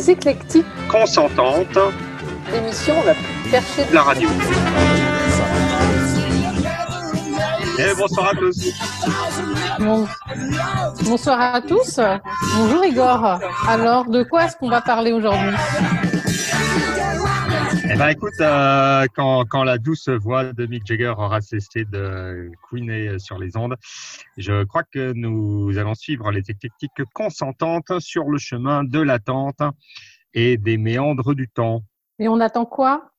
Les 0.00 0.12
éclectiques 0.12 0.64
consentantes, 0.88 1.78
l'émission 2.50 2.94
la 3.04 3.12
plus 3.12 3.50
perchée 3.50 3.84
de 3.84 3.94
la 3.94 4.02
radio. 4.02 4.30
Et 7.78 7.94
bonsoir 7.98 8.28
à 8.28 8.34
tous. 8.34 8.72
Bon. 9.78 10.06
Bonsoir 11.04 11.54
à 11.54 11.60
tous. 11.60 12.00
Bonjour 12.56 12.82
Igor. 12.82 13.40
Alors, 13.68 14.06
de 14.06 14.22
quoi 14.22 14.46
est-ce 14.46 14.56
qu'on 14.56 14.70
va 14.70 14.80
parler 14.80 15.12
aujourd'hui? 15.12 15.54
Eh 17.92 17.96
ben, 17.96 18.08
écoute, 18.08 18.40
euh, 18.40 19.04
quand, 19.16 19.44
quand 19.46 19.64
la 19.64 19.76
douce 19.76 20.08
voix 20.08 20.52
de 20.52 20.64
Mick 20.66 20.86
Jagger 20.86 21.12
aura 21.18 21.40
cessé 21.40 21.84
de 21.84 22.48
couiner 22.68 23.18
sur 23.18 23.36
les 23.36 23.56
ondes, 23.56 23.74
je 24.36 24.62
crois 24.62 24.84
que 24.84 25.12
nous 25.12 25.76
allons 25.76 25.96
suivre 25.96 26.30
les 26.30 26.44
techniques 26.44 27.02
consentantes 27.12 27.98
sur 27.98 28.30
le 28.30 28.38
chemin 28.38 28.84
de 28.84 29.00
l'attente 29.00 29.60
et 30.34 30.56
des 30.56 30.76
méandres 30.76 31.34
du 31.34 31.48
temps. 31.48 31.82
Et 32.20 32.28
on 32.28 32.38
attend 32.38 32.64
quoi? 32.64 33.10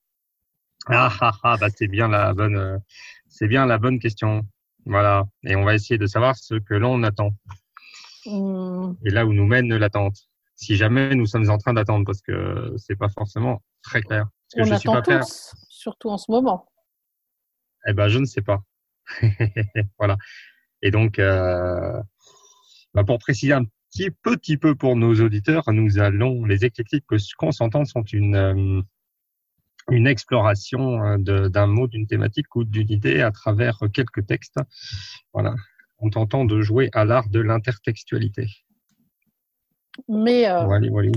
Ah 0.88 1.12
ah 1.20 1.34
ah, 1.44 1.58
bah 1.60 1.68
c'est 1.70 1.90
bien 1.90 2.08
la 2.08 2.34
bonne, 2.34 2.80
c'est 3.28 3.50
bien 3.50 3.66
la 3.66 3.78
bonne 3.78 4.00
question. 4.00 4.48
Voilà. 4.86 5.26
Et 5.44 5.58
on 5.58 5.66
va 5.66 5.76
essayer 5.76 5.98
de 5.98 6.08
savoir 6.08 6.38
ce 6.38 6.56
que 6.56 6.76
l'on 6.76 7.04
attend. 7.04 7.32
Hum, 8.26 8.96
Et 9.04 9.10
là 9.10 9.26
où 9.26 9.34
nous 9.34 9.46
mène 9.46 9.76
l'attente. 9.76 10.16
Si 10.56 10.78
jamais 10.78 11.14
nous 11.14 11.26
sommes 11.26 11.50
en 11.50 11.58
train 11.58 11.74
d'attendre, 11.74 12.06
parce 12.06 12.22
que 12.22 12.74
c'est 12.78 12.96
pas 12.96 13.10
forcément 13.10 13.62
très 13.82 14.02
clair. 14.02 14.28
Parce 14.54 14.70
que 14.70 14.74
On 14.74 14.76
je 14.76 14.80
suis 14.80 14.90
pas 14.90 15.02
tous, 15.02 15.54
surtout 15.70 16.10
en 16.10 16.18
ce 16.18 16.30
moment. 16.30 16.68
Eh 17.88 17.94
ben, 17.94 18.08
je 18.10 18.20
ne 18.20 18.26
sais 18.26 18.42
pas. 18.42 18.62
voilà. 19.98 20.18
Et 20.82 20.92
donc, 20.92 21.20
euh, 21.20 22.02
bah, 22.94 23.04
pour 23.04 23.20
préciser 23.20 23.54
un 23.54 23.64
petit 23.92 24.12
petit 24.12 24.58
peu 24.58 24.76
pour 24.76 24.96
nos 24.96 25.14
auditeurs, 25.16 25.72
nous 25.72 26.00
allons 26.00 26.46
les 26.46 26.66
éclectiques 26.66 27.06
consentants 27.38 27.86
sont 27.86 28.04
une 28.04 28.36
euh, 28.36 28.82
une 29.90 30.08
exploration 30.08 31.04
euh, 31.04 31.50
d'un 31.50 31.68
mot, 31.68 31.88
d'une 31.88 32.08
thématique 32.08 32.56
ou 32.56 32.64
d'une 32.64 32.92
idée 32.92 33.22
à 33.22 33.32
travers 33.32 33.80
quelques 33.94 34.26
textes. 34.26 34.60
Voilà. 35.34 35.56
En 35.98 36.10
tentant 36.10 36.46
de 36.46 36.62
jouer 36.62 36.90
à 36.94 37.06
l'art 37.06 37.30
de 37.30 37.40
l'intertextualité. 37.40 38.48
Mais 40.08 40.50
euh, 40.50 40.64
Voilà, 40.66 40.90
voilà. 40.90 41.12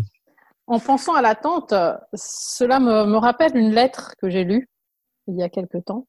En 0.66 0.78
pensant 0.78 1.14
à 1.14 1.22
l'attente, 1.22 1.74
cela 2.14 2.80
me, 2.80 3.04
me 3.06 3.16
rappelle 3.16 3.56
une 3.56 3.72
lettre 3.72 4.14
que 4.20 4.28
j'ai 4.28 4.44
lue 4.44 4.68
il 5.26 5.36
y 5.36 5.42
a 5.42 5.48
quelque 5.48 5.78
temps. 5.78 6.06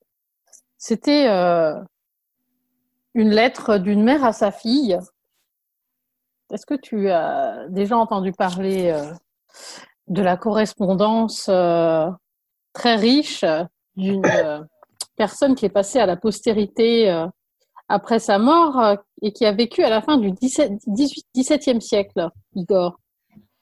C'était 0.77 1.27
euh, 1.29 1.75
une 3.13 3.31
lettre 3.31 3.77
d'une 3.77 4.03
mère 4.03 4.23
à 4.23 4.33
sa 4.33 4.51
fille. 4.51 4.97
Est-ce 6.51 6.65
que 6.65 6.75
tu 6.75 7.09
as 7.09 7.67
déjà 7.69 7.97
entendu 7.97 8.31
parler 8.31 8.91
euh, 8.91 9.11
de 10.07 10.21
la 10.21 10.37
correspondance 10.37 11.47
euh, 11.49 12.09
très 12.73 12.95
riche 12.95 13.45
d'une 13.95 14.21
personne 15.15 15.55
qui 15.55 15.65
est 15.65 15.69
passée 15.69 15.99
à 15.99 16.05
la 16.05 16.17
postérité 16.17 17.25
après 17.87 18.19
sa 18.19 18.37
mort 18.37 18.97
et 19.21 19.31
qui 19.31 19.45
a 19.45 19.53
vécu 19.53 19.81
à 19.81 19.89
la 19.89 20.01
fin 20.01 20.17
du 20.17 20.31
17, 20.31 20.73
18, 20.85 21.25
17e 21.33 21.79
siècle, 21.79 22.29
Igor? 22.53 22.99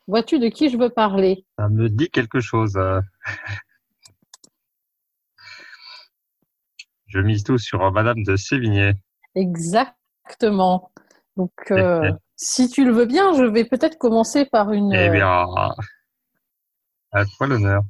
Vois-tu 0.07 0.39
de 0.39 0.49
qui 0.49 0.69
je 0.69 0.77
veux 0.77 0.89
parler? 0.89 1.45
Ça 1.57 1.69
me 1.69 1.89
dit 1.89 2.09
quelque 2.09 2.39
chose. 2.39 2.75
euh. 2.75 2.99
Je 7.07 7.19
mise 7.19 7.43
tout 7.43 7.57
sur 7.57 7.83
euh, 7.83 7.91
Madame 7.91 8.23
de 8.23 8.35
Sévigné. 8.35 8.93
Exactement. 9.35 10.91
Donc, 11.37 11.51
euh, 11.71 12.11
si 12.35 12.69
tu 12.69 12.85
le 12.85 12.91
veux 12.91 13.05
bien, 13.05 13.33
je 13.33 13.43
vais 13.43 13.65
peut-être 13.65 13.97
commencer 13.97 14.45
par 14.45 14.71
une. 14.71 14.91
Eh 14.93 15.09
bien, 15.09 15.45
à 17.11 17.25
toi 17.37 17.47
l'honneur. 17.47 17.83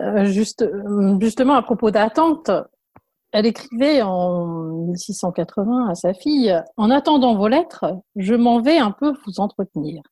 Euh, 0.00 0.24
juste, 0.26 0.66
justement, 1.20 1.54
à 1.54 1.62
propos 1.62 1.90
d'attente, 1.90 2.50
elle 3.32 3.46
écrivait 3.46 4.02
en 4.02 4.86
1680 4.86 5.88
à 5.88 5.94
sa 5.94 6.14
fille 6.14 6.54
En 6.76 6.90
attendant 6.90 7.34
vos 7.34 7.48
lettres, 7.48 7.84
je 8.16 8.34
m'en 8.34 8.60
vais 8.60 8.78
un 8.78 8.90
peu 8.90 9.12
vous 9.26 9.40
entretenir. 9.40 10.02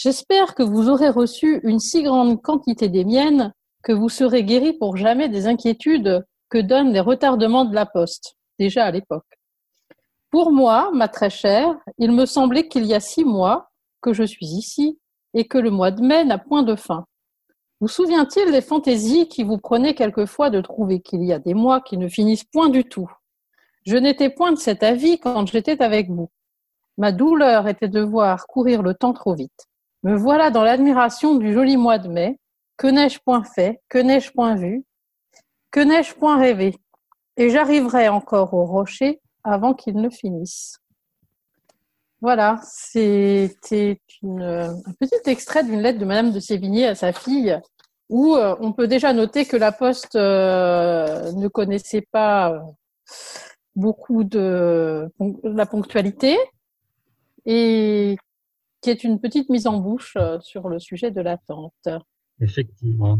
J'espère 0.00 0.54
que 0.54 0.62
vous 0.62 0.88
aurez 0.88 1.08
reçu 1.08 1.58
une 1.64 1.80
si 1.80 2.04
grande 2.04 2.40
quantité 2.40 2.88
des 2.88 3.04
miennes 3.04 3.52
que 3.82 3.90
vous 3.90 4.08
serez 4.08 4.44
guéri 4.44 4.72
pour 4.72 4.96
jamais 4.96 5.28
des 5.28 5.48
inquiétudes 5.48 6.24
que 6.50 6.58
donnent 6.58 6.92
les 6.92 7.00
retardements 7.00 7.64
de 7.64 7.74
la 7.74 7.84
poste, 7.84 8.36
déjà 8.60 8.84
à 8.84 8.92
l'époque. 8.92 9.26
Pour 10.30 10.52
moi, 10.52 10.92
ma 10.94 11.08
très 11.08 11.30
chère, 11.30 11.76
il 11.98 12.12
me 12.12 12.26
semblait 12.26 12.68
qu'il 12.68 12.84
y 12.84 12.94
a 12.94 13.00
six 13.00 13.24
mois 13.24 13.70
que 14.00 14.12
je 14.12 14.22
suis 14.22 14.46
ici 14.46 15.00
et 15.34 15.48
que 15.48 15.58
le 15.58 15.72
mois 15.72 15.90
de 15.90 16.00
mai 16.00 16.24
n'a 16.24 16.38
point 16.38 16.62
de 16.62 16.76
fin. 16.76 17.04
Vous 17.80 17.88
souvient-il 17.88 18.52
des 18.52 18.62
fantaisies 18.62 19.26
qui 19.26 19.42
vous 19.42 19.58
prenaient 19.58 19.96
quelquefois 19.96 20.48
de 20.48 20.60
trouver 20.60 21.00
qu'il 21.00 21.24
y 21.24 21.32
a 21.32 21.40
des 21.40 21.54
mois 21.54 21.80
qui 21.80 21.98
ne 21.98 22.06
finissent 22.06 22.44
point 22.44 22.68
du 22.68 22.84
tout? 22.84 23.10
Je 23.84 23.96
n'étais 23.96 24.30
point 24.30 24.52
de 24.52 24.58
cet 24.58 24.84
avis 24.84 25.18
quand 25.18 25.44
j'étais 25.46 25.82
avec 25.82 26.08
vous. 26.08 26.30
Ma 26.98 27.10
douleur 27.10 27.66
était 27.66 27.88
de 27.88 28.00
voir 28.00 28.46
courir 28.46 28.82
le 28.82 28.94
temps 28.94 29.12
trop 29.12 29.34
vite. 29.34 29.67
Me 30.02 30.16
voilà 30.16 30.50
dans 30.50 30.62
l'admiration 30.62 31.34
du 31.34 31.52
joli 31.52 31.76
mois 31.76 31.98
de 31.98 32.08
mai. 32.08 32.38
Que 32.76 32.86
n'ai-je 32.86 33.18
point 33.18 33.42
fait? 33.42 33.80
Que 33.88 33.98
n'ai-je 33.98 34.30
point 34.30 34.54
vu? 34.54 34.84
Que 35.70 35.80
n'ai-je 35.80 36.14
point 36.14 36.38
rêvé? 36.38 36.76
Et 37.36 37.50
j'arriverai 37.50 38.08
encore 38.08 38.54
au 38.54 38.64
rocher 38.64 39.20
avant 39.44 39.74
qu'il 39.74 39.96
ne 39.96 40.10
finisse. 40.10 40.78
Voilà, 42.20 42.60
c'était 42.64 44.00
un 44.24 44.92
petit 44.98 45.30
extrait 45.30 45.62
d'une 45.62 45.80
lettre 45.80 46.00
de 46.00 46.04
Madame 46.04 46.32
de 46.32 46.40
Sévigné 46.40 46.86
à 46.86 46.96
sa 46.96 47.12
fille, 47.12 47.56
où 48.08 48.34
euh, 48.34 48.56
on 48.60 48.72
peut 48.72 48.88
déjà 48.88 49.12
noter 49.12 49.44
que 49.44 49.56
la 49.56 49.70
Poste 49.70 50.16
euh, 50.16 51.30
ne 51.32 51.46
connaissait 51.46 52.06
pas 52.10 52.52
euh, 52.52 52.58
beaucoup 53.76 54.24
de 54.24 55.08
la 55.44 55.66
ponctualité 55.66 56.36
et 57.46 58.16
qui 58.80 58.90
est 58.90 59.04
une 59.04 59.20
petite 59.20 59.48
mise 59.48 59.66
en 59.66 59.78
bouche 59.78 60.16
euh, 60.16 60.38
sur 60.40 60.68
le 60.68 60.78
sujet 60.78 61.10
de 61.10 61.20
l'attente. 61.20 61.88
Effectivement. 62.40 63.18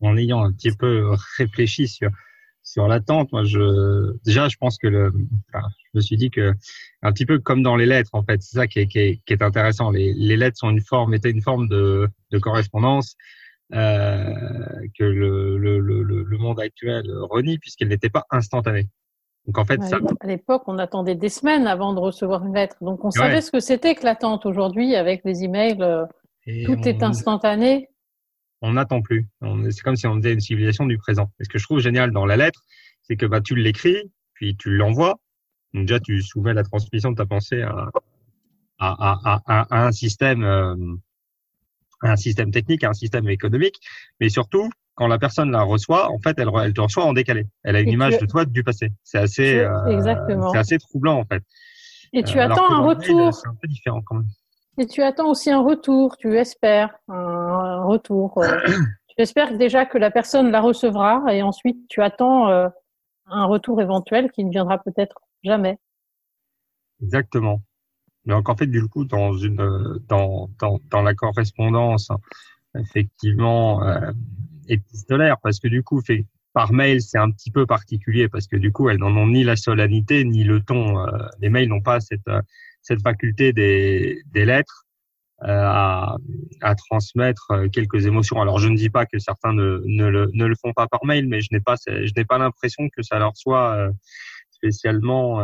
En, 0.00 0.16
ayant 0.16 0.42
un 0.42 0.52
petit 0.52 0.74
peu 0.74 1.10
réfléchi 1.36 1.88
sur 1.88 2.10
sur 2.62 2.86
l'attente, 2.86 3.32
moi 3.32 3.42
déjà 4.24 4.48
je 4.48 4.56
pense 4.56 4.78
que 4.78 4.86
le 4.86 5.12
je 5.52 5.98
me 5.98 6.00
suis 6.00 6.16
dit 6.16 6.30
que 6.30 6.54
un 7.02 7.12
petit 7.12 7.26
peu 7.26 7.38
comme 7.40 7.62
dans 7.62 7.74
les 7.74 7.86
lettres 7.86 8.10
en 8.14 8.22
fait, 8.22 8.40
c'est 8.42 8.56
ça 8.56 8.66
qui 8.68 8.80
est, 8.80 8.86
qui 8.86 8.98
est, 8.98 9.42
intéressant. 9.42 9.90
Les, 9.90 10.36
lettres 10.36 10.58
sont 10.58 10.70
une 10.70 10.80
forme 10.82 11.14
étaient 11.14 11.30
une 11.30 11.42
forme 11.42 11.68
de, 11.68 12.08
de 12.30 12.38
correspondance 12.38 13.16
euh, 13.72 14.34
que 14.98 15.04
le, 15.04 15.58
le, 15.58 15.80
le, 15.80 16.02
le 16.02 16.38
monde 16.38 16.60
actuel 16.60 17.10
renie 17.12 17.58
puisqu'elle 17.58 17.88
n'était 17.88 18.10
pas 18.10 18.26
instantanée. 18.30 18.88
Donc 19.46 19.58
en 19.58 19.64
fait 19.64 19.82
ça 19.82 19.98
À 20.20 20.26
l'époque, 20.26 20.62
on 20.66 20.78
attendait 20.78 21.14
des 21.14 21.28
semaines 21.30 21.66
avant 21.66 21.94
de 21.94 21.98
recevoir 22.00 22.44
une 22.46 22.54
lettre, 22.54 22.76
donc 22.82 23.04
on 23.04 23.08
Ouais. 23.08 23.12
savait 23.12 23.40
ce 23.40 23.50
que 23.50 23.60
c'était 23.60 23.94
que 23.94 24.04
l'attente. 24.04 24.46
Aujourd'hui, 24.46 24.94
avec 24.94 25.22
les 25.24 25.44
emails, 25.44 25.78
euh, 25.80 26.04
et 26.46 26.64
tout 26.64 26.76
est 26.86 27.02
instantané. 27.02 27.88
on 28.62 28.72
n'attend 28.74 29.00
plus. 29.00 29.26
C'est 29.70 29.80
comme 29.82 29.96
si 29.96 30.06
on 30.06 30.16
faisait 30.16 30.34
une 30.34 30.40
civilisation 30.40 30.84
du 30.86 30.98
présent. 30.98 31.30
Et 31.40 31.44
ce 31.44 31.48
que 31.48 31.58
je 31.58 31.64
trouve 31.64 31.80
génial 31.80 32.10
dans 32.10 32.26
la 32.26 32.36
lettre, 32.36 32.62
c'est 33.02 33.16
que 33.16 33.24
bah, 33.26 33.40
tu 33.40 33.54
l'écris, 33.54 34.10
puis 34.34 34.56
tu 34.56 34.70
l'envoies. 34.76 35.18
Donc 35.72 35.86
déjà, 35.86 35.98
tu 36.00 36.20
soumets 36.22 36.52
la 36.52 36.62
transmission 36.62 37.10
de 37.10 37.16
ta 37.16 37.24
pensée 37.26 37.62
à, 37.62 37.88
à, 38.78 39.18
à, 39.24 39.40
à, 39.46 39.62
à 39.70 39.86
un 39.86 39.92
système, 39.92 40.42
euh, 40.44 40.74
à 42.02 42.12
un 42.12 42.16
système 42.16 42.50
technique, 42.50 42.84
à 42.84 42.90
un 42.90 42.94
système 42.94 43.28
économique. 43.28 43.76
Mais 44.20 44.28
surtout, 44.28 44.68
quand 45.00 45.06
la 45.08 45.18
personne 45.18 45.50
la 45.50 45.62
reçoit, 45.62 46.10
en 46.12 46.18
fait, 46.18 46.38
elle, 46.38 46.74
te 46.74 46.80
reçoit 46.82 47.06
en 47.06 47.14
décalé. 47.14 47.46
Elle 47.64 47.74
a 47.76 47.80
une 47.80 47.88
Et 47.88 47.90
tu- 47.92 47.94
image 47.94 48.18
de 48.18 48.26
toi 48.26 48.44
du 48.44 48.62
passé. 48.62 48.92
C'est 49.02 49.16
assez, 49.16 49.58
euh, 49.60 50.02
c'est 50.52 50.58
assez 50.58 50.78
troublant 50.78 51.18
en 51.18 51.24
fait. 51.24 51.42
Et 52.12 52.22
tu 52.22 52.38
Euh, 52.38 52.42
attends 52.44 52.70
un 52.70 52.82
retour. 52.84 53.32
C'est 53.32 53.48
un 53.48 53.54
peu 53.54 53.66
différent 53.66 54.02
quand 54.02 54.16
même. 54.16 54.26
Et 54.76 54.86
tu 54.86 55.02
attends 55.02 55.30
aussi 55.30 55.50
un 55.50 55.62
retour, 55.62 56.18
tu 56.18 56.36
espères 56.36 56.94
un 57.08 57.82
retour. 57.84 58.36
euh. 58.42 58.58
tu 59.08 59.22
espères 59.22 59.56
déjà 59.56 59.86
que 59.86 59.96
la 59.96 60.10
personne 60.10 60.50
la 60.50 60.60
recevra 60.60 61.22
et 61.34 61.40
ensuite 61.42 61.78
tu 61.88 62.02
attends 62.02 62.50
euh, 62.50 62.68
un 63.26 63.46
retour 63.46 63.80
éventuel 63.80 64.30
qui 64.32 64.44
ne 64.44 64.50
viendra 64.50 64.76
peut-être 64.82 65.16
jamais. 65.42 65.78
Exactement. 67.02 67.62
Donc 68.26 68.50
en 68.50 68.56
fait, 68.56 68.66
du 68.66 68.86
coup, 68.86 69.06
dans 69.06 69.32
une 69.32 69.98
dans 70.08 70.50
dans, 70.58 70.78
dans 70.90 71.00
la 71.00 71.14
correspondance 71.14 72.10
effectivement 72.78 73.82
euh, 73.82 74.12
épistolaire, 74.70 75.36
parce 75.42 75.60
que 75.60 75.68
du 75.68 75.82
coup, 75.82 76.00
par 76.52 76.72
mail, 76.72 77.00
c'est 77.02 77.18
un 77.18 77.30
petit 77.30 77.50
peu 77.50 77.66
particulier 77.66 78.28
parce 78.28 78.46
que 78.46 78.56
du 78.56 78.72
coup, 78.72 78.88
elles 78.88 78.98
n'en 78.98 79.16
ont 79.16 79.28
ni 79.28 79.44
la 79.44 79.56
solennité 79.56 80.24
ni 80.24 80.44
le 80.44 80.60
ton. 80.60 80.98
Euh, 80.98 81.06
les 81.40 81.48
mails 81.48 81.68
n'ont 81.68 81.82
pas 81.82 82.00
cette 82.00 82.26
euh, 82.28 82.42
cette 82.82 83.02
faculté 83.02 83.52
des 83.52 84.22
des 84.32 84.44
lettres 84.44 84.86
euh, 85.42 85.46
à 85.48 86.16
à 86.60 86.74
transmettre 86.74 87.52
quelques 87.72 88.06
émotions. 88.06 88.40
Alors, 88.40 88.58
je 88.58 88.68
ne 88.68 88.76
dis 88.76 88.90
pas 88.90 89.06
que 89.06 89.18
certains 89.18 89.52
ne 89.52 89.82
ne 89.84 90.06
le 90.06 90.30
ne 90.32 90.46
le 90.46 90.54
font 90.56 90.72
pas 90.72 90.88
par 90.88 91.04
mail, 91.04 91.28
mais 91.28 91.40
je 91.40 91.48
n'ai 91.52 91.60
pas 91.60 91.76
je 91.86 92.12
n'ai 92.16 92.24
pas 92.24 92.38
l'impression 92.38 92.88
que 92.88 93.02
ça 93.02 93.18
leur 93.18 93.36
soit 93.36 93.90
spécialement 94.50 95.40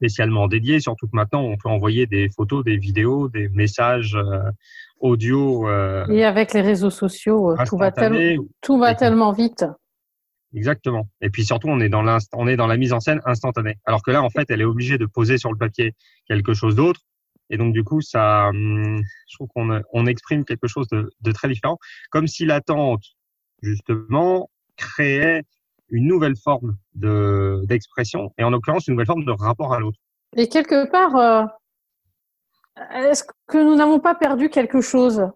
spécialement 0.00 0.48
dédié, 0.48 0.80
surtout 0.80 1.06
que 1.06 1.14
maintenant 1.14 1.42
on 1.42 1.56
peut 1.56 1.68
envoyer 1.68 2.06
des 2.06 2.30
photos, 2.30 2.64
des 2.64 2.78
vidéos, 2.78 3.28
des 3.28 3.48
messages 3.50 4.16
audio. 4.98 5.68
Et 6.08 6.24
avec 6.24 6.54
les 6.54 6.62
réseaux 6.62 6.90
sociaux, 6.90 7.54
tout 7.66 7.76
va, 7.76 7.92
tout 8.62 8.78
va 8.78 8.94
tellement 8.94 9.32
vite. 9.32 9.64
Exactement. 10.54 11.08
Et 11.20 11.30
puis 11.30 11.44
surtout, 11.44 11.68
on 11.68 11.80
est 11.80 11.88
dans 11.88 12.04
on 12.32 12.48
est 12.48 12.56
dans 12.56 12.66
la 12.66 12.76
mise 12.76 12.92
en 12.92 13.00
scène 13.00 13.20
instantanée. 13.24 13.76
Alors 13.84 14.02
que 14.02 14.10
là, 14.10 14.22
en 14.22 14.30
fait, 14.30 14.50
elle 14.50 14.60
est 14.60 14.64
obligée 14.64 14.98
de 14.98 15.06
poser 15.06 15.38
sur 15.38 15.52
le 15.52 15.58
papier 15.58 15.94
quelque 16.26 16.54
chose 16.54 16.74
d'autre. 16.74 17.00
Et 17.50 17.56
donc, 17.56 17.72
du 17.72 17.84
coup, 17.84 18.00
ça, 18.00 18.48
hum, 18.48 19.02
je 19.28 19.36
trouve 19.36 19.48
qu'on 19.54 19.82
on 19.92 20.06
exprime 20.06 20.44
quelque 20.44 20.68
chose 20.68 20.88
de, 20.88 21.10
de 21.20 21.32
très 21.32 21.48
différent, 21.48 21.78
comme 22.10 22.26
si 22.26 22.46
l'attente, 22.46 23.02
justement, 23.62 24.50
créait 24.76 25.42
une 25.90 26.06
nouvelle 26.06 26.36
forme 26.36 26.76
de 26.94 27.62
d'expression, 27.66 28.32
et 28.38 28.44
en 28.44 28.50
l'occurrence, 28.50 28.86
une 28.86 28.94
nouvelle 28.94 29.06
forme 29.06 29.24
de 29.24 29.32
rapport 29.32 29.74
à 29.74 29.80
l'autre. 29.80 29.98
Et 30.36 30.48
quelque 30.48 30.90
part, 30.90 31.16
euh, 31.16 31.44
est-ce 32.94 33.24
que 33.48 33.58
nous 33.58 33.74
n'avons 33.74 34.00
pas 34.00 34.14
perdu 34.14 34.48
quelque 34.48 34.80
chose 34.80 35.28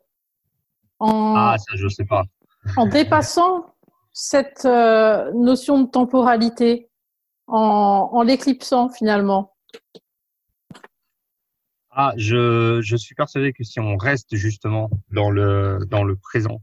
en... 1.01 1.35
Ah, 1.37 1.57
ça, 1.59 1.77
je 1.77 1.89
sais 1.89 2.05
pas. 2.05 2.25
En 2.79 2.87
dépassant 2.87 3.75
cette 4.13 4.65
euh, 4.65 5.31
notion 5.35 5.83
de 5.83 5.91
temporalité 5.91 6.89
en, 7.47 8.23
l'éclipsant 8.23 8.89
finalement? 8.89 9.53
Ah, 11.91 12.15
je, 12.17 12.81
je 12.81 12.97
suis 12.97 13.15
persuadé 13.15 13.53
que 13.53 13.65
si 13.65 13.81
on 13.81 13.99
reste 13.99 14.35
justement 14.35 14.89
dans 15.13 15.31
le 15.31 15.81
dans 15.91 16.05
le 16.05 16.17
présent, 16.17 16.63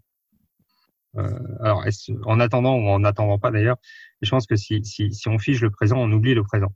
alors 1.15 1.83
en 2.25 2.39
attendant 2.39 2.75
ou 2.75 2.87
en 2.87 2.99
n'attendant 2.99 3.39
pas 3.39 3.51
d'ailleurs, 3.51 3.77
je 4.21 4.29
pense 4.29 4.47
que 4.47 4.55
si, 4.55 4.83
si, 4.85 5.13
si 5.13 5.27
on 5.27 5.39
fige 5.39 5.61
le 5.61 5.69
présent, 5.69 5.97
on 5.97 6.11
oublie 6.11 6.33
le 6.33 6.43
présent. 6.43 6.73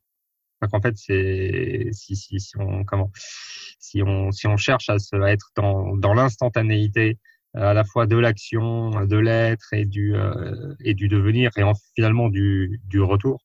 En 0.62 0.82
fait, 0.82 0.98
c'est 0.98 1.90
si, 1.92 2.16
si, 2.16 2.40
si 2.40 2.58
on 2.58 2.84
comment 2.86 3.12
si 3.80 4.02
on 4.02 4.32
si 4.32 4.48
on 4.48 4.58
cherche 4.58 4.90
à 4.90 5.00
se 5.00 5.16
à 5.16 5.32
être 5.32 5.52
dans 5.56 5.96
dans 5.98 6.14
l'instantanéité 6.14 7.18
à 7.54 7.74
la 7.74 7.84
fois 7.84 8.06
de 8.08 8.18
l'action, 8.18 8.90
de 9.06 9.18
l'être 9.18 9.74
et 9.74 9.86
du 9.86 10.16
euh, 10.16 10.76
et 10.84 10.94
du 10.94 11.08
devenir 11.08 11.52
et 11.58 11.64
en, 11.64 11.74
finalement 11.96 12.30
du 12.30 12.82
du 12.86 13.02
retour. 13.02 13.44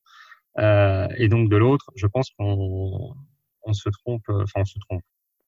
Euh, 0.57 1.07
et 1.17 1.27
donc 1.29 1.49
de 1.49 1.57
l'autre, 1.57 1.91
je 1.95 2.07
pense 2.07 2.29
qu'on 2.31 3.15
on 3.63 3.73
se 3.73 3.89
trompe, 3.89 4.23
enfin 4.29 4.61
on 4.61 4.65
se 4.65 4.79
trompe. 4.79 5.01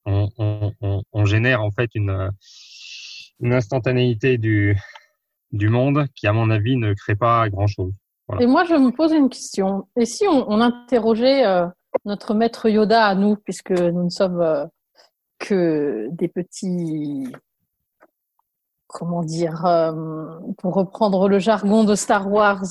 On, 0.06 0.30
on, 0.38 1.04
on, 1.14 1.26
génère 1.26 1.62
en 1.62 1.72
fait 1.72 1.90
une 1.96 2.30
une 3.40 3.54
instantanéité 3.54 4.38
du 4.38 4.78
du 5.54 5.70
monde 5.70 6.08
qui, 6.16 6.28
à 6.28 6.34
mon 6.34 6.50
avis, 6.50 6.76
ne 6.76 6.94
crée 6.94 7.16
pas 7.16 7.48
grand 7.50 7.68
chose. 7.68 7.94
Et 8.40 8.48
moi, 8.48 8.64
je 8.66 8.74
me 8.74 8.92
pose 8.92 9.14
une 9.14 9.30
question. 9.30 9.88
Et 9.96 10.06
si 10.06 10.28
on, 10.28 10.50
on 10.50 10.60
interrogeait 10.60 11.46
euh, 11.46 11.68
notre 12.06 12.34
maître 12.34 12.68
Yoda 12.68 13.06
à 13.06 13.16
nous, 13.16 13.36
puisque 13.36 13.72
nous 13.72 14.04
ne 14.06 14.10
sommes 14.10 14.42
euh, 14.42 14.66
que 15.40 16.08
des 16.12 16.28
petits 16.28 17.28
comment 18.88 19.24
dire, 19.24 19.66
euh, 19.66 20.40
pour 20.60 20.76
reprendre 20.76 21.28
le 21.28 21.40
jargon 21.40 21.84
de 21.84 21.96
Star 21.96 22.32
Wars, 22.32 22.64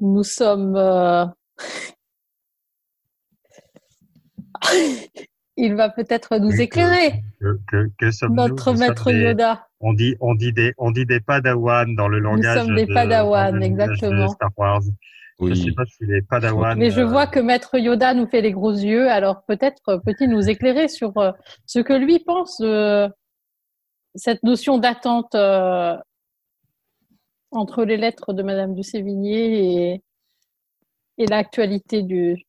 nous 0.00 0.22
sommes. 0.22 0.76
Il 5.56 5.74
va 5.74 5.88
peut-être 5.88 6.36
nous 6.36 6.60
éclairer. 6.60 7.24
Notre 8.30 8.72
maître 8.74 9.10
Yoda. 9.10 9.67
On 9.80 9.92
dit, 9.92 10.16
on 10.20 10.34
dit 10.34 10.52
des, 10.52 10.74
on 10.78 10.90
dit 10.90 11.06
des 11.06 11.20
Padawan 11.20 11.94
dans 11.94 12.08
le 12.08 12.18
langage. 12.18 12.58
Nous 12.58 12.66
sommes 12.66 12.76
des 12.76 12.86
Padawan, 12.86 13.62
exactement. 13.62 14.28
Star 14.28 14.50
Wars. 14.56 14.82
Oui. 15.38 15.54
Je 15.54 15.66
sais 15.66 15.72
pas 15.72 15.84
si 15.86 16.04
les 16.04 16.22
Padawan. 16.22 16.76
Mais 16.76 16.90
je 16.90 17.00
vois 17.00 17.26
que 17.26 17.38
maître 17.38 17.78
Yoda 17.78 18.12
nous 18.14 18.26
fait 18.26 18.40
les 18.40 18.50
gros 18.52 18.72
yeux, 18.72 19.08
alors 19.08 19.44
peut-être 19.44 20.00
peut-il 20.04 20.30
nous 20.30 20.48
éclairer 20.48 20.88
sur 20.88 21.12
ce 21.64 21.78
que 21.78 21.92
lui 21.92 22.18
pense 22.18 22.60
cette 24.14 24.42
notion 24.42 24.78
d'attente 24.78 25.34
euh, 25.34 25.96
entre 27.50 27.84
les 27.84 27.96
lettres 27.96 28.32
de 28.32 28.42
Madame 28.42 28.74
de 28.74 28.82
Sévigné 28.82 29.92
et, 29.92 30.02
et 31.18 31.26
l'actualité 31.26 32.02
du. 32.02 32.44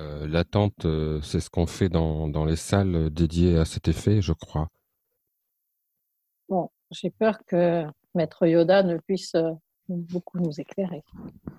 Euh, 0.00 0.26
l'attente, 0.26 0.84
euh, 0.84 1.20
c'est 1.22 1.40
ce 1.40 1.50
qu'on 1.50 1.66
fait 1.66 1.88
dans, 1.88 2.28
dans 2.28 2.44
les 2.44 2.56
salles 2.56 3.10
dédiées 3.10 3.58
à 3.58 3.64
cet 3.64 3.88
effet, 3.88 4.20
je 4.22 4.32
crois. 4.32 4.68
J'ai 6.92 7.10
peur 7.10 7.38
que 7.46 7.84
Maître 8.14 8.46
Yoda 8.46 8.82
ne 8.82 8.98
puisse 8.98 9.34
beaucoup 9.88 10.38
nous 10.38 10.60
éclairer. 10.60 11.02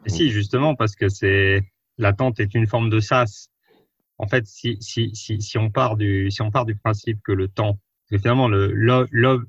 si, 0.08 0.30
justement, 0.30 0.76
parce 0.76 0.96
que 0.96 1.10
c'est 1.10 1.62
l'attente 1.98 2.40
est 2.40 2.54
une 2.56 2.68
forme 2.68 2.90
de 2.90 3.00
sas. 3.00 3.50
En 4.18 4.28
fait, 4.28 4.46
si, 4.46 4.78
si, 4.80 5.16
si, 5.16 5.42
si, 5.42 5.58
on 5.58 5.70
part 5.70 5.98
du, 5.98 6.32
si 6.32 6.42
on 6.42 6.52
part 6.52 6.66
du 6.66 6.76
principe 6.76 7.20
que 7.24 7.32
le 7.32 7.48
temps 7.48 7.78
finalement, 8.18 8.48
l'homme, 8.48 9.48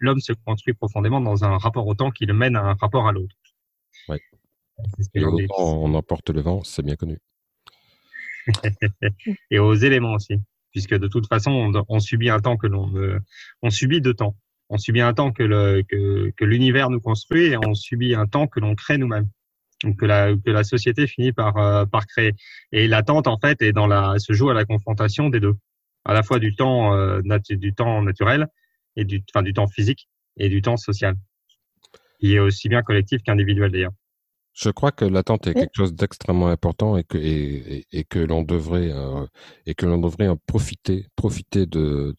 l'homme 0.00 0.20
se 0.20 0.32
construit 0.32 0.74
profondément 0.74 1.20
dans 1.20 1.44
un 1.44 1.56
rapport 1.58 1.86
au 1.86 1.94
temps 1.94 2.10
qui 2.10 2.26
le 2.26 2.34
mène 2.34 2.56
à 2.56 2.62
un 2.62 2.74
rapport 2.74 3.08
à 3.08 3.12
l'autre. 3.12 3.36
Oui. 4.08 4.18
Et 5.14 5.24
on 5.56 5.94
emporte 5.94 6.30
le 6.30 6.40
vent, 6.40 6.62
c'est 6.64 6.82
bien 6.82 6.96
connu. 6.96 7.18
et 9.50 9.58
aux 9.58 9.74
éléments 9.74 10.14
aussi, 10.14 10.34
puisque 10.72 10.94
de 10.98 11.06
toute 11.06 11.26
façon, 11.28 11.72
on, 11.88 12.00
subit 12.00 12.30
un 12.30 12.40
temps 12.40 12.56
que 12.56 12.66
l'on, 12.66 12.92
on 13.62 13.70
subit 13.70 14.00
deux 14.00 14.14
temps. 14.14 14.36
On 14.74 14.78
subit 14.78 15.02
un 15.02 15.12
temps 15.12 15.32
que, 15.32 15.42
le, 15.42 15.82
que, 15.82 16.44
l'univers 16.46 16.88
nous 16.88 16.98
construit 16.98 17.44
et 17.44 17.58
on 17.58 17.74
subit 17.74 18.14
un 18.14 18.26
temps 18.26 18.46
que 18.46 18.58
l'on 18.58 18.74
crée 18.74 18.96
nous-mêmes. 18.96 19.28
Donc 19.84 19.98
que 19.98 20.06
la, 20.06 20.34
que 20.34 20.50
la 20.50 20.64
société 20.64 21.06
finit 21.06 21.32
par, 21.32 21.58
euh, 21.58 21.84
par 21.84 22.06
créer. 22.06 22.32
Et 22.72 22.88
l'attente, 22.88 23.26
en 23.26 23.38
fait, 23.38 23.60
est 23.60 23.72
dans 23.72 23.86
la, 23.86 24.18
se 24.18 24.32
joue 24.32 24.48
à 24.48 24.54
la 24.54 24.64
confrontation 24.64 25.28
des 25.28 25.40
deux 25.40 25.56
à 26.06 26.14
la 26.14 26.22
fois 26.22 26.38
du 26.38 26.56
temps, 26.56 26.94
euh, 26.94 27.20
du 27.50 27.74
temps 27.74 28.00
naturel 28.00 28.48
et 28.96 29.04
du, 29.04 29.22
enfin, 29.30 29.42
du 29.42 29.52
temps 29.52 29.68
physique 29.68 30.08
et 30.38 30.48
du 30.48 30.62
temps 30.62 30.78
social, 30.78 31.16
qui 32.18 32.34
est 32.34 32.38
aussi 32.38 32.70
bien 32.70 32.82
collectif 32.82 33.22
qu'individuel 33.22 33.70
d'ailleurs. 33.70 33.92
Je 34.54 34.70
crois 34.70 34.90
que 34.90 35.04
l'attente 35.04 35.46
est 35.46 35.54
quelque 35.54 35.76
chose 35.76 35.94
d'extrêmement 35.94 36.48
important 36.48 36.96
et 36.96 37.04
que 37.04 37.16
et, 37.16 37.86
et, 37.90 38.04
que 38.04 38.18
l'on 38.18 38.42
devrait 38.42 38.90
euh, 38.90 39.26
et 39.64 39.74
que 39.74 39.86
l'on 39.86 39.98
devrait 39.98 40.28
en 40.28 40.36
profiter 40.46 41.06
profiter 41.16 41.64
de 41.64 42.14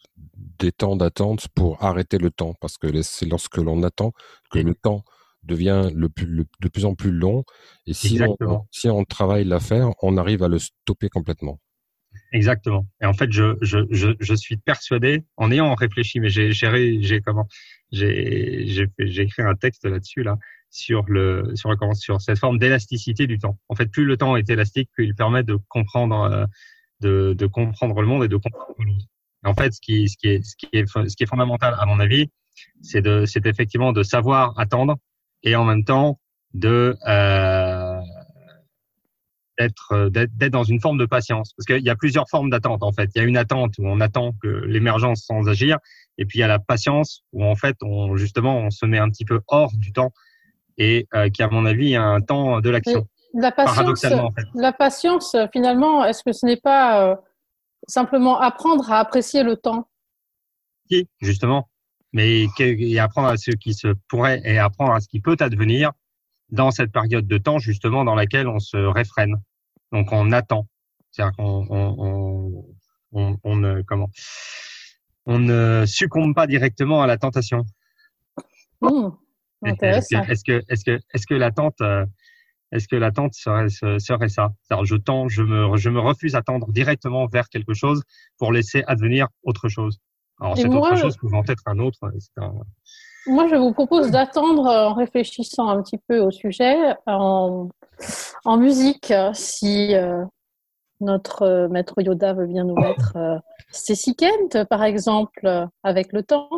des 0.60 0.72
temps 0.72 0.96
d'attente 0.96 1.48
pour 1.56 1.84
arrêter 1.84 2.18
le 2.18 2.32
temps 2.32 2.54
parce 2.60 2.78
que 2.78 3.02
c'est 3.02 3.26
lorsque 3.26 3.58
l'on 3.58 3.84
attend 3.84 4.14
que 4.52 4.60
le 4.60 4.76
temps 4.76 5.04
devient 5.44 5.90
le 5.94 6.10
plus, 6.10 6.46
de 6.62 6.68
plus 6.70 6.86
en 6.86 6.96
plus 6.96 7.12
long 7.12 7.44
et 7.86 7.94
si 7.94 8.20
on, 8.22 8.66
si 8.72 8.90
on 8.90 9.04
travaille 9.04 9.44
l'affaire 9.44 9.92
on 10.02 10.18
arrive 10.18 10.44
à 10.44 10.48
le 10.48 10.60
stopper 10.60 11.10
complètement. 11.10 11.60
Exactement. 12.32 12.86
Et 13.02 13.06
en 13.06 13.14
fait, 13.14 13.32
je, 13.32 13.56
je, 13.62 13.80
je, 13.92 14.10
je 14.20 14.34
suis 14.36 14.58
persuadé, 14.58 15.24
en 15.38 15.52
ayant 15.52 15.74
réfléchi, 15.76 16.20
mais 16.20 16.30
j'ai 16.30 16.52
j'ai 16.52 17.22
comment 17.22 17.48
j'ai 17.92 18.66
j'ai 18.66 19.22
écrit 19.22 19.44
un 19.44 19.56
texte 19.56 19.86
là-dessus 19.86 20.24
là 20.24 20.38
sur 20.70 21.06
le 21.08 21.52
sur 21.56 21.72
le, 21.72 21.78
sur 21.94 22.22
cette 22.22 22.40
forme 22.40 22.58
d'élasticité 22.58 23.28
du 23.28 23.38
temps. 23.38 23.60
En 23.70 23.76
fait, 23.76 23.88
plus 23.88 24.06
le 24.06 24.18
temps 24.18 24.36
est 24.36 24.50
élastique, 24.50 24.90
plus 24.94 25.06
il 25.06 25.16
permet 25.16 25.44
de 25.44 25.58
comprendre 25.70 26.22
euh, 26.22 26.46
de, 27.02 27.34
de 27.34 27.46
comprendre 27.46 28.02
le 28.02 28.08
monde 28.08 28.24
et 28.24 28.28
de 28.28 28.38
comprendre 28.38 28.76
le 28.80 28.86
monde. 28.86 29.02
En 29.46 29.54
fait, 29.54 29.74
ce 29.74 29.82
qui 29.82 30.10
ce 30.10 30.18
qui 30.18 30.28
est 30.28 30.44
ce 30.44 30.56
qui 30.56 30.68
est 30.74 30.86
ce 30.88 31.16
qui 31.16 31.24
est 31.24 31.28
fondamental 31.28 31.76
à 31.80 31.86
mon 31.86 32.00
avis, 32.00 32.30
c'est 32.82 33.02
de 33.02 33.26
c'est 33.26 33.46
effectivement 33.46 33.92
de 33.92 34.04
savoir 34.04 34.58
attendre 34.58 34.98
et 35.44 35.56
en 35.56 35.66
même 35.66 35.84
temps 35.84 36.20
de 36.54 36.96
euh, 37.08 38.00
d'être 39.60 40.10
d'être 40.10 40.52
dans 40.52 40.64
une 40.64 40.80
forme 40.80 40.98
de 40.98 41.06
patience. 41.06 41.54
Parce 41.54 41.66
qu'il 41.66 41.86
y 41.86 41.90
a 41.90 41.96
plusieurs 41.96 42.30
formes 42.30 42.50
d'attente 42.50 42.84
en 42.84 42.92
fait. 42.92 43.10
Il 43.16 43.20
y 43.20 43.22
a 43.22 43.28
une 43.28 43.38
attente 43.38 43.76
où 43.78 43.88
on 43.88 44.00
attend 44.00 44.34
que 44.42 44.48
l'émergence 44.48 45.26
sans 45.26 45.48
agir 45.48 45.78
et 46.18 46.26
puis 46.26 46.40
il 46.40 46.42
y 46.42 46.46
a 46.46 46.48
la 46.48 46.60
patience 46.60 47.24
où 47.34 47.44
en 47.44 47.56
fait 47.56 47.76
on 47.82 48.16
justement 48.16 48.58
on 48.58 48.70
se 48.70 48.86
met 48.86 49.00
un 49.00 49.10
petit 49.10 49.26
peu 49.26 49.42
hors 49.48 49.72
du 49.76 49.92
temps 49.92 50.12
et 50.78 51.08
euh, 51.14 51.30
qui 51.30 51.44
à 51.44 51.50
mon 51.50 51.66
avis 51.66 51.96
a 51.96 52.04
un 52.04 52.22
temps 52.22 52.62
de 52.62 52.70
l'action. 52.70 53.08
La 53.36 53.52
patience 53.52 54.06
la 54.54 54.74
patience 54.74 55.36
finalement 55.52 56.06
est-ce 56.06 56.24
que 56.24 56.32
ce 56.32 56.46
n'est 56.46 56.58
pas 56.58 57.04
euh, 57.04 57.16
simplement 57.88 58.40
apprendre 58.40 58.92
à 58.92 59.00
apprécier 59.00 59.44
le 59.44 59.58
temps 59.58 59.90
si 60.90 61.08
justement 61.22 61.70
mais 62.14 62.46
et 62.60 63.00
apprendre 63.00 63.30
à 63.30 63.38
ce 63.38 63.52
qui 63.52 63.74
se 63.74 63.88
pourrait 64.08 64.42
et 64.46 64.60
apprendre 64.60 64.94
à 64.94 65.00
ce 65.00 65.08
qui 65.08 65.20
peut 65.20 65.36
advenir 65.40 65.92
dans 66.50 66.72
cette 66.72 66.92
période 66.92 67.28
de 67.28 67.38
temps 67.38 67.58
justement 67.58 68.06
dans 68.06 68.16
laquelle 68.16 68.48
on 68.48 68.60
se 68.60 68.78
réfrène. 68.78 69.42
Donc 69.92 70.12
on 70.12 70.32
attend. 70.32 70.68
C'est-à-dire 71.12 71.36
qu'on 71.36 71.66
on, 71.70 72.66
on, 73.12 73.38
on, 73.44 73.56
ne 73.56 73.82
comment 73.82 74.10
on 75.26 75.40
ne 75.40 75.86
succombe 75.88 76.36
pas 76.36 76.48
directement 76.48 77.02
à 77.02 77.08
la 77.08 77.18
tentation. 77.18 77.66
Mmh, 78.82 79.10
est-ce 79.64 80.44
que 80.44 80.62
est-ce 80.68 80.86
que 80.86 81.00
est-ce 81.14 81.26
que 81.26 81.34
l'attente 81.34 81.82
euh, 81.82 82.06
est-ce 82.74 82.88
que 82.88 82.96
l'attente 82.96 83.34
serait 83.36 83.70
serait 83.70 84.30
ça? 84.30 84.52
Je 84.84 84.96
tends, 84.96 85.30
je 85.30 85.44
me 85.44 85.78
je 85.78 85.90
me 85.90 86.00
refuse 86.00 86.36
à 86.36 86.42
tendre 86.42 86.72
directement 86.72 87.28
vers 87.28 87.48
quelque 87.50 87.74
chose 87.74 88.02
pour 88.38 88.52
laisser 88.52 88.84
advenir 88.88 89.28
autre 89.44 89.70
chose. 89.70 90.00
Alors 90.42 90.58
cette 90.58 90.74
autre 90.74 90.98
chose 90.98 91.16
pouvant 91.18 91.44
être 91.48 91.64
un 91.68 91.80
autre, 91.80 92.00
etc. 92.14 92.50
Moi, 93.26 93.48
je 93.48 93.56
vous 93.56 93.72
propose 93.72 94.12
d'attendre 94.12 94.66
euh, 94.66 94.88
en 94.88 94.94
réfléchissant 94.94 95.70
un 95.70 95.82
petit 95.82 95.98
peu 95.98 96.20
au 96.20 96.32
sujet, 96.32 96.76
en, 97.08 97.70
en 98.44 98.58
musique, 98.58 99.14
si, 99.34 99.96
euh, 99.96 100.26
notre 101.00 101.68
maître 101.72 102.02
Yoda 102.02 102.34
veut 102.34 102.48
bien 102.48 102.66
nous 102.66 102.76
mettre 102.82 103.14
euh, 103.16 103.38
Cécile 103.72 104.16
Kent, 104.16 104.66
par 104.66 104.84
exemple, 104.84 105.68
avec 105.84 106.12
le 106.12 106.24
temps. 106.24 106.50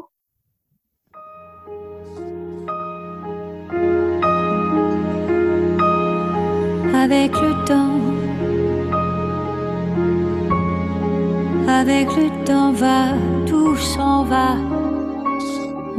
Avec 7.05 7.33
le 7.39 7.53
temps, 7.65 7.99
avec 11.67 12.07
le 12.17 12.45
temps 12.45 12.71
va, 12.71 13.13
tout 13.45 13.75
s'en 13.75 14.23
va. 14.23 14.55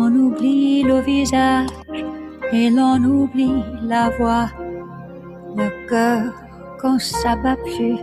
On 0.00 0.12
oublie 0.12 0.82
le 0.82 0.98
visage 1.02 1.68
et 2.52 2.70
l'on 2.70 2.96
oublie 3.04 3.62
la 3.84 4.10
voix, 4.18 4.48
le 5.56 5.68
cœur 5.88 6.32
quand 6.80 6.98
ça 6.98 7.36
va 7.36 7.54
plus. 7.54 7.98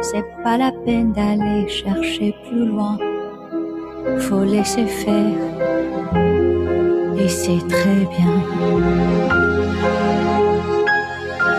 C'est 0.00 0.24
pas 0.42 0.56
la 0.56 0.72
peine 0.72 1.12
d'aller 1.12 1.68
chercher 1.68 2.34
plus 2.48 2.64
loin. 2.64 2.96
Faut 4.20 4.42
laisser 4.42 4.86
faire 4.86 5.36
et 7.18 7.28
c'est 7.28 7.68
très 7.68 8.06
bien. 8.16 9.45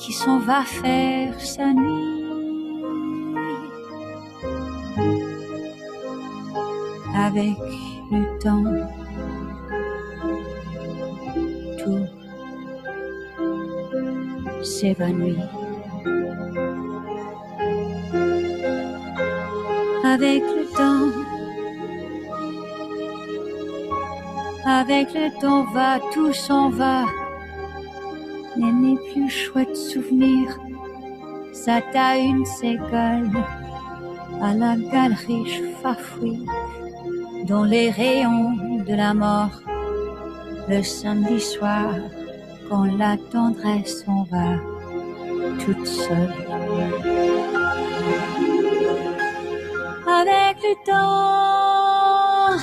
qui 0.00 0.14
s'en 0.14 0.38
va 0.38 0.62
faire 0.62 1.38
sa 1.38 1.74
nuit. 1.74 2.24
Avec 7.14 7.58
le 8.10 8.38
temps, 8.38 8.64
tout 11.78 12.06
s'évanouit. 14.64 15.36
Avec 20.02 20.42
le 20.42 20.64
temps, 20.76 21.10
avec 24.66 25.12
le 25.12 25.40
temps 25.40 25.64
va, 25.74 26.00
tout 26.12 26.32
s'en 26.32 26.70
va 26.70 27.04
plus 29.12 29.28
chouettes 29.28 29.76
souvenirs. 29.76 30.58
Ça 31.52 31.80
t'a 31.92 32.16
une 32.16 32.44
ségale 32.46 33.30
à 34.40 34.54
la 34.54 34.76
galerie 34.76 35.62
fafouille 35.82 36.46
dans 37.46 37.64
les 37.64 37.90
rayons 37.90 38.54
de 38.86 38.94
la 38.94 39.14
mort. 39.14 39.60
Le 40.68 40.82
samedi 40.82 41.40
soir, 41.40 41.94
quand 42.68 42.84
la 42.96 43.16
tendresse 43.32 44.04
s'en 44.04 44.22
va 44.24 44.56
toute 45.64 45.86
seule. 45.86 46.34
Avec 50.06 50.56
le 50.62 50.74
temps, 50.86 52.56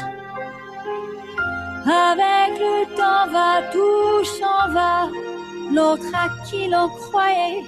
avec 1.85 2.59
le 2.59 2.85
temps 2.95 3.27
va, 3.31 3.61
tout 3.71 4.23
s'en 4.25 4.73
va 4.73 5.26
l'autre 5.77 6.11
à 6.25 6.27
qui 6.45 6.67
l'on 6.67 6.89
croyait, 6.89 7.63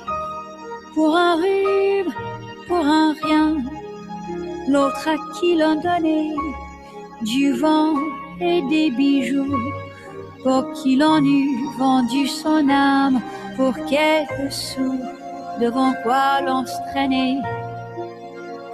pour 0.95 1.15
un 1.15 1.35
rhume, 1.41 2.11
pour 2.67 2.83
un 2.83 3.13
rien, 3.21 3.57
l'autre 4.67 5.07
à 5.15 5.17
qui 5.33 5.55
l'on 5.55 5.75
donnait 5.75 6.33
du 7.21 7.53
vent 7.53 7.93
et 8.41 8.61
des 8.63 8.89
bijoux, 8.89 9.59
pour 10.43 10.71
qui 10.73 10.95
l'on 10.95 11.23
eût 11.23 11.55
vendu 11.77 12.25
son 12.25 12.67
âme 12.67 13.21
pour 13.55 13.73
quelques 13.85 14.51
sous, 14.51 14.99
devant 15.61 15.93
quoi 16.01 16.41
l'on 16.41 16.65
se 16.65 16.79
traînait, 16.89 17.37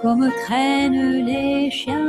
comme 0.00 0.30
traînent 0.44 1.26
les 1.26 1.70
chiens. 1.70 2.06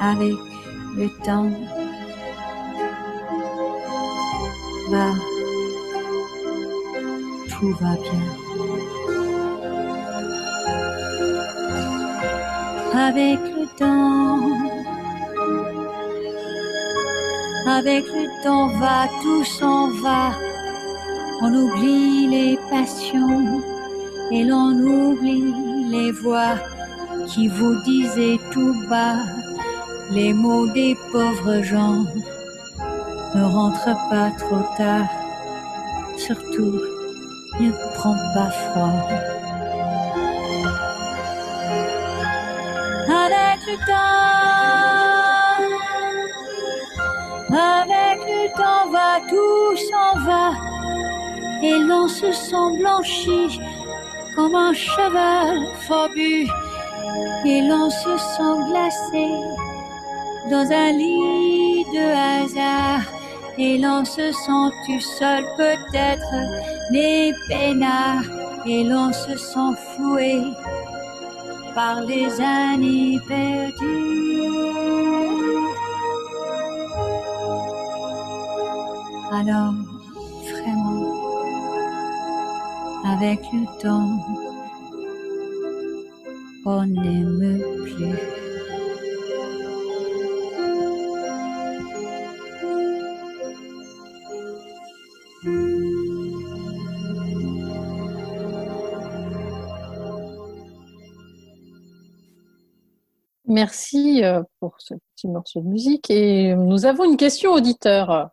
Avec 0.00 0.38
le 0.96 1.08
temps 1.24 1.50
tout 7.48 7.74
va 7.80 7.94
bien. 8.06 8.26
Avec 12.94 13.38
le 13.38 13.66
temps, 13.78 14.40
avec 17.66 18.04
le 18.06 18.42
temps 18.42 18.68
va, 18.78 19.08
tout 19.22 19.44
s'en 19.44 19.90
va. 20.02 20.32
On 21.42 21.54
oublie 21.54 22.26
les 22.28 22.58
passions 22.70 23.60
et 24.32 24.44
l'on 24.44 24.72
oublie 24.72 25.54
les 25.90 26.12
voix 26.12 26.56
qui 27.28 27.48
vous 27.48 27.76
disaient 27.82 28.40
tout 28.52 28.74
bas 28.88 29.16
les 30.10 30.32
mots 30.32 30.66
des 30.68 30.96
pauvres 31.12 31.62
gens 31.62 32.04
ne 33.34 33.44
rentre 33.44 33.90
pas 34.10 34.30
trop 34.38 34.64
tard, 34.76 35.06
surtout 36.16 36.80
ne 37.60 37.70
prends 37.94 38.16
pas 38.34 38.50
froid. 38.50 38.92
Avec 43.24 43.60
le 43.66 43.76
temps, 43.86 44.38
avec 47.50 48.18
le 48.26 48.48
temps 48.56 48.86
va, 48.90 49.20
tout 49.28 49.76
s'en 49.88 50.12
va, 50.24 50.46
et 51.62 51.78
l'on 51.78 52.08
se 52.08 52.32
sent 52.32 52.78
blanchi 52.78 53.60
comme 54.34 54.54
un 54.54 54.72
cheval 54.72 55.66
forbu, 55.86 56.48
et 57.44 57.62
l'on 57.62 57.90
se 57.90 58.16
sent 58.16 58.56
glacé 58.70 59.26
dans 60.50 60.70
un 60.72 60.92
lit 60.92 61.84
de 61.92 62.44
hasard 62.44 63.17
et 63.58 63.78
l'on 63.78 64.04
se 64.04 64.32
sent 64.32 64.70
tout 64.86 65.00
seul 65.00 65.44
peut-être 65.56 66.34
mais 66.92 67.32
peinards 67.48 68.24
et 68.66 68.84
l'on 68.84 69.12
se 69.12 69.36
sent 69.36 69.74
floué 69.94 70.42
par 71.74 72.00
les 72.02 72.40
années 72.40 73.18
perdues. 73.26 74.18
Alors, 79.30 79.74
vraiment, 80.50 81.12
avec 83.04 83.40
le 83.52 83.80
temps, 83.80 84.18
on 86.64 86.86
n'aime 86.86 87.60
plus. 87.84 88.47
Merci 103.48 104.22
euh, 104.22 104.42
pour 104.60 104.76
ce 104.78 104.92
petit 104.92 105.26
morceau 105.26 105.62
de 105.62 105.68
musique. 105.68 106.10
Et 106.10 106.54
nous 106.54 106.84
avons 106.84 107.10
une 107.10 107.16
question 107.16 107.52
auditeur. 107.52 108.30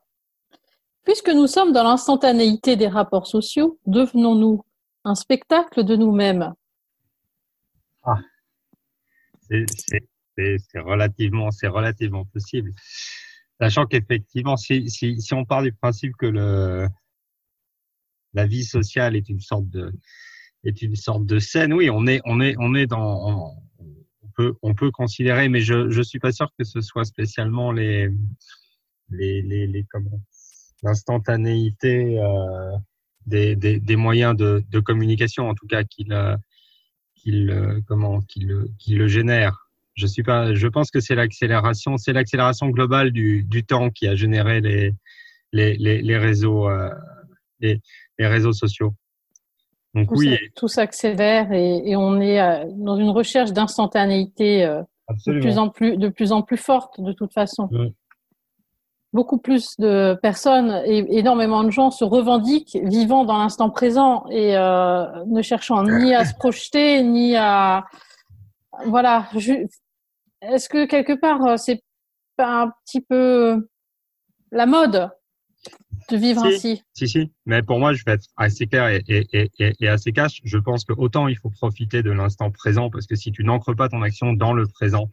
Puisque 1.03 1.29
nous 1.29 1.47
sommes 1.47 1.71
dans 1.71 1.83
l'instantanéité 1.83 2.75
des 2.75 2.89
rapports 2.89 3.27
sociaux, 3.27 3.79
devenons-nous 3.85 4.65
un 5.05 5.15
spectacle 5.15 5.85
de 5.85 5.95
nous-mêmes? 5.95 6.53
Ah. 8.03 8.19
C'est 9.49 10.79
relativement, 10.79 11.49
relativement 11.63 12.25
possible. 12.25 12.73
Sachant 13.61 13.85
qu'effectivement, 13.85 14.57
si, 14.57 15.17
on 15.31 15.45
part 15.45 15.63
du 15.63 15.71
principe 15.71 16.17
que 16.17 16.89
la 18.33 18.45
vie 18.45 18.65
sociale 18.65 19.15
est 19.15 19.29
une 19.29 19.39
sorte 19.39 19.69
de, 19.69 19.93
scène, 21.39 21.71
oui, 21.71 21.89
on 21.89 22.05
est, 22.07 22.87
dans, 22.87 23.55
peut 24.35 24.91
considérer, 24.91 25.49
mais 25.49 25.61
je 25.61 25.89
je 25.89 26.01
suis 26.01 26.19
pas 26.19 26.31
sûr 26.31 26.49
que 26.57 26.65
ce 26.65 26.81
soit 26.81 27.05
spécialement 27.05 27.73
comment 29.91 30.21
l'instantanéité 30.83 32.19
euh, 32.19 32.71
des, 33.25 33.95
moyens 33.95 34.35
de, 34.35 34.79
communication, 34.79 35.49
en 35.49 35.55
tout 35.55 35.67
cas 35.67 35.83
qu'il 35.83 36.13
qu'il 37.15 37.81
comment 37.87 38.21
qu'il 38.21 38.65
qu'il 38.79 38.97
le 38.97 39.07
génère. 39.07 39.69
Je 39.95 40.07
suis 40.07 40.23
pas. 40.23 40.53
Je 40.53 40.67
pense 40.67 40.91
que 40.91 40.99
c'est 40.99 41.15
l'accélération, 41.15 41.97
c'est 41.97 42.13
l'accélération 42.13 42.67
globale 42.69 43.11
du, 43.11 43.63
temps 43.65 43.89
qui 43.89 44.07
a 44.07 44.15
généré 44.15 44.61
les 45.53 46.17
réseaux 46.17 46.69
euh, 46.69 46.89
les 47.61 47.81
réseaux 48.19 48.53
sociaux. 48.53 48.95
Donc 49.95 50.09
tout 50.09 50.15
oui, 50.17 50.37
tout 50.55 50.67
s'accélère 50.67 51.53
et, 51.53 51.81
et, 51.85 51.95
on 51.95 52.19
est 52.19 52.41
euh, 52.41 52.65
dans 52.75 52.97
une 52.97 53.09
recherche 53.09 53.53
d'instantanéité 53.53 54.65
euh, 54.65 54.83
de 55.25 55.39
plus 55.39 55.57
en 55.57 55.69
plus 55.69 55.97
de 55.97 56.09
plus 56.09 56.33
en 56.33 56.41
plus 56.41 56.57
forte 56.57 56.99
de 56.99 57.13
toute 57.13 57.33
façon. 57.33 57.69
Beaucoup 59.13 59.37
plus 59.37 59.77
de 59.79 60.19
personnes 60.21 60.81
et 60.85 61.17
énormément 61.17 61.63
de 61.63 61.69
gens 61.69 61.89
se 61.89 62.03
revendiquent 62.03 62.77
vivant 62.83 63.23
dans 63.23 63.37
l'instant 63.37 63.69
présent 63.69 64.25
et 64.29 64.57
euh, 64.57 65.05
ne 65.27 65.41
cherchant 65.41 65.81
ni 65.83 66.13
à 66.13 66.25
se 66.25 66.35
projeter 66.35 67.01
ni 67.01 67.37
à 67.37 67.85
voilà. 68.87 69.29
Est-ce 70.41 70.67
que 70.67 70.85
quelque 70.85 71.13
part 71.13 71.57
c'est 71.57 71.81
pas 72.35 72.63
un 72.63 72.71
petit 72.83 72.99
peu 72.99 73.65
la 74.51 74.65
mode? 74.65 75.09
De 76.09 76.17
vivre 76.17 76.43
ainsi. 76.43 76.83
Si, 76.93 77.07
si. 77.07 77.31
Mais 77.45 77.61
pour 77.61 77.79
moi, 77.79 77.93
je 77.93 78.03
vais 78.05 78.13
être 78.13 78.27
assez 78.37 78.67
clair 78.67 78.87
et, 78.87 79.03
et, 79.07 79.49
et, 79.59 79.73
et 79.79 79.87
assez 79.87 80.11
cash. 80.11 80.41
Je 80.43 80.57
pense 80.57 80.83
que 80.85 80.93
autant 80.93 81.27
il 81.27 81.37
faut 81.37 81.49
profiter 81.49 82.03
de 82.03 82.11
l'instant 82.11 82.51
présent 82.51 82.89
parce 82.89 83.07
que 83.07 83.15
si 83.15 83.31
tu 83.31 83.43
n'ancres 83.43 83.75
pas 83.75 83.89
ton 83.89 84.01
action 84.01 84.33
dans 84.33 84.53
le 84.53 84.67
présent, 84.67 85.09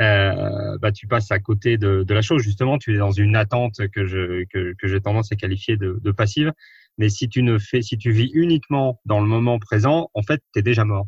euh, 0.00 0.78
bah, 0.78 0.92
tu 0.92 1.06
passes 1.06 1.30
à 1.30 1.38
côté 1.38 1.76
de, 1.76 2.02
de, 2.02 2.14
la 2.14 2.22
chose. 2.22 2.42
Justement, 2.42 2.78
tu 2.78 2.94
es 2.94 2.98
dans 2.98 3.10
une 3.10 3.36
attente 3.36 3.80
que 3.88 4.06
je 4.06 4.44
que, 4.44 4.74
que 4.78 4.88
j'ai 4.88 5.00
tendance 5.00 5.32
à 5.32 5.36
qualifier 5.36 5.76
de, 5.76 5.98
de 6.02 6.10
passive. 6.12 6.52
Mais 6.98 7.08
si 7.08 7.28
tu 7.28 7.42
ne 7.42 7.58
fais, 7.58 7.82
si 7.82 7.96
tu 7.96 8.10
vis 8.10 8.30
uniquement 8.34 9.00
dans 9.04 9.20
le 9.20 9.26
moment 9.26 9.58
présent, 9.58 10.10
en 10.14 10.22
fait, 10.22 10.42
tu 10.52 10.60
es 10.60 10.62
déjà 10.62 10.84
mort. 10.84 11.06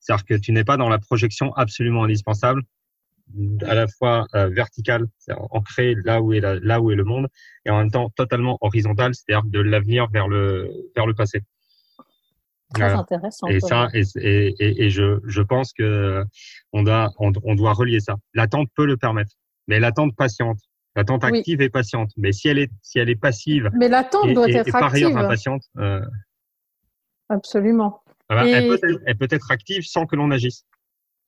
C'est-à-dire 0.00 0.24
que 0.24 0.34
tu 0.34 0.52
n'es 0.52 0.64
pas 0.64 0.76
dans 0.76 0.88
la 0.88 0.98
projection 0.98 1.52
absolument 1.54 2.04
indispensable 2.04 2.62
à 3.62 3.74
la 3.74 3.86
fois 3.86 4.26
euh, 4.34 4.48
verticale, 4.48 5.06
c'est-à-dire 5.18 5.46
ancré 5.50 5.94
là 6.04 6.20
où 6.20 6.32
est 6.32 6.40
la, 6.40 6.58
là 6.60 6.80
où 6.80 6.90
est 6.90 6.96
le 6.96 7.04
monde, 7.04 7.28
et 7.64 7.70
en 7.70 7.78
même 7.78 7.90
temps 7.90 8.10
totalement 8.10 8.58
horizontale, 8.60 9.14
c'est-à-dire 9.14 9.44
de 9.44 9.60
l'avenir 9.60 10.08
vers 10.12 10.28
le 10.28 10.70
vers 10.96 11.06
le 11.06 11.14
passé. 11.14 11.42
Très 12.74 12.92
intéressant. 12.92 13.48
Et 13.48 13.58
ça, 13.58 13.88
et, 13.94 14.04
et, 14.16 14.84
et, 14.84 14.90
je, 14.90 15.18
je 15.24 15.42
pense 15.42 15.72
que 15.72 16.24
on 16.72 16.84
doit, 16.84 17.10
on, 17.18 17.32
on 17.42 17.56
doit 17.56 17.72
relier 17.72 17.98
ça. 17.98 18.14
L'attente 18.32 18.68
peut 18.76 18.86
le 18.86 18.96
permettre, 18.96 19.32
mais 19.66 19.80
l'attente 19.80 20.14
patiente, 20.14 20.58
l'attente 20.94 21.24
active 21.24 21.60
et 21.62 21.68
patiente. 21.68 22.12
Mais 22.16 22.32
si 22.32 22.48
elle 22.48 22.58
est, 22.58 22.70
si 22.82 23.00
elle 23.00 23.10
est 23.10 23.20
passive, 23.20 23.70
mais 23.74 23.88
l'attente 23.88 24.32
doit 24.34 24.48
être 24.48 24.74
ailleurs 24.74 25.16
impatiente. 25.16 25.64
Euh, 25.78 26.00
Absolument. 27.28 28.02
elle, 28.28 28.68
peut 28.68 28.74
être, 28.74 29.00
elle 29.04 29.16
peut 29.16 29.28
être 29.30 29.50
active 29.50 29.82
sans 29.82 30.06
que 30.06 30.14
l'on 30.14 30.30
agisse. 30.30 30.64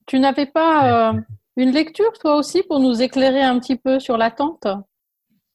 Tu 0.06 0.20
n'avais 0.20 0.46
pas 0.46 1.12
euh, 1.14 1.20
une 1.56 1.70
lecture, 1.70 2.12
toi 2.20 2.36
aussi, 2.36 2.62
pour 2.62 2.80
nous 2.80 3.02
éclairer 3.02 3.42
un 3.42 3.58
petit 3.58 3.76
peu 3.76 4.00
sur 4.00 4.16
l'attente? 4.16 4.66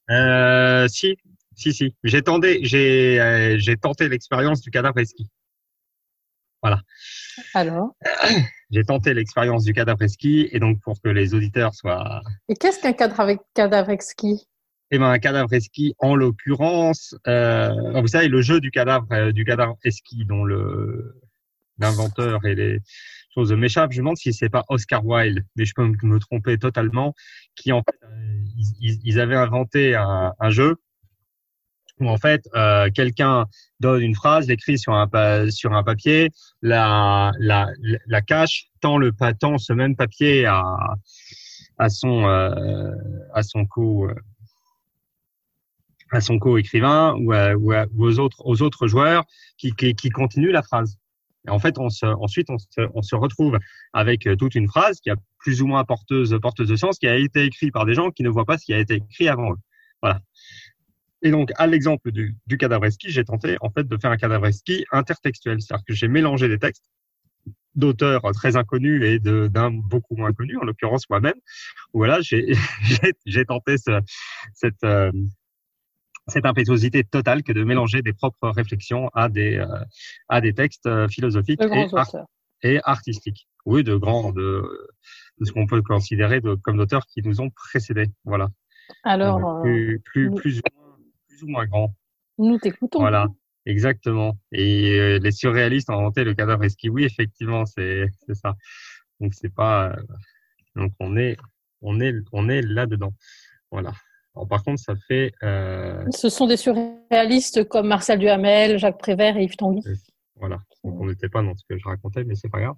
Euh, 0.10 0.88
Si, 0.88 1.18
si, 1.56 1.74
si. 1.74 1.96
J'ai 2.04 2.22
tenté, 2.22 2.60
j'ai, 2.64 3.20
euh, 3.20 3.58
j'ai 3.58 3.78
tenté 3.78 4.08
l'expérience 4.08 4.62
du 4.62 4.70
cadavre 4.72 5.00
esquis. 5.00 5.30
Voilà. 6.62 6.82
Alors? 7.54 7.96
J'ai 8.70 8.84
tenté 8.84 9.14
l'expérience 9.14 9.64
du 9.64 9.72
cadavre 9.72 10.02
esquis, 10.02 10.50
et 10.52 10.60
donc 10.60 10.82
pour 10.82 11.00
que 11.02 11.08
les 11.08 11.34
auditeurs 11.34 11.74
soient. 11.74 12.22
Et 12.50 12.56
qu'est-ce 12.56 12.82
qu'un 12.82 12.92
cadavre, 12.92 13.40
cadavre 13.54 13.92
esquis? 13.92 14.46
Eh 14.92 15.00
ben, 15.00 15.06
un 15.06 15.20
cadavre 15.20 15.54
esquis, 15.54 15.94
en 16.00 16.16
l'occurrence, 16.16 17.16
euh, 17.28 18.02
vous 18.02 18.08
savez, 18.08 18.28
le 18.28 18.42
jeu 18.42 18.60
du 18.60 18.72
cadavre, 18.72 19.08
euh, 19.14 19.32
du 19.32 19.46
cadavre 19.46 19.78
esquis, 19.86 20.26
dont 20.26 20.44
le 20.44 21.16
l'inventeur 21.80 22.44
et 22.46 22.56
les 22.56 22.80
chose 23.38 23.54
m'échappe. 23.54 23.92
Je 23.92 23.98
me 23.98 24.04
demande 24.04 24.18
si 24.18 24.34
c'est 24.34 24.50
pas 24.50 24.66
Oscar 24.70 25.06
Wilde, 25.06 25.46
mais 25.56 25.66
je 25.66 25.74
peux 25.76 25.86
me 25.86 26.20
tromper 26.20 26.58
totalement, 26.58 27.14
qui 27.56 27.72
en 27.72 27.84
fait, 27.84 27.98
euh, 28.04 28.44
ils, 28.80 29.20
avaient 29.20 29.36
inventé 29.36 29.96
un, 29.96 30.50
jeu 30.50 30.78
où 32.00 32.08
en 32.08 32.18
fait 32.18 32.48
euh, 32.56 32.90
quelqu'un 32.92 33.46
donne 33.80 34.02
une 34.02 34.16
phrase, 34.16 34.48
l'écrit 34.48 34.78
sur 34.80 34.94
un 34.94 35.08
papier, 35.08 36.30
la 36.62 37.32
cache, 38.26 38.70
tend 38.82 38.98
le 38.98 39.12
tend 39.40 39.58
ce 39.58 39.74
même 39.74 39.96
papier 39.96 40.46
à 40.46 41.90
son 41.90 42.26
euh, 42.28 42.92
à 43.34 43.44
son 43.44 43.66
co 43.66 44.10
à 46.12 46.22
son 46.22 46.40
co-écrivain 46.40 47.16
ou, 47.20 47.34
aux 48.00 48.20
autres 48.20 48.42
aux 48.46 48.62
autres 48.62 48.88
joueurs 48.88 49.26
qui 49.58 50.12
continuent 50.12 50.52
la 50.52 50.64
phrase. 50.64 50.98
En 51.48 51.60
fait, 51.60 51.78
on 51.78 51.90
se, 51.90 52.06
ensuite, 52.06 52.50
on 52.50 52.58
se, 52.58 52.82
on 52.94 53.02
se, 53.02 53.16
retrouve 53.16 53.58
avec 53.94 54.28
euh, 54.28 54.36
toute 54.36 54.56
une 54.56 54.68
phrase 54.68 55.00
qui 55.00 55.10
a 55.10 55.16
plus 55.40 55.62
ou 55.62 55.68
moins 55.68 55.84
porteuse, 55.84 56.38
porteuse 56.42 56.68
de 56.68 56.76
sens, 56.76 57.00
qui 57.00 57.08
a 57.08 57.16
été 57.16 57.46
écrite 57.46 57.74
par 57.74 57.86
des 57.86 57.94
gens 57.94 58.12
qui 58.12 58.24
ne 58.24 58.30
voient 58.30 58.46
pas 58.46 58.58
ce 58.58 58.66
qui 58.66 58.74
a 58.74 58.80
été 58.80 58.96
écrit 58.96 59.28
avant 59.28 59.54
eux. 59.54 59.58
Voilà. 60.02 60.22
Et 61.24 61.32
donc, 61.32 61.52
à 61.56 61.68
l'exemple 61.68 62.12
du, 62.12 62.36
du 62.46 62.58
cadavreski, 62.58 63.10
j'ai 63.10 63.24
tenté 63.24 63.58
en 63.62 63.70
fait 63.72 63.88
de 63.88 63.98
faire 63.98 64.12
un 64.12 64.18
cadavreski 64.18 64.86
intertextuel, 64.92 65.62
c'est-à-dire 65.62 65.84
que 65.88 65.94
j'ai 65.94 66.08
mélangé 66.08 66.48
des 66.48 66.60
textes 66.60 66.86
d'auteurs 67.78 68.22
très 68.34 68.56
inconnus 68.56 69.04
et 69.04 69.20
d'un 69.20 69.72
beaucoup 69.72 70.16
moins 70.16 70.34
connu, 70.34 70.58
en 70.58 70.66
l'occurrence 70.66 71.10
moi-même. 71.10 71.36
Voilà, 71.94 72.20
j'ai 72.22 72.46
tenté 73.48 73.78
ce, 73.78 74.02
cette, 74.54 74.84
euh, 74.84 75.12
cette 76.28 76.46
impétuosité 76.46 77.04
totale 77.04 77.44
que 77.44 77.54
de 77.54 77.64
mélanger 77.64 78.02
des 78.02 78.14
propres 78.14 78.50
réflexions 78.50 79.10
à 79.14 79.30
des, 79.30 79.58
euh, 79.58 79.66
à 80.30 80.42
des 80.42 80.54
textes 80.54 80.86
euh, 80.86 81.08
philosophiques 81.08 81.62
et, 81.62 82.74
et, 82.74 82.80
artistiques. 82.84 83.48
Oui, 83.66 83.84
de 83.84 83.96
grands, 83.96 84.32
de, 84.32 84.90
de 85.40 85.46
ce 85.46 85.52
qu'on 85.52 85.68
peut 85.68 85.82
considérer 85.82 86.42
de, 86.42 86.56
comme 86.56 86.78
d'auteurs 86.78 87.06
qui 87.06 87.22
nous 87.22 87.42
ont 87.42 87.50
précédés. 87.50 88.08
Voilà. 88.24 88.50
Alors, 89.04 89.62
plus, 89.62 90.02
plus, 90.04 90.32
plus, 90.32 90.60
ou 90.60 90.62
moins, 90.74 90.98
plus 91.28 91.44
ou 91.44 91.48
moins 91.48 91.66
grands. 91.66 91.96
Nous 92.38 92.58
t'écoutons. 92.58 93.00
Voilà. 93.00 93.28
Exactement. 93.66 94.38
Et 94.54 94.98
euh, 94.98 95.20
les 95.20 95.32
surréalistes 95.32 95.90
ont 95.90 96.00
inventé 96.00 96.24
le 96.24 96.34
cadavre. 96.34 96.66
Oui, 96.86 97.04
effectivement, 97.04 97.66
c'est 97.66 98.08
c'est 98.26 98.36
ça. 98.36 98.56
Donc 99.20 99.34
c'est 99.34 99.54
pas. 99.54 99.94
donc 100.76 100.94
on 101.02 101.18
est 101.18 101.36
on 101.82 102.00
est 102.00 102.14
on 102.32 102.48
est 102.48 102.62
là 102.62 102.86
dedans. 102.86 103.14
Voilà 103.70 103.92
par 104.46 104.64
contre, 104.64 104.80
ça 104.80 104.94
fait. 105.08 105.32
Euh... 105.44 106.06
Ce 106.12 106.30
sont 106.30 106.48
des 106.48 106.58
surréalistes 106.58 107.68
comme 107.68 107.88
Marcel 107.88 108.20
Duhamel, 108.20 108.78
Jacques 108.78 109.00
Prévert 109.00 109.38
et 109.38 109.44
Yves 109.44 109.56
Tanguy. 109.56 109.82
Voilà. 110.36 110.58
Donc, 110.84 111.00
on 111.02 111.08
n'était 111.08 111.30
pas 111.30 111.42
dans 111.42 111.56
ce 111.56 111.64
que 111.68 111.78
je 111.78 111.88
racontais, 111.88 112.24
mais 112.24 112.36
c'est 112.36 112.50
pas 112.50 112.60
grave. 112.60 112.76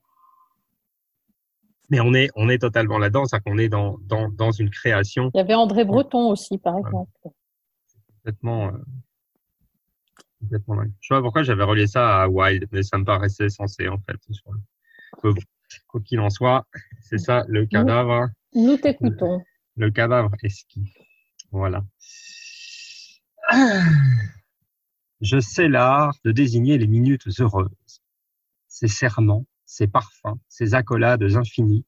Mais 1.90 2.00
on 2.00 2.14
est, 2.14 2.30
on 2.36 2.50
est 2.50 2.60
totalement 2.60 3.00
là-dedans, 3.00 3.26
c'est-à-dire 3.26 3.52
qu'on 3.52 3.58
est 3.58 3.70
dans, 3.70 3.98
dans, 4.04 4.30
dans 4.30 4.52
une 4.52 4.70
création. 4.70 5.32
Il 5.34 5.38
y 5.38 5.42
avait 5.42 5.56
André 5.56 5.84
Breton 5.86 6.30
aussi, 6.30 6.58
par 6.58 6.78
exemple. 6.78 7.12
Complètement. 8.16 8.68
Euh... 8.68 8.78
complètement 10.40 10.76
dingue. 10.76 10.92
Je 11.02 11.08
sais 11.08 11.16
pas 11.16 11.22
pourquoi 11.22 11.44
j'avais 11.44 11.64
relié 11.64 11.88
ça 11.88 12.22
à 12.22 12.28
Wild, 12.28 12.68
mais 12.72 12.84
ça 12.84 12.98
me 12.98 13.06
paraissait 13.06 13.50
censé, 13.50 13.88
en 13.88 13.98
fait. 13.98 14.18
Quoi 15.88 16.02
qu'il 16.06 16.20
en 16.20 16.30
soit, 16.30 16.66
c'est 17.02 17.18
ça, 17.18 17.44
le 17.48 17.66
cadavre. 17.66 18.30
Nous 18.54 18.78
t'écoutons. 18.78 19.42
Le, 19.76 19.88
le 19.88 19.92
cadavre 19.92 20.32
esquis. 20.44 20.94
Voilà. 21.52 21.84
Je 25.22 25.40
sais 25.40 25.68
l'art 25.68 26.16
de 26.24 26.32
désigner 26.32 26.78
les 26.78 26.88
minutes 26.88 27.28
heureuses. 27.40 28.02
Ces 28.68 28.88
serments, 28.88 29.46
ces 29.66 29.88
parfums, 29.88 30.38
ces 30.48 30.76
accolades 30.76 31.24
infinies, 31.24 31.86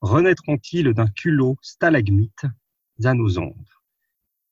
renaîtront-ils 0.00 0.94
d'un 0.94 1.08
culot 1.08 1.56
stalagmite 1.62 2.46
à 3.04 3.14
nos 3.14 3.38
ombres? 3.38 3.82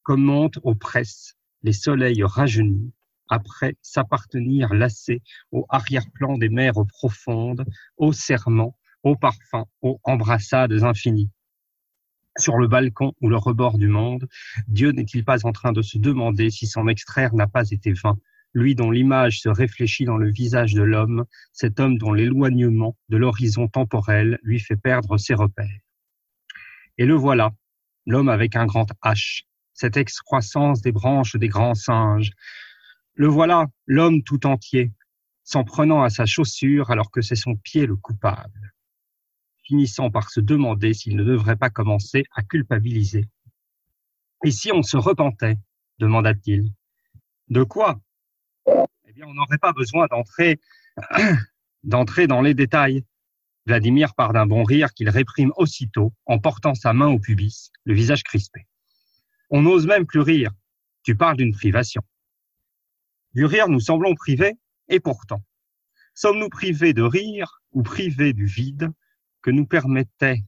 Comme 0.03 0.25
montent 0.25 0.59
aux 0.65 0.75
presses 0.75 1.37
les 1.63 1.73
soleils 1.73 2.25
rajeunis, 2.25 2.93
après 3.29 3.77
s'appartenir 3.81 4.75
lassés 4.75 5.23
au 5.53 5.65
arrière-plan 5.69 6.37
des 6.37 6.49
mers 6.49 6.75
profondes, 6.89 7.65
aux 7.97 8.13
serments, 8.13 8.77
aux 9.05 9.17
parfums, 9.17 9.67
aux 9.81 10.01
embrassades 10.03 10.83
infinies 10.83 11.31
sur 12.41 12.59
le 12.59 12.67
balcon 12.67 13.13
ou 13.21 13.29
le 13.29 13.37
rebord 13.37 13.79
du 13.79 13.89
monde, 13.89 14.29
Dieu 14.67 14.91
n'est-il 14.93 15.25
pas 15.25 15.47
en 15.47 15.53
train 15.53 15.73
de 15.73 15.83
se 15.83 15.99
demander 15.99 16.51
si 16.51 16.67
s'en 16.67 16.89
extraire 16.89 17.35
n'a 17.35 17.47
pas 17.47 17.71
été 17.71 17.93
vain? 17.93 18.19
Lui 18.53 18.75
dont 18.75 18.91
l'image 18.91 19.41
se 19.41 19.49
réfléchit 19.49 20.05
dans 20.05 20.17
le 20.17 20.31
visage 20.31 20.75
de 20.75 20.83
l'homme, 20.83 21.25
cet 21.53 21.79
homme 21.79 21.99
dont 21.99 22.13
l'éloignement 22.13 22.97
de 23.09 23.17
l'horizon 23.17 23.69
temporel 23.69 24.39
lui 24.43 24.59
fait 24.59 24.77
perdre 24.77 25.19
ses 25.19 25.35
repères. 25.35 25.81
Et 26.99 27.07
le 27.07 27.15
voilà, 27.15 27.53
l'homme 28.07 28.29
avec 28.29 28.57
un 28.57 28.67
grand 28.67 28.91
H, 29.05 29.45
cette 29.73 29.97
excroissance 29.97 30.81
des 30.81 30.93
branches 30.93 31.37
des 31.37 31.49
grands 31.49 31.75
singes. 31.75 32.33
Le 33.15 33.29
voilà, 33.29 33.69
l'homme 33.87 34.23
tout 34.23 34.47
entier, 34.47 34.93
s'en 35.45 35.63
prenant 35.63 36.03
à 36.03 36.11
sa 36.11 36.27
chaussure 36.27 36.91
alors 36.91 37.11
que 37.11 37.21
c'est 37.21 37.37
son 37.37 37.55
pied 37.57 37.87
le 37.87 37.97
coupable 37.97 38.75
finissant 39.71 40.11
par 40.11 40.31
se 40.31 40.41
demander 40.41 40.95
s'il 40.95 41.15
ne 41.15 41.23
devrait 41.23 41.55
pas 41.55 41.71
commencer 41.71 42.25
à 42.35 42.43
culpabiliser. 42.43 43.29
Et 44.45 44.51
si 44.51 44.73
on 44.73 44.83
se 44.83 44.97
repentait? 44.97 45.59
demanda-t-il. 46.01 46.73
De 47.51 47.63
quoi? 47.63 48.01
On 48.67 49.35
n'aurait 49.35 49.59
pas 49.59 49.73
besoin 49.73 50.09
d'entrer 50.09 50.59
d'entrer 51.85 52.27
dans 52.27 52.41
les 52.41 52.55
détails. 52.55 53.05
Vladimir 53.65 54.15
part 54.15 54.33
d'un 54.33 54.47
bon 54.47 54.65
rire 54.65 54.93
qu'il 54.93 55.09
réprime 55.09 55.53
aussitôt 55.57 56.13
en 56.27 56.41
portant 56.41 56.75
sa 56.75 56.93
main 56.93 57.07
au 57.07 57.21
pubis, 57.21 57.71
le 57.85 57.95
visage 57.95 58.25
crispé. 58.25 58.67
On 59.51 59.63
n'ose 59.63 59.87
même 59.87 60.07
plus 60.07 60.21
rire. 60.21 60.51
Tu 61.05 61.15
parles 61.15 61.37
d'une 61.37 61.55
privation. 61.55 62.03
Du 63.35 63.45
rire, 63.45 63.69
nous 63.69 63.79
semblons 63.79 64.17
privés, 64.17 64.55
et 64.89 64.99
pourtant, 64.99 65.45
sommes-nous 66.15 66.49
privés 66.49 66.93
de 66.93 67.03
rire 67.03 67.63
ou 67.71 67.85
privés 67.85 68.33
du 68.33 68.47
vide? 68.47 68.91
Que 69.43 69.51
nous 69.51 69.67
permettait, 69.67 70.45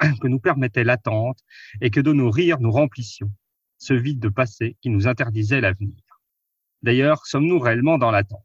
que 0.20 0.28
nous 0.28 0.40
permettait 0.40 0.84
l'attente 0.84 1.38
et 1.80 1.90
que 1.90 2.00
de 2.00 2.12
nos 2.12 2.30
rires 2.30 2.60
nous 2.60 2.72
remplissions, 2.72 3.32
ce 3.78 3.94
vide 3.94 4.20
de 4.20 4.28
passé 4.28 4.76
qui 4.80 4.90
nous 4.90 5.06
interdisait 5.06 5.60
l'avenir. 5.60 5.96
D'ailleurs, 6.82 7.26
sommes-nous 7.26 7.58
réellement 7.58 7.98
dans 7.98 8.10
l'attente? 8.10 8.44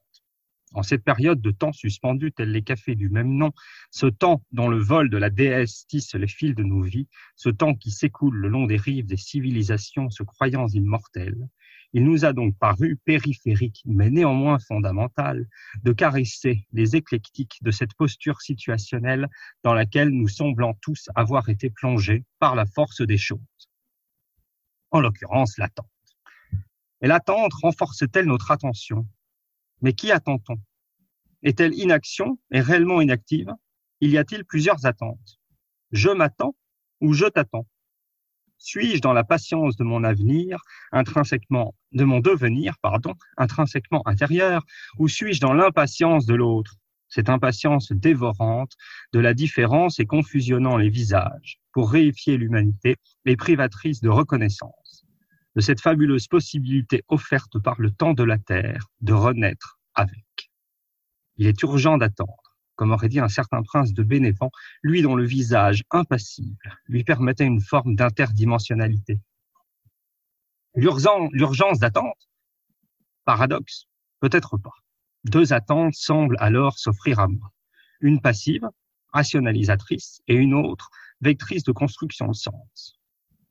En 0.74 0.82
cette 0.82 1.04
période 1.04 1.40
de 1.40 1.52
temps 1.52 1.72
suspendu, 1.72 2.32
tel 2.32 2.52
les 2.52 2.64
cafés 2.64 2.96
du 2.96 3.10
même 3.10 3.36
nom, 3.36 3.52
ce 3.92 4.08
temps 4.08 4.44
dont 4.52 4.68
le 4.68 4.80
vol 4.80 5.10
de 5.12 5.18
la 5.18 5.30
déesse 5.30 5.86
tisse 5.88 6.16
les 6.16 6.28
fils 6.28 6.56
de 6.56 6.64
nos 6.64 6.82
vies, 6.82 7.08
ce 7.36 7.50
temps 7.50 7.76
qui 7.76 7.92
s'écoule 7.92 8.36
le 8.36 8.48
long 8.48 8.66
des 8.66 8.78
rives 8.78 9.06
des 9.06 9.18
civilisations 9.18 10.10
se 10.10 10.24
croyant 10.24 10.68
immortelles, 10.68 11.48
il 11.94 12.04
nous 12.04 12.26
a 12.26 12.34
donc 12.34 12.58
paru 12.58 12.98
périphérique, 13.06 13.84
mais 13.86 14.10
néanmoins 14.10 14.58
fondamental, 14.60 15.48
de 15.84 15.94
caresser 15.94 16.68
les 16.74 16.96
éclectiques 16.96 17.60
de 17.62 17.72
cette 17.72 17.94
posture 17.94 18.42
situationnelle 18.42 19.30
dans 19.64 19.76
laquelle 19.76 20.10
nous 20.10 20.28
semblons 20.28 20.74
tous 20.82 21.10
avoir 21.14 21.50
été 21.50 21.70
plongés 21.70 22.26
par 22.40 22.56
la 22.56 22.66
force 22.66 23.02
des 23.02 23.20
choses. 23.20 23.40
En 24.90 25.02
l'occurrence, 25.02 25.58
l'attente. 25.58 25.88
Et 27.02 27.08
l'attente 27.08 27.54
renforce-t-elle 27.54 28.26
notre 28.26 28.52
attention? 28.52 29.08
Mais 29.82 29.94
qui 29.94 30.12
attend-on? 30.12 30.58
Est-elle 31.44 31.74
inaction? 31.74 32.40
Et 32.52 32.62
réellement 32.62 33.02
inactive? 33.02 33.52
Il 34.00 34.10
y 34.10 34.18
a-t-il 34.18 34.46
plusieurs 34.46 34.86
attentes? 34.86 35.40
Je 35.92 36.10
m'attends 36.10 36.56
ou 37.02 37.14
je 37.14 37.26
t'attends? 37.26 37.68
Suis-je 38.66 39.02
dans 39.02 39.12
la 39.12 39.26
patience 39.26 39.76
de 39.76 39.84
mon 39.84 40.06
avenir, 40.06 40.58
intrinsèquement, 40.94 41.76
de 41.92 42.06
mon 42.06 42.22
devenir, 42.22 42.76
pardon, 42.82 43.14
intrinsèquement 43.36 44.08
intérieur, 44.08 44.64
ou 44.98 45.10
suis-je 45.10 45.42
dans 45.42 45.52
l'impatience 45.52 46.26
de 46.26 46.34
l'autre, 46.34 46.78
cette 47.10 47.28
impatience 47.28 47.92
dévorante 47.92 48.72
de 49.12 49.20
la 49.20 49.34
différence 49.34 50.00
et 50.00 50.06
confusionnant 50.06 50.78
les 50.78 50.90
visages 50.90 51.60
pour 51.74 51.92
réifier 51.92 52.38
l'humanité 52.38 52.96
et 53.26 53.36
privatrice 53.36 54.00
de 54.00 54.08
reconnaissance 54.08 55.04
de 55.58 55.62
cette 55.62 55.82
fabuleuse 55.82 56.30
possibilité 56.30 57.04
offerte 57.10 57.60
par 57.60 57.76
le 57.82 57.92
temps 57.92 58.14
de 58.14 58.24
la 58.24 58.38
Terre 58.38 58.88
de 59.02 59.12
renaître 59.12 59.78
avec. 59.94 60.52
Il 61.36 61.48
est 61.48 61.62
urgent 61.64 61.98
d'attendre, 61.98 62.43
comme 62.76 62.92
aurait 62.92 63.10
dit 63.10 63.20
un 63.20 63.28
certain 63.28 63.62
prince 63.64 63.94
de 63.94 64.04
Bénévent, 64.04 64.52
lui 64.82 65.02
dont 65.02 65.16
le 65.16 65.26
visage 65.26 65.84
impassible 65.92 66.80
lui 66.88 67.04
permettait 67.04 67.46
une 67.46 67.62
forme 67.62 67.96
d'interdimensionnalité. 67.96 69.20
L'urgence 70.76 71.80
d'attente 71.80 72.30
Paradoxe 73.26 73.88
Peut-être 74.20 74.58
pas. 74.58 74.74
Deux 75.26 75.54
attentes 75.54 75.96
semblent 75.96 76.38
alors 76.40 76.78
s'offrir 76.80 77.20
à 77.20 77.28
moi. 77.28 77.52
Une 78.00 78.22
passive, 78.22 78.68
rationalisatrice, 79.14 80.22
et 80.28 80.36
une 80.36 80.54
autre, 80.54 80.90
vectrice 81.22 81.64
de 81.64 81.72
construction 81.72 82.28
de 82.28 82.34
sens. 82.34 83.00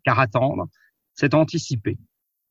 Car 0.03 0.19
attendre, 0.19 0.69
c'est 1.15 1.35
anticiper. 1.35 1.99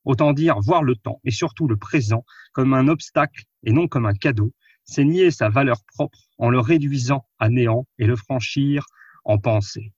Autant 0.06 0.34
dire 0.34 0.60
voir 0.60 0.84
le 0.84 0.96
temps 0.96 1.20
et 1.24 1.32
surtout 1.32 1.68
le 1.68 1.78
présent 1.78 2.24
comme 2.54 2.74
un 2.74 2.88
obstacle 2.88 3.44
et 3.64 3.72
non 3.72 3.88
comme 3.88 4.06
un 4.06 4.14
cadeau, 4.14 4.54
c'est 4.84 5.06
nier 5.06 5.32
sa 5.32 5.50
valeur 5.50 5.84
propre 5.86 6.20
en 6.38 6.50
le 6.50 6.60
réduisant 6.60 7.28
à 7.40 7.50
néant 7.50 7.88
et 7.98 8.06
le 8.06 8.16
franchir 8.16 8.86
en 9.24 9.38
pensée. 9.38 9.94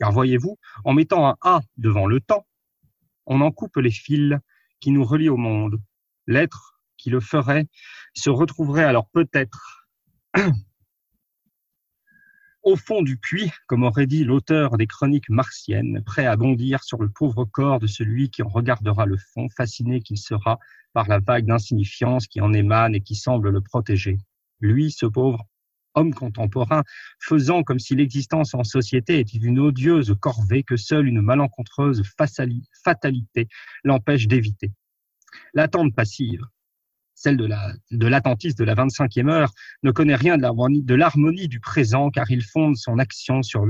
Car 0.00 0.12
voyez-vous, 0.12 0.58
en 0.84 0.92
mettant 0.92 1.26
un 1.26 1.36
A 1.40 1.60
devant 1.76 2.06
le 2.06 2.20
temps, 2.20 2.46
on 3.26 3.40
en 3.40 3.50
coupe 3.50 3.76
les 3.76 3.90
fils 3.90 4.38
qui 4.80 4.90
nous 4.90 5.04
relient 5.04 5.28
au 5.28 5.36
monde. 5.36 5.80
L'être 6.26 6.80
qui 6.96 7.10
le 7.10 7.20
ferait 7.20 7.66
se 8.14 8.30
retrouverait 8.30 8.84
alors 8.84 9.08
peut-être 9.10 9.88
au 12.62 12.76
fond 12.76 13.02
du 13.02 13.16
puits, 13.18 13.50
comme 13.66 13.82
aurait 13.82 14.06
dit 14.06 14.24
l'auteur 14.24 14.76
des 14.76 14.86
chroniques 14.86 15.28
martiennes, 15.28 16.02
prêt 16.04 16.26
à 16.26 16.36
bondir 16.36 16.82
sur 16.82 17.00
le 17.02 17.10
pauvre 17.10 17.44
corps 17.44 17.78
de 17.78 17.86
celui 17.86 18.30
qui 18.30 18.42
en 18.42 18.48
regardera 18.48 19.06
le 19.06 19.18
fond, 19.18 19.48
fasciné 19.50 20.00
qu'il 20.00 20.18
sera 20.18 20.58
par 20.94 21.08
la 21.08 21.18
vague 21.18 21.44
d'insignifiance 21.44 22.26
qui 22.26 22.40
en 22.40 22.54
émane 22.54 22.94
et 22.94 23.00
qui 23.02 23.16
semble 23.16 23.50
le 23.50 23.60
protéger. 23.60 24.18
Lui, 24.60 24.90
ce 24.90 25.04
pauvre 25.04 25.44
homme 25.94 26.14
contemporain, 26.14 26.82
faisant 27.20 27.62
comme 27.62 27.78
si 27.78 27.94
l'existence 27.94 28.54
en 28.54 28.64
société 28.64 29.18
était 29.20 29.38
une 29.38 29.58
odieuse 29.58 30.14
corvée 30.20 30.62
que 30.62 30.76
seule 30.76 31.06
une 31.06 31.20
malencontreuse 31.20 32.02
fatalité 32.84 33.48
l'empêche 33.84 34.26
d'éviter. 34.26 34.72
L'attente 35.52 35.94
passive, 35.94 36.44
celle 37.14 37.36
de 37.36 37.46
la 37.46 37.74
de 37.90 38.06
l'attentiste 38.06 38.58
de 38.58 38.64
la 38.64 38.74
25e 38.74 39.28
heure, 39.28 39.52
ne 39.82 39.90
connaît 39.90 40.16
rien 40.16 40.36
de 40.36 40.94
l'harmonie 40.94 41.48
du 41.48 41.60
présent 41.60 42.10
car 42.10 42.30
il 42.30 42.42
fonde 42.42 42.76
son 42.76 42.98
action 42.98 43.42
sur 43.42 43.64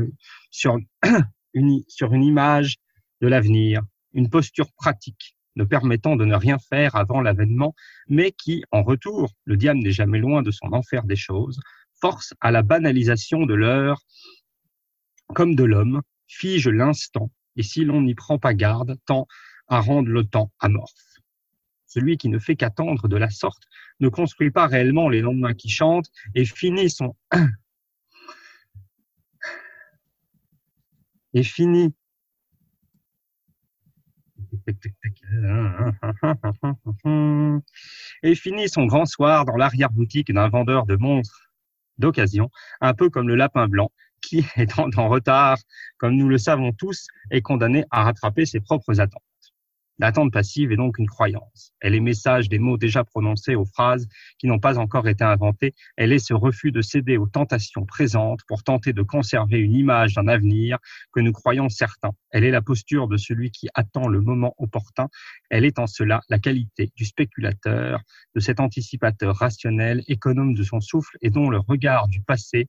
une 1.55 1.85
image 1.95 2.77
de 3.21 3.29
l'avenir, 3.29 3.83
une 4.13 4.31
posture 4.31 4.73
pratique 4.73 5.34
ne 5.57 5.65
permettant 5.65 6.17
de 6.17 6.25
ne 6.25 6.35
rien 6.35 6.59
faire 6.59 6.97
avant 6.97 7.21
l'avènement, 7.21 7.75
mais 8.09 8.33
qui, 8.33 8.65
en 8.71 8.83
retour, 8.83 9.31
le 9.45 9.57
diable 9.57 9.81
n'est 9.81 9.93
jamais 9.93 10.19
loin 10.19 10.43
de 10.43 10.51
son 10.51 10.73
enfer 10.73 11.05
des 11.05 11.17
choses, 11.17 11.61
force 12.01 12.35
à 12.41 12.51
la 12.51 12.63
banalisation 12.63 13.47
de 13.47 13.55
l'heure 13.55 14.01
comme 15.35 15.55
de 15.55 15.65
l'homme, 15.65 16.03
fige 16.27 16.69
l'instant, 16.69 17.31
et 17.57 17.63
si 17.63 17.85
l'on 17.85 18.03
n'y 18.03 18.15
prend 18.15 18.39
pas 18.39 18.55
garde, 18.55 18.97
tend 19.07 19.27
à 19.69 19.81
rendre 19.81 20.09
le 20.09 20.25
temps 20.25 20.53
amorphe. 20.59 20.93
Celui 21.87 22.17
qui 22.17 22.29
ne 22.29 22.39
fait 22.39 22.57
qu'attendre 22.57 23.09
de 23.09 23.17
la 23.17 23.31
sorte 23.31 23.63
ne 24.01 24.09
construit 24.09 24.51
pas 24.51 24.67
réellement 24.67 25.09
les 25.09 25.21
lendemains 25.21 25.55
qui 25.55 25.71
chantent 25.71 26.11
et 26.35 26.45
finit 26.45 26.91
son 26.91 27.15
et 31.35 31.43
finit 31.43 31.95
et 38.23 38.35
finit 38.35 38.69
son 38.69 38.87
grand 38.87 39.07
soir 39.07 39.45
dans 39.45 39.57
l'arrière-boutique 39.57 40.33
d'un 40.33 40.49
vendeur 40.49 40.87
de 40.87 40.97
montres 40.97 41.51
d'occasion, 41.99 42.51
un 42.81 42.95
peu 42.95 43.09
comme 43.11 43.29
le 43.29 43.37
lapin 43.37 43.69
blanc, 43.69 43.91
qui, 44.21 44.45
étant 44.57 44.89
en 44.97 45.09
retard, 45.09 45.59
comme 45.99 46.17
nous 46.17 46.29
le 46.29 46.39
savons 46.39 46.73
tous, 46.73 47.07
est 47.31 47.43
condamné 47.43 47.85
à 47.91 48.05
rattraper 48.05 48.47
ses 48.47 48.61
propres 48.61 49.01
attentes. 49.01 49.23
L'attente 49.99 50.33
passive 50.33 50.73
est 50.73 50.77
donc 50.77 50.99
une 50.99 51.07
croyance. 51.07 51.73
Elle 51.81 51.95
est 51.95 52.01
message 52.01 52.49
des 52.49 52.59
mots 52.59 52.77
déjà 52.77 53.05
prononcés 53.05 53.55
aux 53.55 53.65
phrases 53.65 54.09
qui 54.39 54.49
n'ont 54.49 54.59
pas 54.59 54.79
encore 54.79 55.07
été 55.07 55.23
inventées. 55.23 55.75
Elle 55.97 56.13
est 56.13 56.19
ce 56.19 56.35
refus 56.35 56.73
de 56.73 56.83
céder 56.83 57.17
aux 57.17 57.29
tentations 57.29 57.87
présentes 57.87 58.41
pour 58.49 58.65
tenter 58.65 58.93
de 58.93 59.03
conserver 59.03 59.59
une 59.59 59.75
image 59.75 60.15
d'un 60.15 60.27
avenir 60.27 60.79
que 61.13 61.21
nous 61.21 61.33
croyons 61.33 61.69
certain. 61.69 62.11
Elle 62.31 62.45
est 62.45 62.51
la 62.51 62.63
posture 62.63 63.07
de 63.07 63.17
celui 63.17 63.51
qui 63.53 63.69
attend 63.75 64.09
le 64.09 64.21
moment 64.21 64.55
opportun. 64.59 65.09
Elle 65.49 65.65
est 65.65 65.79
en 65.79 65.87
cela 65.87 66.23
la 66.29 66.41
qualité 66.41 66.91
du 66.97 67.05
spéculateur, 67.05 68.01
de 68.35 68.41
cet 68.41 68.59
anticipateur 68.59 69.37
rationnel, 69.37 70.03
économe 70.09 70.55
de 70.55 70.63
son 70.65 70.81
souffle 70.81 71.17
et 71.23 71.31
dont 71.31 71.51
le 71.51 71.59
regard 71.59 72.09
du 72.09 72.21
passé 72.21 72.67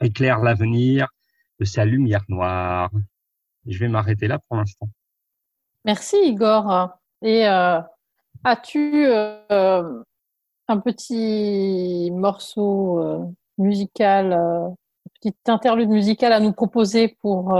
éclaire 0.00 0.38
l'avenir 0.38 1.08
de 1.58 1.64
sa 1.64 1.84
lumière 1.84 2.24
noire. 2.28 2.90
Je 3.66 3.78
vais 3.78 3.88
m'arrêter 3.88 4.28
là 4.28 4.38
pour 4.48 4.56
l'instant. 4.56 4.88
Merci 5.84 6.16
Igor. 6.24 6.90
Et 7.22 7.46
euh, 7.46 7.80
as-tu 8.44 9.06
euh, 9.06 10.02
un 10.68 10.78
petit 10.78 12.10
morceau 12.12 13.02
euh, 13.02 13.24
musical, 13.58 14.32
une 14.32 15.12
petite 15.14 15.48
interlude 15.48 15.88
musicale 15.88 16.32
à 16.32 16.40
nous 16.40 16.52
proposer 16.52 17.16
pour 17.20 17.58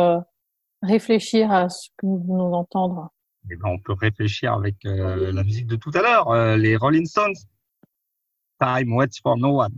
réfléchir 0.82 1.50
à 1.50 1.68
ce 1.68 1.88
que 1.96 2.06
nous 2.06 2.22
venons 2.22 2.50
d'entendre? 2.50 3.10
Eh 3.50 3.56
ben, 3.56 3.68
On 3.68 3.78
peut 3.78 3.94
réfléchir 3.94 4.52
avec 4.52 4.76
la 4.84 5.42
musique 5.42 5.66
de 5.66 5.76
tout 5.76 5.90
à 5.94 6.02
l'heure, 6.02 6.56
les 6.56 6.76
Rolling 6.76 7.06
Stones. 7.06 7.34
Time 8.60 8.92
waits 8.92 9.20
for 9.22 9.36
no 9.36 9.60
one. 9.60 9.72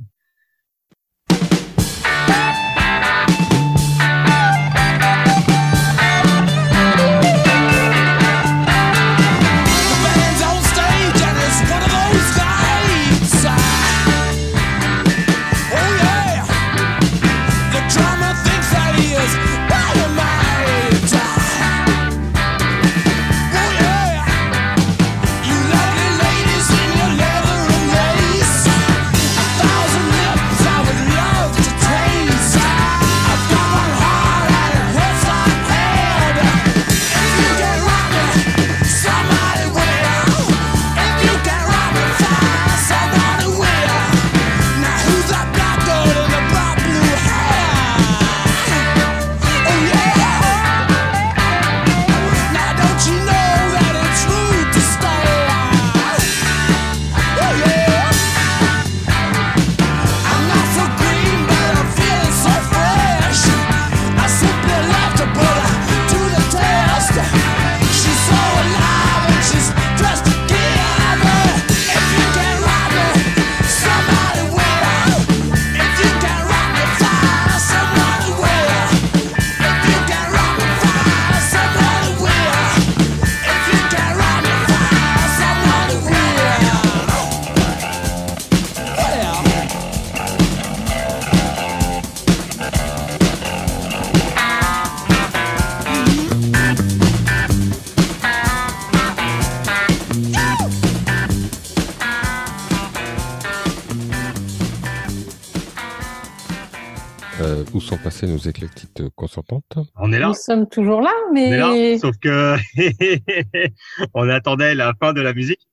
Où 107.73 107.81
sont 107.81 107.99
passées 107.99 108.27
nos 108.27 108.37
éclectiques 108.39 109.03
consentantes 109.15 109.79
On 109.97 110.13
est 110.13 110.19
là. 110.19 110.29
Nous 110.29 110.35
sommes 110.35 110.69
toujours 110.69 111.01
là, 111.01 111.13
mais. 111.33 111.63
On 111.63 111.75
est 111.75 111.93
là, 111.93 111.99
sauf 111.99 112.17
que 112.19 112.57
on 114.15 114.29
attendait 114.29 114.75
la 114.75 114.93
fin 115.01 115.13
de 115.13 115.21
la 115.21 115.33
musique. 115.33 115.69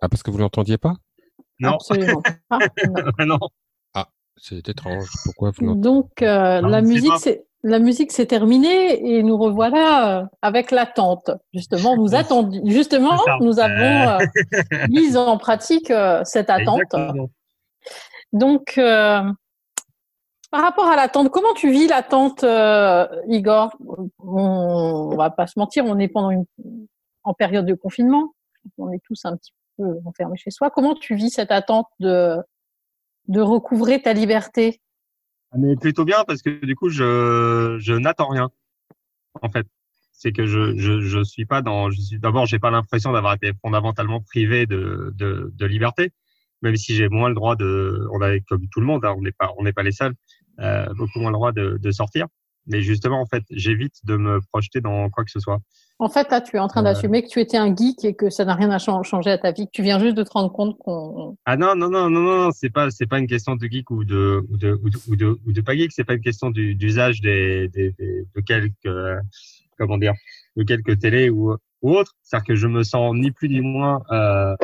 Ah, 0.00 0.08
parce 0.08 0.22
que 0.22 0.30
vous 0.30 0.38
l'entendiez 0.38 0.78
pas? 0.78 0.94
Non. 1.60 1.74
Absolument 1.74 2.22
pas. 2.48 2.58
Non. 3.18 3.38
non. 3.38 3.38
C'est 4.36 4.68
étrange. 4.68 5.06
Pourquoi 5.24 5.52
vous 5.52 5.64
l'entendez 5.64 5.82
Donc, 5.82 6.22
euh, 6.22 6.60
Non, 6.60 6.68
la, 6.68 6.80
musique, 6.82 7.12
c'est, 7.18 7.44
la 7.62 7.78
musique 7.78 8.10
s'est 8.10 8.26
terminée 8.26 9.16
et 9.16 9.22
nous 9.22 9.36
revoilà 9.36 10.22
euh, 10.22 10.24
avec 10.42 10.72
l'attente. 10.72 11.30
Justement, 11.54 11.96
nous 11.96 12.16
attendu, 12.16 12.60
justement, 12.64 13.20
nous 13.40 13.60
avons 13.60 14.20
euh, 14.20 14.26
mis 14.90 15.16
en 15.16 15.38
pratique 15.38 15.92
euh, 15.92 16.22
cette 16.24 16.50
attente. 16.50 16.80
Exactement. 16.82 17.30
Donc, 18.32 18.74
euh, 18.78 19.22
par 20.52 20.60
rapport 20.60 20.86
à 20.86 20.96
l'attente, 20.96 21.30
comment 21.30 21.54
tu 21.54 21.70
vis 21.70 21.88
l'attente, 21.88 22.44
euh, 22.44 23.08
Igor? 23.26 23.74
On, 24.18 25.10
on 25.10 25.16
va 25.16 25.30
pas 25.30 25.46
se 25.46 25.58
mentir, 25.58 25.86
on 25.86 25.98
est 25.98 26.08
pendant 26.08 26.30
une, 26.30 26.44
en 27.24 27.32
période 27.32 27.64
de 27.64 27.72
confinement. 27.72 28.34
On 28.76 28.92
est 28.92 29.00
tous 29.02 29.24
un 29.24 29.34
petit 29.38 29.54
peu 29.78 29.84
enfermés 30.04 30.36
chez 30.36 30.50
soi. 30.50 30.70
Comment 30.70 30.94
tu 30.94 31.14
vis 31.14 31.30
cette 31.30 31.50
attente 31.50 31.86
de, 32.00 32.36
de 33.28 33.40
recouvrer 33.40 34.02
ta 34.02 34.12
liberté? 34.12 34.82
Mais 35.56 35.74
plutôt 35.74 36.04
bien 36.04 36.22
parce 36.26 36.42
que 36.42 36.50
du 36.64 36.76
coup, 36.76 36.90
je, 36.90 37.78
je 37.80 37.94
n'attends 37.94 38.28
rien. 38.28 38.50
En 39.40 39.48
fait, 39.48 39.66
c'est 40.12 40.32
que 40.32 40.44
je, 40.44 40.76
je, 40.76 41.00
je 41.00 41.24
suis 41.24 41.46
pas 41.46 41.62
dans. 41.62 41.88
D'abord, 42.20 42.44
j'ai 42.44 42.58
pas 42.58 42.70
l'impression 42.70 43.12
d'avoir 43.12 43.32
été 43.32 43.52
fondamentalement 43.62 44.20
privé 44.20 44.66
de, 44.66 45.14
de, 45.16 45.50
de 45.54 45.66
liberté, 45.66 46.12
même 46.60 46.76
si 46.76 46.94
j'ai 46.94 47.08
moins 47.08 47.30
le 47.30 47.34
droit 47.34 47.56
de. 47.56 48.06
On 48.12 48.20
a 48.20 48.38
comme 48.40 48.68
tout 48.70 48.80
le 48.80 48.86
monde, 48.86 49.04
hein, 49.06 49.14
on 49.16 49.22
n'est 49.22 49.32
pas, 49.32 49.50
on 49.56 49.64
n'est 49.64 49.72
pas 49.72 49.82
les 49.82 49.92
seuls, 49.92 50.14
euh, 50.62 50.86
beaucoup 50.94 51.18
moins 51.20 51.30
le 51.30 51.34
droit 51.36 51.52
de, 51.52 51.78
de 51.80 51.90
sortir. 51.90 52.26
Mais 52.68 52.80
justement, 52.80 53.20
en 53.20 53.26
fait, 53.26 53.42
j'évite 53.50 53.94
de 54.04 54.16
me 54.16 54.40
projeter 54.52 54.80
dans 54.80 55.10
quoi 55.10 55.24
que 55.24 55.30
ce 55.32 55.40
soit. 55.40 55.58
En 55.98 56.08
fait, 56.08 56.30
là, 56.30 56.40
tu 56.40 56.56
es 56.56 56.58
en 56.60 56.68
train 56.68 56.80
Euh. 56.82 56.84
d'assumer 56.84 57.22
que 57.22 57.28
tu 57.28 57.40
étais 57.40 57.56
un 57.56 57.74
geek 57.74 58.04
et 58.04 58.14
que 58.14 58.30
ça 58.30 58.44
n'a 58.44 58.54
rien 58.54 58.70
à 58.70 58.78
chan- 58.78 59.02
changer 59.02 59.30
à 59.30 59.38
ta 59.38 59.50
vie, 59.50 59.66
tu 59.72 59.82
viens 59.82 59.98
juste 59.98 60.16
de 60.16 60.22
te 60.22 60.30
rendre 60.30 60.52
compte 60.52 60.78
qu'on. 60.78 61.36
Ah 61.44 61.56
non 61.56 61.74
non 61.74 61.90
non 61.90 62.08
non 62.08 62.20
non, 62.22 62.50
c'est 62.52 62.70
pas 62.70 62.90
c'est 62.90 63.06
pas 63.06 63.18
une 63.18 63.26
question 63.26 63.56
de 63.56 63.66
geek 63.66 63.90
ou 63.90 64.04
de 64.04 64.44
ou 64.48 64.56
de 64.56 64.78
ou 64.82 64.90
de 64.90 64.98
ou 65.08 65.16
de, 65.16 65.38
ou 65.46 65.52
de 65.52 65.60
pas 65.60 65.74
geek, 65.76 65.90
c'est 65.92 66.04
pas 66.04 66.14
une 66.14 66.20
question 66.22 66.50
du- 66.50 66.74
d'usage 66.76 67.20
des, 67.20 67.68
des, 67.68 67.90
des 67.98 68.24
de 68.34 68.40
quelques 68.40 68.72
euh, 68.86 69.16
comment 69.78 69.98
dire 69.98 70.14
de 70.56 70.62
quelques 70.62 70.98
télé 71.00 71.30
ou 71.30 71.56
ou 71.82 71.90
autres. 71.96 72.14
C'est-à-dire 72.22 72.46
que 72.46 72.54
je 72.54 72.68
me 72.68 72.84
sens 72.84 73.12
ni 73.16 73.32
plus 73.32 73.48
ni 73.48 73.60
moins 73.60 74.02
euh, 74.12 74.54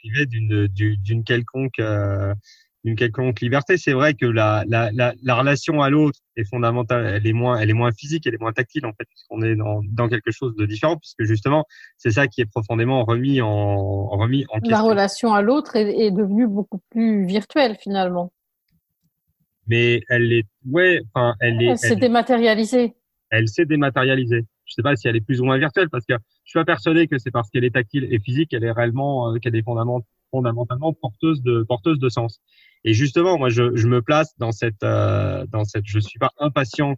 privé 0.00 0.26
d'une 0.26 0.66
du- 0.66 0.96
d'une 0.96 1.22
quelconque 1.22 1.78
euh, 1.78 2.34
d'une 2.84 2.96
quelconque 2.96 3.40
liberté. 3.40 3.76
C'est 3.76 3.92
vrai 3.92 4.14
que 4.14 4.26
la 4.26 4.64
la 4.68 4.90
la, 4.92 5.12
la 5.22 5.34
relation 5.34 5.82
à 5.82 5.90
l'autre 5.90 6.18
est 6.36 6.44
fondamentale. 6.48 7.06
Elle 7.06 7.26
est 7.26 7.32
moins 7.32 7.58
elle 7.58 7.70
est 7.70 7.74
moins 7.74 7.92
physique, 7.92 8.26
elle 8.26 8.34
est 8.34 8.40
moins 8.40 8.52
tactile 8.52 8.86
en 8.86 8.92
fait, 8.92 9.04
puisqu'on 9.08 9.42
est 9.42 9.56
dans 9.56 9.80
dans 9.90 10.08
quelque 10.08 10.30
chose 10.30 10.54
de 10.56 10.64
différent, 10.66 10.96
puisque 10.96 11.24
justement 11.24 11.64
c'est 11.96 12.10
ça 12.12 12.26
qui 12.28 12.40
est 12.40 12.46
profondément 12.46 13.04
remis 13.04 13.40
en 13.40 14.06
remis 14.08 14.44
en 14.50 14.56
La 14.56 14.60
question. 14.60 14.86
relation 14.86 15.34
à 15.34 15.42
l'autre 15.42 15.76
est, 15.76 15.98
est 16.06 16.10
devenue 16.12 16.46
beaucoup 16.46 16.80
plus 16.90 17.26
virtuelle 17.26 17.76
finalement. 17.82 18.32
mais 19.66 20.00
elle 20.08 20.32
est 20.32 20.46
ouais 20.70 21.00
enfin 21.12 21.34
elle 21.40 21.62
est 21.62 21.66
Elle 21.66 21.78
s'est 21.78 21.94
elle, 21.94 22.00
dématérialisée. 22.00 22.94
elle 23.30 23.48
s'est 23.48 23.66
dématérialisée 23.66 24.46
je 24.64 24.74
sais 24.74 24.82
pas 24.82 24.96
si 24.96 25.08
elle 25.08 25.16
est 25.16 25.20
plus 25.20 25.40
ou 25.40 25.44
moins 25.44 25.58
virtuelle 25.58 25.88
parce 25.90 26.04
que 26.04 26.14
je 26.44 26.50
suis 26.50 26.58
pas 26.58 26.64
persuadé 26.64 27.06
que 27.08 27.18
c'est 27.18 27.30
parce 27.30 27.50
qu'elle 27.50 27.64
est 27.64 27.74
tactile 27.74 28.06
et 28.10 28.18
physique 28.20 28.50
qu'elle 28.50 28.64
est 28.64 28.72
réellement 28.72 29.32
euh, 29.34 29.38
qu'elle 29.38 29.56
est 29.56 29.62
fondamentalement 29.62 30.06
fondamentalement 30.30 30.92
porteuse 30.92 31.42
de 31.42 31.62
porteuse 31.62 31.98
de 31.98 32.08
sens 32.10 32.40
et 32.84 32.94
justement 32.94 33.38
moi 33.38 33.48
je, 33.48 33.74
je 33.76 33.86
me 33.86 34.02
place 34.02 34.34
dans 34.38 34.52
cette 34.52 34.82
euh, 34.82 35.46
dans 35.48 35.64
cette 35.64 35.84
je 35.86 35.98
suis 35.98 36.18
pas 36.18 36.30
impatient 36.38 36.94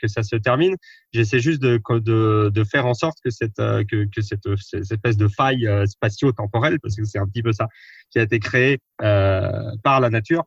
que 0.00 0.08
ça 0.08 0.22
se, 0.22 0.36
termine. 0.36 0.76
J'essaie 1.12 1.40
juste 1.40 1.60
de 1.62 1.80
de 1.98 2.50
de 2.52 2.64
faire 2.64 2.86
en 2.86 2.94
sorte 2.94 3.18
que 3.24 3.30
cette 3.30 3.58
euh, 3.58 3.84
que 3.84 4.06
que 4.14 4.20
cette, 4.20 4.48
cette 4.56 4.90
espèce 4.90 5.16
de 5.16 5.28
faille 5.28 5.66
euh, 5.66 5.86
spatio-temporelle 5.86 6.78
parce 6.80 6.96
que 6.96 7.04
c'est 7.04 7.18
un 7.18 7.26
petit 7.26 7.42
peu 7.42 7.52
ça 7.52 7.68
qui 8.10 8.18
a 8.18 8.22
été 8.22 8.38
créée 8.38 8.78
euh, 9.02 9.72
par 9.82 10.00
la 10.00 10.10
nature 10.10 10.44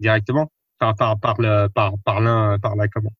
directement 0.00 0.50
par 0.78 0.94
par 0.96 1.18
par 1.18 1.40
le 1.40 1.68
par 1.68 1.94
par 2.04 2.20
l'un 2.20 2.58
par 2.58 2.76
la 2.76 2.88
comment 2.88 3.12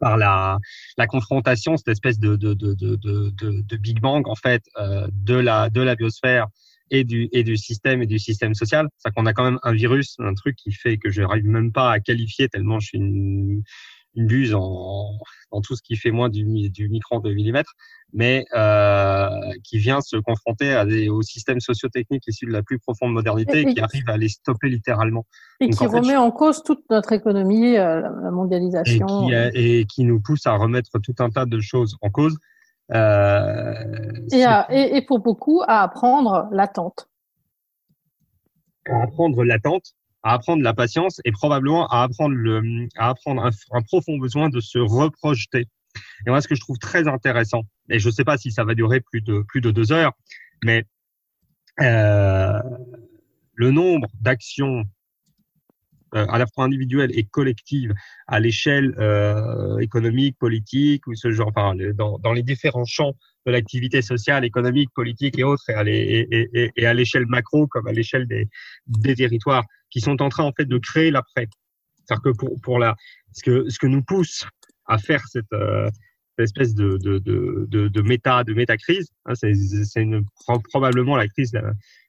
par 0.00 0.16
la 0.16 0.58
la 0.96 1.06
confrontation 1.06 1.76
cette 1.76 1.88
espèce 1.88 2.18
de 2.18 2.36
de 2.36 2.54
de 2.54 2.74
de, 2.74 2.96
de, 2.96 3.30
de 3.62 3.76
Big 3.76 4.00
Bang 4.00 4.26
en 4.26 4.34
fait 4.34 4.62
euh, 4.78 5.06
de 5.12 5.34
la 5.34 5.70
de 5.70 5.80
la 5.80 5.94
biosphère 5.94 6.48
et 6.90 7.04
du 7.04 7.28
et 7.32 7.44
du 7.44 7.56
système 7.56 8.02
et 8.02 8.06
du 8.06 8.18
système 8.18 8.54
social 8.54 8.88
c'est 8.98 9.12
qu'on 9.14 9.26
a 9.26 9.32
quand 9.32 9.44
même 9.44 9.58
un 9.62 9.72
virus 9.72 10.16
un 10.18 10.34
truc 10.34 10.56
qui 10.56 10.72
fait 10.72 10.96
que 10.98 11.10
je 11.10 11.22
n'arrive 11.22 11.46
même 11.46 11.72
pas 11.72 11.90
à 11.92 12.00
qualifier 12.00 12.48
tellement 12.48 12.80
je 12.80 12.86
suis 12.88 12.98
une 12.98 13.62
une 14.16 14.26
buse 14.26 14.54
en, 14.54 15.18
en 15.52 15.60
tout 15.60 15.76
ce 15.76 15.82
qui 15.82 15.94
fait 15.94 16.10
moins 16.10 16.28
du, 16.28 16.42
du 16.70 16.88
micron 16.88 17.20
de 17.20 17.32
millimètre, 17.32 17.74
mais 18.12 18.44
euh, 18.56 19.28
qui 19.62 19.78
vient 19.78 20.00
se 20.00 20.16
confronter 20.16 20.72
à 20.72 20.84
des, 20.84 21.08
au 21.08 21.22
système 21.22 21.60
socio-technique 21.60 22.24
issu 22.26 22.44
de 22.46 22.50
la 22.50 22.64
plus 22.64 22.80
profonde 22.80 23.12
modernité 23.12 23.58
Et- 23.60 23.70
et 23.70 23.74
qui 23.74 23.80
arrive 23.80 24.08
à 24.08 24.16
les 24.16 24.28
stopper 24.28 24.68
littéralement. 24.68 25.26
Et 25.60 25.68
Donc, 25.68 25.78
qui 25.78 25.86
en 25.86 25.90
fait, 25.90 25.98
remet 26.00 26.16
en 26.16 26.32
cause 26.32 26.64
toute 26.64 26.82
notre 26.90 27.12
économie, 27.12 27.76
euh, 27.78 28.00
la, 28.00 28.08
la 28.10 28.28
et 28.28 28.32
mondialisation. 28.32 29.06
qui, 29.06 29.32
et 29.54 29.84
qui 29.84 30.02
nous 30.02 30.20
pousse 30.20 30.44
à 30.46 30.56
remettre 30.56 30.90
tout 31.00 31.14
un 31.20 31.30
tas 31.30 31.46
de 31.46 31.60
choses 31.60 31.96
en 32.00 32.10
cause. 32.10 32.36
Euh, 32.92 33.74
et, 34.32 34.44
à- 34.44 34.66
et- 34.70 34.96
et 34.96 35.02
pour 35.02 35.20
beaucoup, 35.20 35.62
à 35.66 35.82
apprendre 35.82 36.48
l'attente. 36.52 37.08
à 38.86 39.02
apprendre 39.02 39.44
l'attente, 39.44 39.94
à 40.22 40.32
apprendre 40.34 40.62
la 40.62 40.74
patience 40.74 41.20
et 41.24 41.32
probablement 41.32 41.86
à 41.88 42.02
apprendre 42.02 42.34
le, 42.34 42.88
à 42.96 43.10
apprendre 43.10 43.44
un, 43.44 43.50
un 43.72 43.82
profond 43.82 44.18
besoin 44.18 44.48
de 44.48 44.58
se 44.60 44.78
reprojeter. 44.78 45.66
Et 46.26 46.30
moi, 46.30 46.40
ce 46.40 46.48
que 46.48 46.54
je 46.54 46.60
trouve 46.60 46.78
très 46.78 47.06
intéressant, 47.06 47.62
et 47.88 47.98
je 47.98 48.08
ne 48.08 48.12
sais 48.12 48.24
pas 48.24 48.38
si 48.38 48.50
ça 48.50 48.64
va 48.64 48.74
durer 48.74 49.00
plus 49.00 49.20
de 49.20 49.42
plus 49.48 49.60
de 49.60 49.70
deux 49.70 49.92
heures, 49.92 50.12
mais 50.64 50.84
euh, 51.80 52.58
le 53.54 53.70
nombre 53.70 54.08
d'actions 54.20 54.84
à 56.12 56.38
la 56.38 56.46
fois 56.46 56.64
individuelles 56.64 57.10
et 57.14 57.24
collectives 57.24 57.94
à 58.26 58.40
l'échelle 58.40 58.94
euh, 58.98 59.78
économique, 59.78 60.36
politique 60.38 61.06
ou 61.06 61.14
ce 61.14 61.30
genre, 61.30 61.52
enfin, 61.54 61.74
dans, 61.94 62.18
dans 62.18 62.32
les 62.32 62.42
différents 62.42 62.84
champs 62.84 63.14
de 63.46 63.52
l'activité 63.52 64.02
sociale, 64.02 64.44
économique, 64.44 64.90
politique 64.94 65.38
et 65.38 65.44
autres, 65.44 65.64
et 65.68 66.86
à 66.86 66.94
l'échelle 66.94 67.26
macro 67.26 67.66
comme 67.66 67.86
à 67.86 67.92
l'échelle 67.92 68.26
des, 68.26 68.48
des 68.86 69.14
territoires, 69.14 69.64
qui 69.90 70.00
sont 70.00 70.20
en 70.22 70.28
train 70.28 70.44
en 70.44 70.52
fait 70.52 70.66
de 70.66 70.78
créer 70.78 71.10
l'après. 71.10 71.48
C'est-à-dire 72.04 72.22
que 72.22 72.36
pour, 72.36 72.60
pour 72.60 72.78
la, 72.78 72.96
ce 73.32 73.42
que 73.42 73.68
ce 73.68 73.78
que 73.78 73.86
nous 73.86 74.02
pousse 74.02 74.46
à 74.86 74.98
faire 74.98 75.22
cette, 75.28 75.52
euh, 75.52 75.88
espèce 76.42 76.74
de 76.74 76.96
de 76.98 77.18
de 77.18 77.88
de, 77.88 78.02
méta 78.02 78.44
de 78.44 78.54
méta 78.54 78.76
crise, 78.76 79.08
hein, 79.26 79.34
c'est 79.34 79.52
probablement 80.70 81.16
la 81.16 81.28
crise 81.28 81.52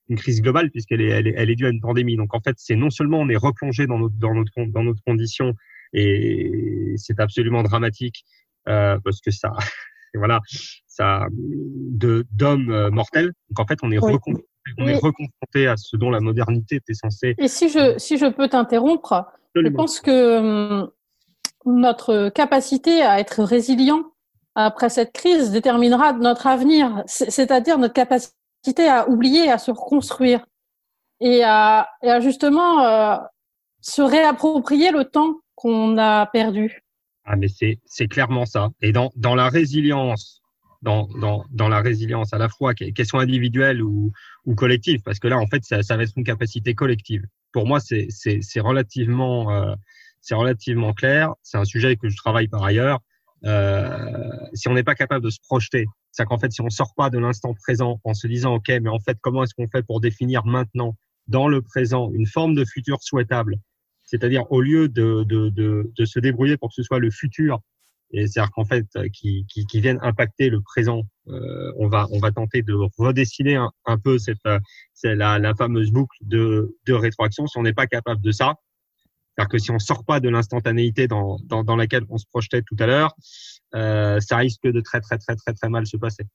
une 0.10 0.18
crise 0.18 0.42
globale 0.42 0.70
puisqu'elle 0.72 1.02
est, 1.02 1.10
elle 1.10 1.28
est 1.28 1.34
elle 1.38 1.50
est 1.50 1.56
due 1.56 1.66
à 1.66 1.70
une 1.70 1.80
pandémie. 1.82 2.18
Donc 2.18 2.34
en 2.36 2.42
fait, 2.42 2.56
c'est 2.58 2.76
non 2.76 2.90
seulement 2.90 3.20
on 3.20 3.30
est 3.30 3.38
replongé 3.38 3.88
dans 3.88 4.00
notre 4.00 4.16
dans 4.16 4.34
notre 4.34 4.52
dans 4.68 4.84
notre 4.84 5.02
condition 5.04 5.54
et 5.94 6.94
c'est 6.98 7.20
absolument 7.20 7.64
dramatique 7.64 8.24
euh, 8.68 8.98
parce 9.04 9.22
que 9.22 9.32
ça 9.32 9.52
voilà 10.14 10.42
ça 10.88 11.28
de 11.32 12.26
d'hommes 12.32 12.72
euh, 12.72 12.90
mortels. 12.92 13.32
Donc 13.50 13.60
en 13.60 13.66
fait, 13.66 13.80
on 13.84 13.92
est 13.92 14.00
Oui. 14.00 14.14
recon- 14.14 14.42
on 14.78 14.88
est 14.88 14.96
reconfronté 14.96 15.68
à 15.68 15.76
ce 15.78 15.98
dont 15.98 16.12
la 16.12 16.20
modernité 16.20 16.76
était 16.76 16.94
censée 16.94 17.34
Et 17.40 17.48
si 17.48 17.68
je, 17.70 17.98
si 17.98 18.18
je 18.18 18.28
peux 18.28 18.48
t'interrompre, 18.48 19.26
je 19.56 19.68
pense 19.70 20.00
que 20.00 20.38
hum, 20.38 20.92
notre 21.66 22.30
capacité 22.30 23.02
à 23.02 23.20
être 23.20 23.44
résilient 23.44 24.04
après 24.56 24.90
cette 24.90 25.14
crise 25.14 25.52
déterminera 25.52 26.14
notre 26.14 26.48
avenir, 26.48 27.04
C'est- 27.06 27.30
c'est-à-dire 27.30 27.78
notre 27.78 27.94
capacité 27.94 28.88
à 28.88 29.10
oublier, 29.10 29.50
à 29.50 29.58
se 29.58 29.72
reconstruire 29.72 30.46
et 31.20 31.44
à, 31.44 31.90
et 32.02 32.10
à 32.10 32.20
justement 32.20 32.84
euh, 32.86 33.18
se 33.82 34.02
réapproprier 34.02 34.92
le 34.92 35.06
temps 35.06 35.36
qu'on 35.56 35.98
a 35.98 36.26
perdu. 36.28 36.84
Ah, 37.26 37.36
mais 37.36 37.48
c'est, 37.48 38.08
clairement 38.08 38.46
ça. 38.46 38.70
Et 38.82 38.92
dans, 38.92 39.12
dans 39.16 39.36
la 39.36 39.48
résilience, 39.50 40.42
dans, 40.82 41.08
dans, 41.20 41.46
dans 41.52 41.70
la 41.70 41.82
résilience 41.82 42.34
à 42.34 42.40
la 42.40 42.50
fois, 42.50 42.74
soit 43.06 43.22
individuelle 43.22 43.82
ou, 43.84 44.12
ou 44.46 44.56
collective, 44.56 45.02
parce 45.04 45.20
que 45.20 45.28
là, 45.28 45.38
en 45.38 45.46
fait, 45.46 45.64
ça, 45.64 45.84
ça 45.84 45.98
va 45.98 46.04
être 46.04 46.14
une 46.18 46.24
capacité 46.24 46.74
collective. 46.74 47.24
Pour 47.54 47.68
moi, 47.68 47.80
c'est 47.80 48.10
relativement, 48.60 49.52
euh, 49.52 49.76
c'est 50.22 50.36
relativement 50.36 50.94
clair. 50.94 51.34
C'est 51.44 51.58
un 51.58 51.66
sujet 51.66 51.96
que 51.96 52.10
je 52.10 52.18
travaille 52.18 52.48
par 52.48 52.64
ailleurs. 52.64 53.00
Euh, 53.46 54.30
si 54.54 54.68
on 54.68 54.74
n'est 54.74 54.84
pas 54.84 54.96
capable 54.96 55.26
de 55.26 55.30
se 55.30 55.40
projeter, 55.42 55.86
c'est 56.12 56.26
qu'en 56.26 56.38
fait, 56.38 56.52
si 56.52 56.62
on 56.62 56.70
sort 56.70 56.94
pas 56.96 57.10
de 57.10 57.18
l'instant 57.18 57.54
présent 57.54 58.00
en 58.04 58.14
se 58.14 58.28
disant, 58.28 58.56
OK, 58.56 58.70
mais 58.70 58.90
en 58.90 59.00
fait, 59.00 59.18
comment 59.22 59.44
est-ce 59.44 59.54
qu'on 59.56 59.68
fait 59.68 59.84
pour 59.84 60.02
définir 60.02 60.46
maintenant, 60.46 60.96
dans 61.28 61.48
le 61.48 61.62
présent, 61.62 62.12
une 62.14 62.28
forme 62.28 62.54
de 62.54 62.66
futur 62.66 62.98
souhaitable? 63.02 63.58
C'est-à-dire 64.04 64.44
au 64.52 64.62
lieu 64.62 64.90
de, 64.90 65.24
de, 65.24 65.50
de, 65.50 65.92
de 65.96 66.06
se 66.06 66.20
débrouiller 66.20 66.58
pour 66.58 66.70
que 66.70 66.76
ce 66.76 66.84
soit 66.84 67.00
le 67.00 67.12
futur, 67.12 67.60
c'est-à-dire 68.14 68.52
qu'en 68.52 68.66
fait 68.66 68.86
euh, 68.98 69.08
qui, 69.08 69.46
qui, 69.48 69.66
qui 69.66 69.80
viennent 69.80 70.00
impacter 70.02 70.50
le 70.50 70.62
présent, 70.62 71.04
euh, 71.30 71.72
on 71.78 71.88
va 71.88 72.08
on 72.12 72.20
va 72.20 72.32
tenter 72.32 72.62
de 72.62 72.76
redessiner 72.98 73.56
un, 73.56 73.72
un 73.86 73.98
peu 73.98 74.18
cette 74.18 74.46
euh, 74.46 74.60
c'est 74.94 75.16
la, 75.16 75.40
la 75.40 75.56
fameuse 75.56 75.92
boucle 75.92 76.18
de, 76.22 76.76
de 76.86 76.94
rétroaction. 76.94 77.48
Si 77.48 77.58
on 77.58 77.64
n'est 77.64 77.74
pas 77.74 77.88
capable 77.88 78.22
de 78.22 78.32
ça, 78.32 78.56
C'est-à-dire 79.42 79.50
que 79.50 79.58
si 79.58 79.72
on 79.72 79.80
sort 79.80 80.04
pas 80.04 80.20
de 80.20 80.30
l'instantanéité 80.30 81.08
dans, 81.08 81.40
dans, 81.46 81.64
dans, 81.64 81.76
laquelle 81.76 82.04
on 82.10 82.18
se 82.20 82.26
projetait 82.28 82.62
tout 82.62 82.76
à 82.80 82.86
l'heure, 82.86 83.16
euh, 83.74 84.20
ça 84.20 84.38
risque 84.38 84.64
de 84.64 84.82
très 84.82 85.02
très 85.02 85.18
très 85.18 85.36
très 85.36 85.54
très 85.54 85.68
mal 85.68 85.88
se 85.88 85.98
passer. 85.98 86.26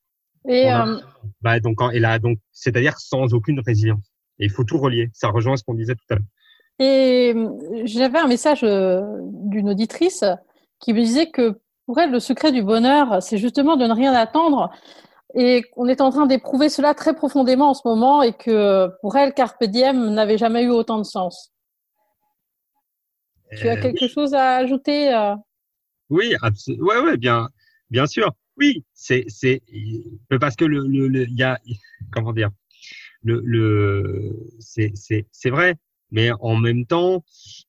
Et 0.48 0.72
euh... 0.72 0.98
bah, 1.40 1.60
donc 1.60 1.78
et 1.92 2.00
là 2.00 2.18
donc 2.18 2.38
c'est-à-dire 2.50 2.98
sans 2.98 3.32
aucune 3.32 3.60
résilience. 3.60 4.10
Et 4.40 4.46
il 4.46 4.50
faut 4.50 4.64
tout 4.64 4.78
relier. 4.78 5.10
Ça 5.14 5.28
rejoint 5.28 5.56
ce 5.56 5.62
qu'on 5.62 5.74
disait 5.74 5.94
tout 5.94 6.04
à 6.10 6.16
l'heure. 6.16 6.24
Et 6.78 7.34
j'avais 7.84 8.18
un 8.18 8.26
message 8.26 8.64
euh, 8.64 9.02
d'une 9.44 9.70
auditrice 9.70 10.24
qui 10.80 10.92
me 10.92 11.00
disait 11.00 11.30
que 11.30 11.60
pour 11.86 12.00
elle, 12.00 12.10
le 12.10 12.18
secret 12.18 12.50
du 12.50 12.64
bonheur, 12.64 13.22
c'est 13.22 13.38
justement 13.38 13.76
de 13.76 13.86
ne 13.86 13.94
rien 13.94 14.12
attendre. 14.14 14.70
Et 15.34 15.64
on 15.76 15.86
est 15.86 16.00
en 16.00 16.10
train 16.10 16.26
d'éprouver 16.26 16.68
cela 16.68 16.92
très 16.94 17.14
profondément 17.14 17.70
en 17.70 17.74
ce 17.74 17.82
moment 17.84 18.22
et 18.22 18.32
que 18.32 18.88
pour 19.00 19.16
elle, 19.16 19.32
Carpe 19.32 19.62
Diem 19.64 20.10
n'avait 20.12 20.38
jamais 20.38 20.64
eu 20.64 20.70
autant 20.70 20.98
de 20.98 21.04
sens. 21.04 21.52
Tu 23.54 23.68
as 23.68 23.72
Euh, 23.72 23.76
quelque 23.76 24.08
chose 24.08 24.34
à 24.34 24.56
ajouter 24.56 25.14
euh? 25.14 25.34
Oui, 26.10 26.34
abso- 26.42 26.78
ouais, 26.80 27.00
ouais, 27.00 27.16
bien, 27.16 27.48
bien 27.90 28.06
sûr. 28.06 28.32
Oui, 28.56 28.84
c'est, 28.94 29.24
c'est, 29.28 29.62
parce 30.40 30.56
que 30.56 30.64
le, 30.64 30.86
le, 30.86 31.08
le- 31.08 31.28
il 31.28 31.36
y 31.36 31.42
a, 31.42 31.58
comment 32.10 32.32
dire, 32.32 32.50
le, 33.22 33.40
le, 33.44 34.46
c'est, 34.60 34.92
c'est, 34.94 35.26
c'est 35.32 35.50
vrai, 35.50 35.74
mais 36.10 36.30
en 36.40 36.56
même 36.56 36.86
temps, 36.86 37.24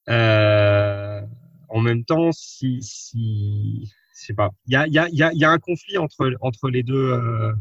euh, 0.10 1.22
en 1.70 1.82
même 1.82 2.06
temps, 2.06 2.32
si, 2.32 2.82
si, 2.82 3.92
je 4.16 4.26
sais 4.28 4.34
pas, 4.34 4.52
il 4.68 4.74
y 4.74 4.76
a, 4.78 4.88
il 4.88 4.94
y 4.94 5.00
a, 5.00 5.10
il 5.10 5.16
y 5.18 5.24
a, 5.24 5.34
y 5.34 5.44
a 5.44 5.52
un 5.52 5.60
conflit 5.60 5.98
entre, 5.98 6.32
entre 6.42 6.70
les 6.70 6.84
deux, 6.84 7.12
euh, 7.12 7.54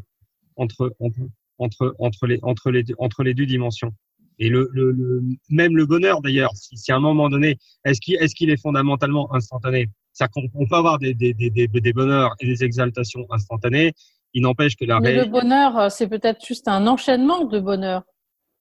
entre, 0.57 0.94
entre, 1.00 1.20
entre, 1.59 1.94
entre 1.98 2.26
les, 2.26 2.38
entre 2.42 2.70
les, 2.70 2.83
deux, 2.85 2.94
entre 2.98 3.22
les 3.24 3.35
deux 3.35 3.46
dimensions. 3.46 3.94
Et 4.38 4.49
le, 4.51 4.68
le, 4.72 4.92
le 4.92 5.22
même 5.49 5.77
le 5.77 5.87
bonheur 5.87 6.20
d'ailleurs, 6.20 6.51
si, 6.55 6.77
si 6.77 6.92
à 6.92 6.96
un 6.96 7.01
moment 7.01 7.29
donné, 7.31 7.57
est-ce 7.85 8.01
qu'il, 8.01 8.16
est-ce 8.16 8.35
qu'il 8.35 8.51
est 8.51 8.61
fondamentalement 8.61 9.33
instantané? 9.35 9.88
C'est-à-dire 10.12 10.33
qu'on 10.51 10.61
on 10.62 10.66
peut 10.66 10.77
avoir 10.77 10.99
des, 10.99 11.14
des, 11.14 11.33
des, 11.35 11.51
des, 11.51 11.68
des 11.68 11.92
bonheurs 11.92 12.35
et 12.40 12.46
des 12.46 12.62
exaltations 12.64 13.27
instantanées. 13.31 13.92
Il 14.35 14.42
n'empêche 14.42 14.77
que 14.77 14.85
la 14.85 15.01
Mais 15.01 15.14
le 15.16 15.25
bonheur, 15.31 15.79
euh, 15.79 15.88
c'est 15.88 16.07
peut-être 16.09 16.44
juste 16.44 16.68
un 16.68 16.87
enchaînement 16.87 17.44
de 17.44 17.59
bonheur. 17.61 18.03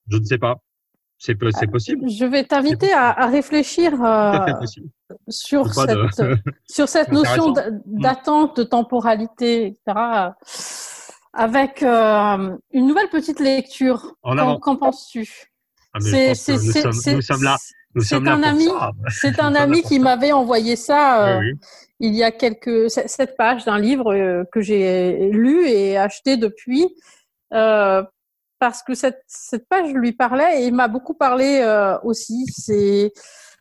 Je 0.09 0.17
ne 0.17 0.23
sais 0.23 0.37
pas. 0.37 0.57
C'est 1.17 1.37
c'est 1.53 1.67
possible. 1.67 2.09
Je 2.09 2.25
vais 2.25 2.43
t'inviter 2.43 2.91
à, 2.91 3.09
à 3.09 3.27
réfléchir 3.27 3.93
euh, 4.03 4.31
sur 5.29 5.63
de- 5.65 5.69
cette, 5.71 6.39
sur 6.69 6.87
cette 6.89 7.11
notion 7.11 7.51
d- 7.53 7.61
d'attente, 7.85 8.57
de 8.57 8.63
temporalité, 8.63 9.67
etc. 9.67 10.31
Avec 11.33 11.83
euh, 11.83 12.55
une 12.71 12.87
nouvelle 12.87 13.09
petite 13.09 13.39
lecture. 13.39 14.13
Qu'en 14.61 14.75
penses-tu? 14.77 15.51
Ah, 15.95 15.99
mais 16.03 16.09
je 16.09 16.09
C'est- 16.09 16.27
pense 16.27 16.37
que 16.37 16.43
c'est- 16.43 16.51
nous, 16.65 16.71
c'est- 16.73 16.81
sommes, 16.81 16.91
c'est- 16.93 17.15
nous 17.15 17.21
sommes 17.21 17.43
là. 17.43 17.57
Nous 17.95 18.01
c'est 18.01 18.15
sommes 18.15 18.25
là 18.25 18.33
un 18.33 18.43
ami-. 18.43 18.67
C'est 19.09 19.39
un 19.39 19.55
ami 19.55 19.81
qui 19.81 19.99
m'avait 19.99 20.33
envoyé 20.33 20.75
ça 20.75 21.25
euh, 21.25 21.39
Oui, 21.39 21.51
oui. 21.53 21.59
il 22.01 22.13
y 22.15 22.23
a 22.23 22.31
quelques 22.31 22.89
cette 22.91 23.37
page 23.37 23.63
d'un 23.63 23.79
livre 23.79 24.13
euh, 24.13 24.43
que 24.51 24.59
j'ai 24.59 25.29
lu 25.31 25.65
et 25.67 25.97
acheté 25.97 26.35
depuis 26.35 26.93
euh, 27.53 28.03
parce 28.59 28.83
que 28.83 28.95
cette 28.95 29.21
cette 29.27 29.69
page 29.69 29.93
lui 29.93 30.11
parlait 30.11 30.61
et 30.61 30.65
il 30.67 30.73
m'a 30.73 30.89
beaucoup 30.89 31.13
parlé 31.13 31.59
euh, 31.61 31.97
aussi. 32.03 32.45
C'est 32.51 33.13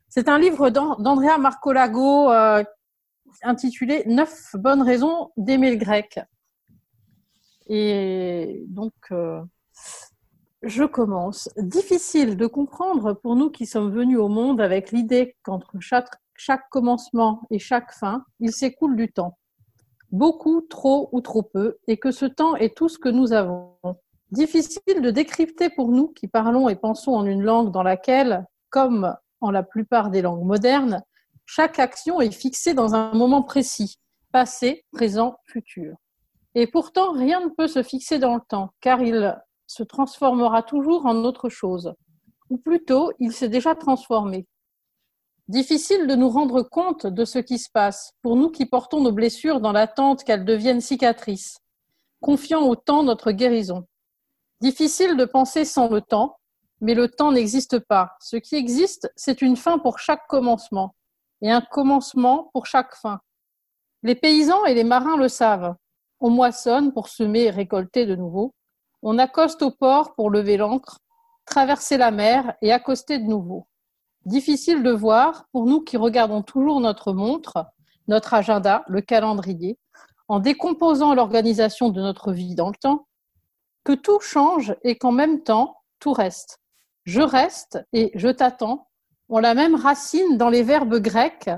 c'est 0.09 0.29
un 0.29 0.39
livre 0.41 0.71
d'An- 0.71 0.97
d'Andrea 0.99 1.39
Marcolago 1.39 2.33
euh, 2.33 2.65
intitulé 3.45 4.03
Neuf 4.07 4.57
bonnes 4.57 4.83
raisons 4.83 5.31
d'aimer 5.37 5.71
le 5.71 5.77
grec. 5.77 6.19
Et 7.69 8.65
donc 8.69 8.93
euh, 9.13 9.41
je 10.67 10.85
commence. 10.85 11.49
Difficile 11.57 12.37
de 12.37 12.47
comprendre 12.47 13.13
pour 13.13 13.37
nous 13.37 13.51
qui 13.51 13.67
sommes 13.67 13.91
venus 13.91 14.19
au 14.19 14.29
monde 14.29 14.61
avec 14.61 14.93
l'idée 14.93 15.37
qu'entre 15.43 15.79
chaque, 15.81 16.09
chaque 16.37 16.69
commencement 16.71 17.43
et 17.51 17.59
chaque 17.59 17.93
fin, 17.93 18.25
il 18.41 18.53
s'écoule 18.53 18.97
du 18.97 19.13
temps. 19.13 19.39
Beaucoup, 20.11 20.63
trop 20.63 21.09
ou 21.13 21.21
trop 21.21 21.43
peu, 21.43 21.77
et 21.89 21.97
que 21.97 22.11
ce 22.11 22.25
temps 22.25 22.57
est 22.57 22.77
tout 22.77 22.89
ce 22.89 22.99
que 22.99 23.09
nous 23.09 23.33
avons. 23.33 23.77
Difficile 24.31 25.01
de 25.03 25.11
décrypter 25.11 25.71
pour 25.71 25.89
nous 25.89 26.09
qui 26.09 26.29
parlons 26.29 26.69
et 26.69 26.77
pensons 26.77 27.15
en 27.15 27.27
une 27.27 27.43
langue 27.43 27.73
dans 27.73 27.83
laquelle, 27.83 28.45
comme 28.71 29.15
en 29.41 29.51
la 29.51 29.63
plupart 29.63 30.11
des 30.11 30.23
langues 30.23 30.45
modernes, 30.45 31.03
chaque 31.47 31.79
action 31.79 32.21
est 32.21 32.31
fixée 32.31 32.75
dans 32.75 32.95
un 32.95 33.13
moment 33.13 33.43
précis, 33.43 33.99
passé, 34.33 34.85
présent, 34.93 35.37
futur. 35.45 35.97
Et 36.55 36.67
pourtant, 36.67 37.13
rien 37.13 37.41
ne 37.41 37.51
peut 37.51 37.67
se 37.67 37.83
fixer 37.83 38.19
dans 38.19 38.37
le 38.37 38.41
temps, 38.49 38.71
car 38.81 39.03
il 39.03 39.37
se 39.67 39.83
transformera 39.83 40.63
toujours 40.63 41.07
en 41.07 41.25
autre 41.25 41.49
chose. 41.49 41.95
Ou 42.51 42.59
plutôt, 42.59 43.13
il 43.19 43.33
s'est 43.33 43.49
déjà 43.49 43.75
transformé. 43.75 44.47
Difficile 45.49 46.07
de 46.07 46.15
nous 46.15 46.31
rendre 46.31 46.63
compte 46.63 47.07
de 47.07 47.25
ce 47.25 47.39
qui 47.39 47.59
se 47.59 47.69
passe, 47.71 48.13
pour 48.23 48.37
nous 48.37 48.51
qui 48.51 48.65
portons 48.65 49.03
nos 49.03 49.13
blessures 49.13 49.61
dans 49.61 49.73
l'attente 49.73 50.25
qu'elles 50.25 50.45
deviennent 50.45 50.81
cicatrices, 50.81 51.59
confiant 52.23 52.63
au 52.63 52.77
temps 52.77 53.03
notre 53.03 53.31
guérison. 53.31 53.87
Difficile 54.61 55.17
de 55.17 55.27
penser 55.27 55.67
sans 55.67 55.89
le 55.89 56.01
temps, 56.01 56.39
mais 56.81 56.95
le 56.95 57.09
temps 57.09 57.33
n'existe 57.33 57.79
pas. 57.79 58.17
Ce 58.21 58.37
qui 58.37 58.57
existe, 58.57 59.13
c'est 59.17 59.43
une 59.43 59.57
fin 59.57 59.79
pour 59.79 59.99
chaque 59.99 60.27
commencement, 60.29 60.95
et 61.43 61.51
un 61.51 61.61
commencement 61.61 62.51
pour 62.55 62.65
chaque 62.65 62.95
fin. 62.95 63.21
Les 64.03 64.15
paysans 64.15 64.65
et 64.65 64.75
les 64.75 64.85
marins 64.85 65.17
le 65.17 65.29
savent. 65.29 65.75
On 66.21 66.31
moissonne 66.31 66.93
pour 66.93 67.09
semer 67.09 67.45
et 67.45 67.51
récolter 67.51 68.07
de 68.07 68.17
nouveau. 68.17 68.55
On 69.07 69.19
accoste 69.19 69.61
au 69.61 69.71
port 69.71 70.15
pour 70.15 70.31
lever 70.31 70.57
l'ancre, 70.57 71.01
traverser 71.45 71.99
la 71.99 72.11
mer 72.11 72.55
et 72.63 72.73
accoster 72.73 73.19
de 73.19 73.25
nouveau. 73.25 73.69
Difficile 74.25 74.83
de 74.83 74.91
voir, 74.91 75.45
pour 75.53 75.67
nous 75.67 75.83
qui 75.83 75.99
regardons 75.99 76.43
toujours 76.43 76.81
notre 76.81 77.13
montre, 77.13 77.67
notre 78.09 78.33
agenda, 78.33 78.83
le 78.89 79.03
calendrier, 79.03 79.79
en 80.29 80.41
décomposant 80.41 81.15
l'organisation 81.15 81.91
de 81.91 82.01
notre 82.01 82.33
vie 82.33 82.55
dans 82.55 82.69
le 82.69 82.77
temps, 82.81 83.07
que 83.85 83.93
tout 83.93 84.21
change 84.21 84.75
et 84.83 84.97
qu'en 84.97 85.13
même 85.13 85.43
temps, 85.43 85.77
tout 85.99 86.15
reste. 86.15 86.61
Je 87.05 87.21
reste 87.21 87.79
et 87.93 88.11
je 88.15 88.29
t'attends 88.29 88.89
ont 89.29 89.39
la 89.39 89.55
même 89.55 89.75
racine 89.75 90.39
dans 90.39 90.49
les 90.49 90.63
verbes 90.63 90.97
grecs 90.97 91.51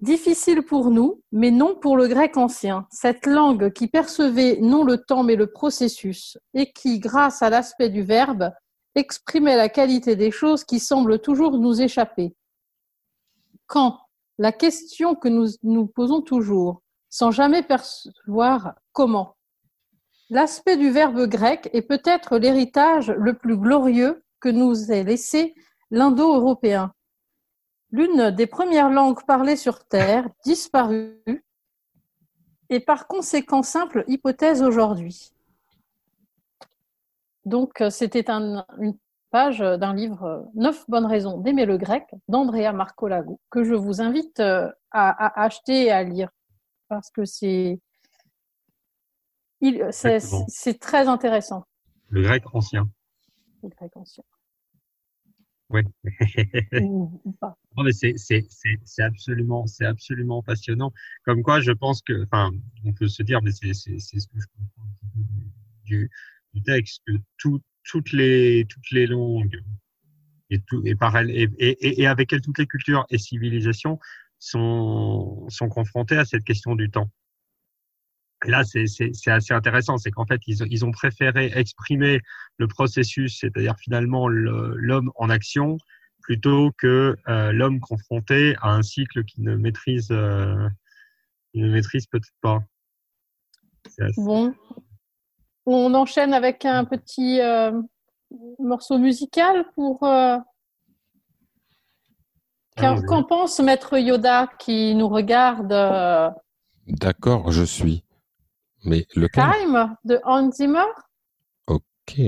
Difficile 0.00 0.62
pour 0.62 0.90
nous, 0.90 1.22
mais 1.32 1.50
non 1.50 1.76
pour 1.76 1.96
le 1.96 2.08
grec 2.08 2.36
ancien, 2.36 2.86
cette 2.90 3.26
langue 3.26 3.72
qui 3.72 3.86
percevait 3.88 4.58
non 4.60 4.84
le 4.84 4.98
temps 4.98 5.22
mais 5.22 5.36
le 5.36 5.46
processus, 5.46 6.36
et 6.52 6.72
qui, 6.72 6.98
grâce 6.98 7.42
à 7.42 7.50
l'aspect 7.50 7.88
du 7.88 8.02
verbe, 8.02 8.50
exprimait 8.94 9.56
la 9.56 9.68
qualité 9.68 10.16
des 10.16 10.30
choses 10.30 10.64
qui 10.64 10.78
semblent 10.78 11.20
toujours 11.20 11.58
nous 11.58 11.80
échapper. 11.80 12.34
Quand 13.66 13.98
La 14.38 14.52
question 14.52 15.14
que 15.14 15.28
nous 15.28 15.48
nous 15.62 15.86
posons 15.86 16.20
toujours, 16.20 16.82
sans 17.08 17.30
jamais 17.30 17.62
percevoir 17.62 18.74
comment. 18.92 19.36
L'aspect 20.28 20.76
du 20.76 20.90
verbe 20.90 21.26
grec 21.26 21.70
est 21.72 21.82
peut-être 21.82 22.38
l'héritage 22.38 23.10
le 23.10 23.34
plus 23.34 23.56
glorieux 23.56 24.24
que 24.40 24.48
nous 24.48 24.90
ait 24.90 25.04
laissé 25.04 25.54
l'indo-européen 25.90 26.92
l'une 27.94 28.32
des 28.32 28.48
premières 28.48 28.90
langues 28.90 29.24
parlées 29.24 29.54
sur 29.54 29.84
Terre, 29.84 30.28
disparue, 30.44 31.22
et 32.68 32.80
par 32.80 33.06
conséquent 33.06 33.62
simple 33.62 34.02
hypothèse 34.08 34.62
aujourd'hui. 34.62 35.32
Donc, 37.44 37.84
c'était 37.90 38.30
un, 38.30 38.66
une 38.78 38.98
page 39.30 39.60
d'un 39.60 39.94
livre 39.94 40.50
Neuf 40.54 40.84
bonnes 40.88 41.06
raisons 41.06 41.38
d'aimer 41.38 41.66
le 41.66 41.78
grec 41.78 42.04
d'Andrea 42.26 42.72
Marcolago, 42.72 43.38
que 43.48 43.62
je 43.62 43.74
vous 43.74 44.00
invite 44.00 44.40
à, 44.40 44.74
à, 44.90 45.42
acheter 45.44 45.84
et 45.84 45.92
à 45.92 46.02
lire, 46.02 46.30
parce 46.88 47.10
que 47.10 47.24
c'est 47.24 47.80
c'est 49.88 50.78
très 50.80 51.06
intéressant. 51.06 51.64
Le 52.08 52.22
grec 52.22 52.42
ancien. 52.52 52.88
Le 53.62 53.68
grec 53.68 53.96
ancien. 53.96 54.24
Oui. 55.70 55.82
ou, 56.80 57.20
ou 57.24 57.32
pas. 57.32 57.56
Non, 57.76 57.84
mais 57.84 57.92
c'est, 57.92 58.14
c'est, 58.16 58.46
c'est, 58.48 58.78
c'est 58.84 59.02
absolument, 59.02 59.66
c'est 59.66 59.86
absolument 59.86 60.42
passionnant. 60.42 60.92
Comme 61.24 61.42
quoi, 61.42 61.60
je 61.60 61.72
pense 61.72 62.02
que, 62.02 62.24
enfin, 62.24 62.50
on 62.84 62.92
peut 62.92 63.08
se 63.08 63.22
dire, 63.22 63.40
mais 63.42 63.52
c'est, 63.52 63.72
c'est, 63.74 63.98
c'est 63.98 64.20
ce 64.20 64.26
que 64.28 64.38
je 64.40 64.46
comprends 64.56 64.88
du, 65.84 66.10
du 66.52 66.62
texte, 66.62 67.02
que 67.06 67.12
tout, 67.38 67.60
toutes 67.84 68.12
les, 68.12 68.66
toutes 68.68 68.90
les 68.90 69.06
langues 69.06 69.60
et 70.50 70.60
tout, 70.60 70.82
et 70.84 70.94
par 70.94 71.16
elles, 71.16 71.30
et, 71.30 71.48
et, 71.58 72.02
et 72.02 72.06
avec 72.06 72.32
elles, 72.32 72.40
toutes 72.40 72.58
les 72.58 72.66
cultures 72.66 73.06
et 73.10 73.18
civilisations 73.18 73.98
sont, 74.38 75.46
sont 75.48 75.68
confrontées 75.68 76.16
à 76.18 76.24
cette 76.24 76.44
question 76.44 76.76
du 76.76 76.90
temps. 76.90 77.10
Et 78.44 78.50
là, 78.50 78.62
c'est, 78.64 78.84
assez 79.26 79.54
intéressant, 79.54 79.96
c'est 79.96 80.10
qu'en 80.10 80.26
fait, 80.26 80.40
ils, 80.46 80.58
ils 80.70 80.84
ont 80.84 80.90
préféré 80.90 81.50
exprimer 81.54 82.20
le 82.58 82.68
processus, 82.68 83.38
c'est-à-dire 83.40 83.76
finalement 83.78 84.28
le, 84.28 84.74
l'homme 84.76 85.10
en 85.16 85.30
action, 85.30 85.78
plutôt 86.20 86.70
que 86.76 87.16
euh, 87.28 87.52
l'homme 87.52 87.80
confronté 87.80 88.54
à 88.60 88.70
un 88.70 88.82
cycle 88.82 89.24
qu'il 89.24 89.44
ne 89.44 89.56
maîtrise, 89.56 90.08
euh, 90.10 90.68
il 91.54 91.64
ne 91.64 91.72
maîtrise 91.72 92.06
peut-être 92.06 92.28
pas. 92.40 92.62
Assez... 93.98 94.20
Bon, 94.20 94.54
on 95.66 95.94
enchaîne 95.94 96.34
avec 96.34 96.64
un 96.64 96.84
petit 96.84 97.40
euh, 97.40 97.72
morceau 98.58 98.98
musical 98.98 99.64
pour. 99.74 100.02
Euh... 100.02 100.38
Qu'en 102.76 103.22
pense 103.22 103.60
Maître 103.60 103.98
Yoda 103.98 104.48
qui 104.58 104.96
nous 104.96 105.08
regarde 105.08 105.72
euh, 105.72 106.28
D'accord, 106.88 107.52
je 107.52 107.62
suis. 107.62 108.02
Mais 108.84 109.06
le 109.14 109.28
Time 109.30 109.96
de 110.04 110.20
Hans 110.24 110.50
Zimmer 110.50 110.84
Ok. 111.66 112.20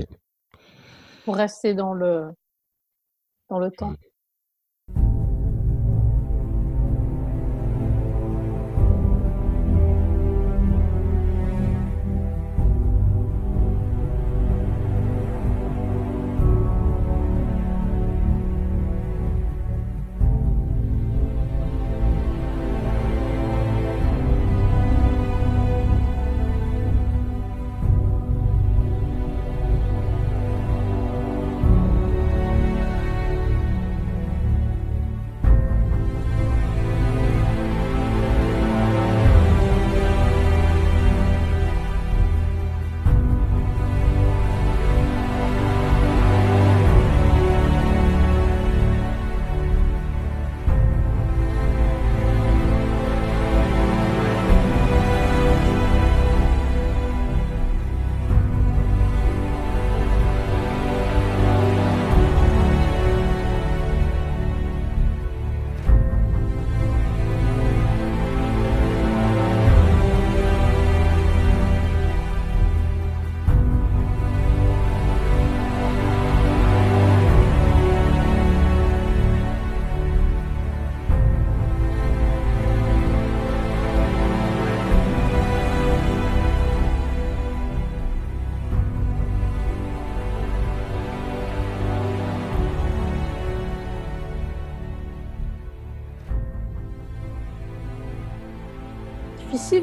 Pour 1.25 1.37
rester 1.37 1.75
dans 1.75 1.93
le, 1.93 2.31
dans 3.51 3.59
le 3.59 3.71
temps. 3.71 3.95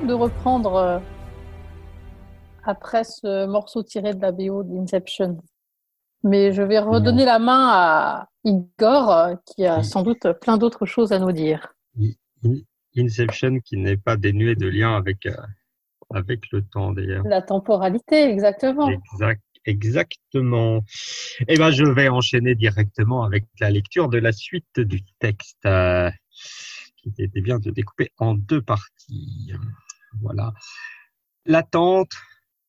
De 0.05 0.13
reprendre 0.13 0.75
euh, 0.75 0.99
après 2.63 3.03
ce 3.03 3.45
morceau 3.45 3.83
tiré 3.83 4.13
de 4.13 4.21
la 4.21 4.31
BO 4.31 4.63
d'Inception. 4.63 5.37
Mais 6.23 6.53
je 6.53 6.61
vais 6.61 6.79
redonner 6.79 7.25
la 7.25 7.39
main 7.39 7.69
à 7.71 8.29
Igor, 8.43 9.11
euh, 9.11 9.35
qui 9.45 9.65
a 9.65 9.83
sans 9.83 10.03
doute 10.03 10.27
plein 10.41 10.57
d'autres 10.57 10.85
choses 10.85 11.11
à 11.11 11.19
nous 11.19 11.31
dire. 11.31 11.73
Inception 12.97 13.59
qui 13.59 13.77
n'est 13.77 13.97
pas 13.97 14.17
dénué 14.17 14.55
de 14.55 14.67
lien 14.67 14.95
avec, 14.95 15.25
euh, 15.25 15.35
avec 16.13 16.51
le 16.51 16.61
temps 16.63 16.91
d'ailleurs. 16.91 17.25
La 17.25 17.41
temporalité, 17.41 18.29
exactement. 18.29 18.89
Exact, 18.89 19.41
exactement. 19.65 20.83
Eh 21.47 21.57
ben, 21.57 21.71
je 21.71 21.85
vais 21.85 22.09
enchaîner 22.09 22.55
directement 22.55 23.23
avec 23.23 23.45
la 23.59 23.69
lecture 23.69 24.09
de 24.09 24.17
la 24.17 24.31
suite 24.31 24.79
du 24.79 25.01
texte 25.19 25.67
qui 26.97 27.11
était 27.17 27.41
bien 27.41 27.59
de 27.59 27.71
découper 27.71 28.11
en 28.17 28.33
deux 28.33 28.61
parties. 28.61 29.53
Voilà. 30.22 30.53
L'attente 31.45 32.14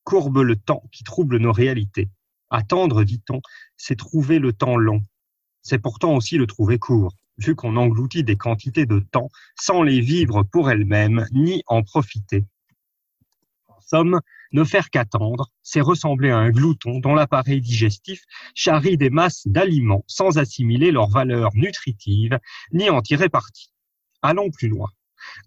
courbe 0.03 0.37
le 0.37 0.55
temps 0.55 0.83
qui 0.91 1.03
trouble 1.03 1.37
nos 1.37 1.51
réalités. 1.51 2.09
Attendre, 2.49 3.03
dit-on, 3.03 3.41
c'est 3.75 3.97
trouver 3.97 4.39
le 4.39 4.53
temps 4.53 4.77
long. 4.77 5.01
C'est 5.61 5.79
pourtant 5.79 6.15
aussi 6.15 6.37
le 6.37 6.45
trouver 6.45 6.77
court, 6.77 7.13
vu 7.37 7.55
qu'on 7.55 7.75
engloutit 7.75 8.23
des 8.23 8.37
quantités 8.37 8.85
de 8.85 8.99
temps 8.99 9.29
sans 9.59 9.81
les 9.81 9.99
vivre 9.99 10.43
pour 10.43 10.69
elles-mêmes, 10.69 11.25
ni 11.31 11.63
en 11.67 11.81
profiter. 11.81 12.45
En 13.67 13.81
somme, 13.81 14.21
ne 14.51 14.63
faire 14.63 14.89
qu'attendre, 14.89 15.51
c'est 15.63 15.81
ressembler 15.81 16.29
à 16.29 16.37
un 16.37 16.51
glouton 16.51 16.99
dont 16.99 17.15
l'appareil 17.15 17.61
digestif 17.61 18.21
charrie 18.53 18.97
des 18.97 19.09
masses 19.09 19.47
d'aliments 19.47 20.03
sans 20.07 20.37
assimiler 20.37 20.91
leurs 20.91 21.09
valeurs 21.09 21.55
nutritives, 21.55 22.39
ni 22.71 22.89
en 22.89 23.01
tirer 23.01 23.29
parti. 23.29 23.71
Allons 24.21 24.51
plus 24.51 24.69
loin. 24.69 24.89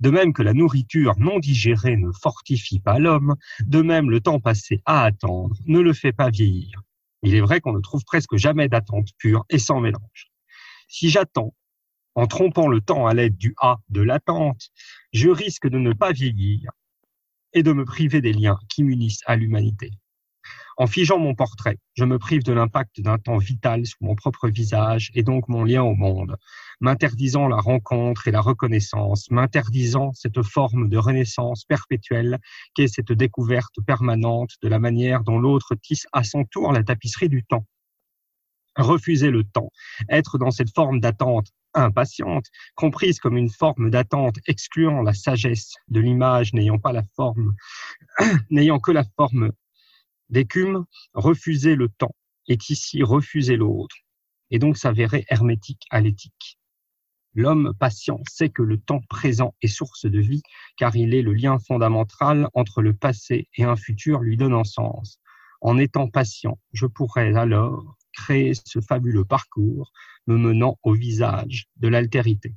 De 0.01 0.11
même 0.11 0.33
que 0.33 0.43
la 0.43 0.55
nourriture 0.55 1.15
non 1.19 1.39
digérée 1.39 1.97
ne 1.97 2.13
fortifie 2.13 2.81
pas 2.81 2.99
l'homme, 2.99 3.37
de 3.61 3.83
même 3.83 4.11
le 4.11 4.21
temps 4.21 4.41
passé 4.41 4.83
à 4.85 5.05
attendre 5.05 5.57
ne 5.67 5.81
le 5.81 5.93
fait 5.93 6.13
pas 6.13 6.31
vieillir. 6.31 6.83
Il 7.23 7.35
est 7.35 7.41
vrai 7.41 7.61
qu'on 7.61 7.73
ne 7.73 7.81
trouve 7.81 8.05
presque 8.05 8.37
jamais 8.37 8.69
d'attente 8.69 9.09
pure 9.19 9.45
et 9.51 9.59
sans 9.59 9.81
mélange. 9.81 10.31
Si 10.87 11.11
j'attends, 11.11 11.55
en 12.15 12.27
trompant 12.27 12.69
le 12.69 12.81
temps 12.81 13.07
à 13.07 13.15
l'aide 13.15 13.37
du 13.37 13.55
A 13.61 13.79
de 13.91 14.01
l'attente, 14.01 14.71
je 15.13 15.29
risque 15.29 15.69
de 15.69 15.79
ne 15.79 15.93
pas 15.93 16.13
vieillir 16.13 16.71
et 17.53 17.63
de 17.63 17.73
me 17.73 17.85
priver 17.85 18.21
des 18.21 18.33
liens 18.33 18.59
qui 18.69 18.85
m'unissent 18.85 19.23
à 19.27 19.37
l'humanité. 19.37 19.91
En 20.81 20.87
figeant 20.87 21.19
mon 21.19 21.35
portrait, 21.35 21.77
je 21.95 22.05
me 22.05 22.21
prive 22.21 22.45
de 22.45 22.53
l'impact 22.53 23.01
d'un 23.01 23.19
temps 23.19 23.39
vital 23.39 23.85
sur 23.85 23.97
mon 24.01 24.15
propre 24.15 24.49
visage 24.49 25.11
et 25.13 25.25
donc 25.25 25.49
mon 25.49 25.65
lien 25.65 25.83
au 25.83 25.97
monde, 25.97 26.37
m'interdisant 26.81 27.49
la 27.49 27.57
rencontre 27.57 28.29
et 28.29 28.31
la 28.31 28.41
reconnaissance, 28.41 29.29
m'interdisant 29.33 30.13
cette 30.13 30.41
forme 30.45 30.89
de 30.89 30.97
renaissance 30.97 31.65
perpétuelle 31.65 32.39
qu'est 32.75 32.87
cette 32.87 33.11
découverte 33.11 33.75
permanente 33.85 34.53
de 34.63 34.69
la 34.69 34.79
manière 34.79 35.25
dont 35.25 35.41
l'autre 35.41 35.75
tisse 35.75 36.07
à 36.13 36.23
son 36.23 36.45
tour 36.45 36.73
la 36.73 36.85
tapisserie 36.85 37.29
du 37.29 37.43
temps. 37.43 37.67
Refuser 38.77 39.33
le 39.33 39.43
temps, 39.43 39.73
être 40.09 40.39
dans 40.39 40.53
cette 40.53 40.73
forme 40.73 41.01
d'attente 41.01 41.49
impatiente, 41.75 42.47
comprise 42.77 43.19
comme 43.19 43.37
une 43.37 43.51
forme 43.51 43.91
d'attente 43.91 44.37
excluant 44.47 45.03
la 45.03 45.13
sagesse 45.13 45.75
de 45.89 45.99
l'image 45.99 46.55
n'ayant 46.55 46.79
pas 46.79 46.93
la 46.93 47.03
forme, 47.17 47.57
n'ayant 48.51 48.79
que 48.79 48.93
la 48.93 49.03
forme 49.17 49.51
d'écume, 50.31 50.85
refuser 51.15 51.75
le 51.75 51.89
temps 51.89 52.15
est 52.49 52.71
ici 52.71 53.03
refuser 53.03 53.57
l'autre, 53.57 53.97
et 54.51 54.59
donc 54.59 54.77
s'avérer 54.77 55.25
hermétique 55.29 55.83
à 55.91 56.01
l'éthique. 56.01 56.59
L'homme 57.35 57.75
patient 57.79 58.21
sait 58.29 58.49
que 58.49 58.63
le 58.63 58.79
temps 58.79 59.03
présent 59.09 59.55
est 59.63 59.69
source 59.69 60.07
de 60.07 60.19
vie, 60.19 60.43
car 60.77 60.97
il 60.97 61.15
est 61.15 61.23
le 61.23 61.35
lien 61.35 61.59
fondamental 61.59 62.49
entre 62.55 62.83
le 62.83 62.95
passé 62.95 63.49
et 63.57 63.65
un 63.65 63.77
futur 63.77 64.21
lui 64.21 64.37
donnant 64.37 64.65
sens. 64.65 65.21
En 65.61 65.79
étant 65.79 66.09
patient, 66.09 66.59
je 66.73 66.87
pourrais 66.87 67.35
alors 67.35 67.97
créer 68.13 68.55
ce 68.55 68.81
fabuleux 68.81 69.25
parcours 69.25 69.93
me 70.27 70.37
menant 70.37 70.79
au 70.83 70.95
visage 70.95 71.67
de 71.77 71.89
l'altérité. 71.89 72.55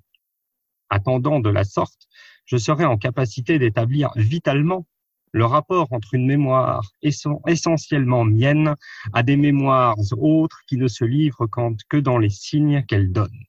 Attendant 0.90 1.40
de 1.40 1.50
la 1.50 1.64
sorte, 1.64 2.08
je 2.46 2.58
serai 2.58 2.86
en 2.86 2.98
capacité 2.98 3.60
d'établir 3.60 4.12
vitalement 4.16 4.88
le 5.32 5.46
rapport 5.46 5.92
entre 5.92 6.14
une 6.14 6.26
mémoire 6.26 6.92
essentiellement 7.02 8.26
mienne 8.26 8.76
à 9.14 9.24
des 9.24 9.38
mémoires 9.38 9.98
autres 10.18 10.62
qui 10.68 10.78
ne 10.78 10.88
se 10.88 11.06
livrent 11.06 11.48
que 11.90 11.98
dans 11.98 12.18
les 12.18 12.30
signes 12.30 12.84
qu'elle 12.88 13.12
donne. 13.12 13.44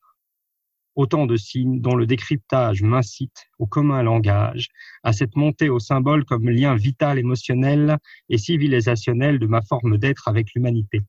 Autant 0.95 1.27
de 1.27 1.37
signes 1.37 1.81
dont 1.81 1.97
le 1.97 2.07
décryptage 2.07 2.83
m'incite 2.83 3.47
au 3.59 3.67
commun 3.67 4.03
langage, 4.03 4.69
à 5.03 5.13
cette 5.13 5.37
montée 5.37 5.71
au 5.71 5.79
symbole 5.79 6.25
comme 6.25 6.51
lien 6.51 6.77
vital, 6.77 7.19
émotionnel 7.19 7.97
et 8.29 8.39
civilisationnel 8.39 9.39
de 9.39 9.47
ma 9.47 9.63
forme 9.63 9.97
d'être 9.97 10.29
avec 10.29 10.53
l'humanité. 10.55 11.01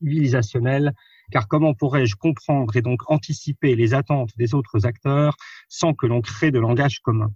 Civilisationnel, 0.00 0.94
car 1.30 1.46
comment 1.46 1.74
pourrais-je 1.74 2.16
comprendre 2.16 2.74
et 2.76 2.82
donc 2.82 3.02
anticiper 3.10 3.76
les 3.76 3.92
attentes 3.94 4.30
des 4.36 4.54
autres 4.54 4.86
acteurs 4.86 5.36
sans 5.68 5.92
que 5.92 6.06
l'on 6.06 6.22
crée 6.22 6.50
de 6.50 6.58
langage 6.58 7.00
commun? 7.00 7.30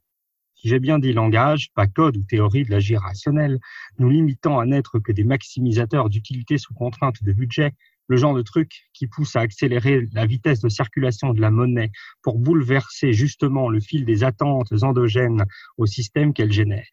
Si 0.63 0.69
j'ai 0.69 0.79
bien 0.79 1.01
dit 1.01 1.13
langage, 1.13 1.71
pas 1.75 1.89
code 1.89 2.17
ou 2.17 2.23
théorie 2.23 2.63
de 2.63 2.71
l'agir 2.71 3.01
rationnel, 3.01 3.59
nous 3.99 4.09
limitant 4.09 4.61
à 4.61 4.65
n'être 4.65 5.01
que 5.01 5.11
des 5.11 5.25
maximisateurs 5.25 6.09
d'utilité 6.09 6.57
sous 6.57 6.73
contrainte 6.73 7.21
de 7.25 7.33
budget, 7.33 7.73
le 8.07 8.17
genre 8.17 8.35
de 8.35 8.43
truc 8.43 8.89
qui 8.93 9.09
pousse 9.09 9.35
à 9.35 9.41
accélérer 9.41 10.07
la 10.13 10.25
vitesse 10.25 10.61
de 10.61 10.69
circulation 10.69 11.33
de 11.33 11.41
la 11.41 11.51
monnaie 11.51 11.91
pour 12.23 12.39
bouleverser 12.39 13.13
justement 13.13 13.71
le 13.71 13.81
fil 13.81 14.05
des 14.05 14.23
attentes 14.23 14.73
endogènes 14.85 15.47
au 15.79 15.87
système 15.87 16.33
qu'elle 16.33 16.53
génère. 16.53 16.87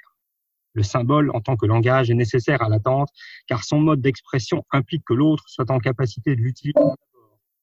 Le 0.73 0.81
symbole 0.81 1.29
en 1.35 1.41
tant 1.41 1.55
que 1.55 1.67
langage 1.67 2.09
est 2.09 2.15
nécessaire 2.15 2.63
à 2.63 2.69
l'attente 2.69 3.09
car 3.45 3.63
son 3.63 3.81
mode 3.81 4.01
d'expression 4.01 4.65
implique 4.71 5.03
que 5.05 5.13
l'autre 5.13 5.43
soit 5.47 5.69
en 5.69 5.77
capacité 5.77 6.35
de 6.35 6.41
l'utiliser 6.41 6.79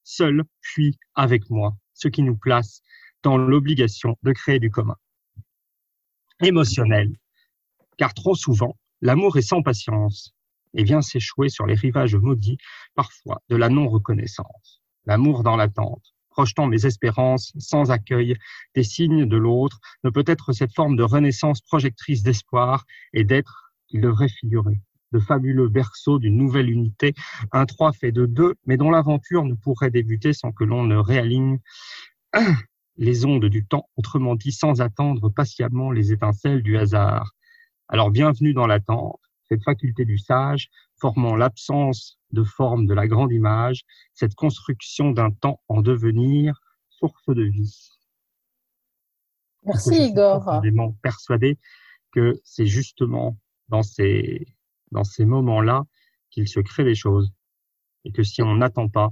seul, 0.04 0.44
puis 0.60 1.00
avec 1.16 1.50
moi, 1.50 1.74
ce 1.94 2.06
qui 2.06 2.22
nous 2.22 2.36
place 2.36 2.80
dans 3.24 3.36
l'obligation 3.38 4.16
de 4.22 4.30
créer 4.30 4.60
du 4.60 4.70
commun. 4.70 4.94
Émotionnel, 6.42 7.16
car 7.96 8.12
trop 8.12 8.34
souvent, 8.34 8.76
l'amour 9.00 9.38
est 9.38 9.42
sans 9.42 9.62
patience 9.62 10.34
et 10.74 10.84
vient 10.84 11.00
s'échouer 11.00 11.48
sur 11.48 11.64
les 11.64 11.74
rivages 11.74 12.14
maudits, 12.14 12.58
parfois, 12.94 13.40
de 13.48 13.56
la 13.56 13.70
non-reconnaissance. 13.70 14.82
L'amour 15.06 15.42
dans 15.42 15.56
l'attente, 15.56 16.14
projetant 16.28 16.66
mes 16.66 16.84
espérances 16.84 17.54
sans 17.58 17.90
accueil 17.90 18.36
des 18.74 18.82
signes 18.82 19.26
de 19.26 19.36
l'autre, 19.38 19.80
ne 20.04 20.10
peut 20.10 20.24
être 20.26 20.52
cette 20.52 20.74
forme 20.74 20.96
de 20.96 21.02
renaissance 21.02 21.62
projectrice 21.62 22.22
d'espoir 22.22 22.84
et 23.14 23.24
d'être 23.24 23.72
qu'il 23.88 24.02
devrait 24.02 24.28
figurer. 24.28 24.82
De 25.12 25.20
fabuleux 25.20 25.68
berceaux 25.68 26.18
d'une 26.18 26.36
nouvelle 26.36 26.68
unité, 26.68 27.14
un 27.52 27.64
trois 27.64 27.92
fait 27.92 28.12
de 28.12 28.26
deux, 28.26 28.56
mais 28.66 28.76
dont 28.76 28.90
l'aventure 28.90 29.44
ne 29.44 29.54
pourrait 29.54 29.90
débuter 29.90 30.34
sans 30.34 30.52
que 30.52 30.64
l'on 30.64 30.84
ne 30.84 30.96
réaligne 30.96 31.60
les 32.96 33.24
ondes 33.24 33.46
du 33.46 33.66
temps, 33.66 33.88
autrement 33.96 34.34
dit 34.34 34.52
sans 34.52 34.80
attendre 34.80 35.28
patiemment 35.28 35.90
les 35.90 36.12
étincelles 36.12 36.62
du 36.62 36.76
hasard. 36.76 37.32
Alors 37.88 38.10
bienvenue 38.10 38.54
dans 38.54 38.66
l'attente, 38.66 39.20
cette 39.48 39.62
faculté 39.62 40.04
du 40.04 40.18
sage, 40.18 40.70
formant 41.00 41.36
l'absence 41.36 42.18
de 42.32 42.42
forme 42.42 42.86
de 42.86 42.94
la 42.94 43.06
grande 43.06 43.32
image, 43.32 43.84
cette 44.14 44.34
construction 44.34 45.10
d'un 45.10 45.30
temps 45.30 45.60
en 45.68 45.82
devenir, 45.82 46.60
source 46.88 47.26
de 47.28 47.42
vie. 47.42 47.90
Merci 49.64 50.08
Igor. 50.08 50.60
Je 50.64 50.70
suis 50.70 50.92
persuadé 51.02 51.58
que 52.12 52.40
c'est 52.44 52.66
justement 52.66 53.36
dans 53.68 53.82
ces, 53.82 54.46
dans 54.90 55.04
ces 55.04 55.24
moments-là 55.24 55.84
qu'il 56.30 56.48
se 56.48 56.60
crée 56.60 56.84
des 56.84 56.94
choses. 56.94 57.32
Et 58.04 58.12
que 58.12 58.22
si 58.22 58.42
on 58.42 58.54
n'attend 58.56 58.88
pas, 58.88 59.10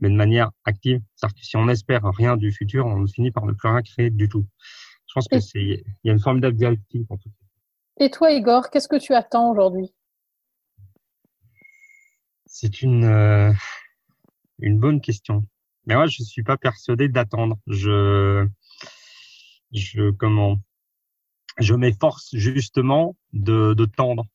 mais 0.00 0.08
de 0.08 0.14
manière 0.14 0.50
active, 0.64 1.00
c'est-à-dire 1.14 1.34
que 1.34 1.44
si 1.44 1.56
on 1.56 1.68
espère 1.68 2.02
rien 2.04 2.36
du 2.36 2.52
futur, 2.52 2.86
on 2.86 3.06
finit 3.06 3.30
par 3.30 3.44
ne 3.44 3.52
plus 3.52 3.68
rien 3.68 3.82
créer 3.82 4.10
du 4.10 4.28
tout. 4.28 4.46
Je 5.06 5.14
pense 5.14 5.28
que 5.28 5.40
c'est, 5.40 5.60
il 5.60 5.84
y 6.04 6.10
a 6.10 6.12
une 6.12 6.20
forme 6.20 6.40
dialectique 6.40 7.06
en 7.10 7.16
tout 7.16 7.30
Et 7.98 8.10
toi, 8.10 8.30
Igor, 8.30 8.70
qu'est-ce 8.70 8.88
que 8.88 8.98
tu 8.98 9.12
attends 9.12 9.50
aujourd'hui? 9.50 9.92
C'est 12.46 12.82
une, 12.82 13.04
euh, 13.04 13.52
une 14.58 14.78
bonne 14.78 15.00
question. 15.00 15.44
Mais 15.86 15.94
moi, 15.94 16.06
je 16.06 16.22
suis 16.22 16.42
pas 16.42 16.56
persuadé 16.56 17.08
d'attendre. 17.08 17.58
Je, 17.66 18.46
je, 19.72 20.10
comment, 20.10 20.58
je 21.58 21.74
m'efforce 21.74 22.28
justement 22.32 23.16
de, 23.32 23.74
de 23.74 23.84
tendre, 23.84 24.26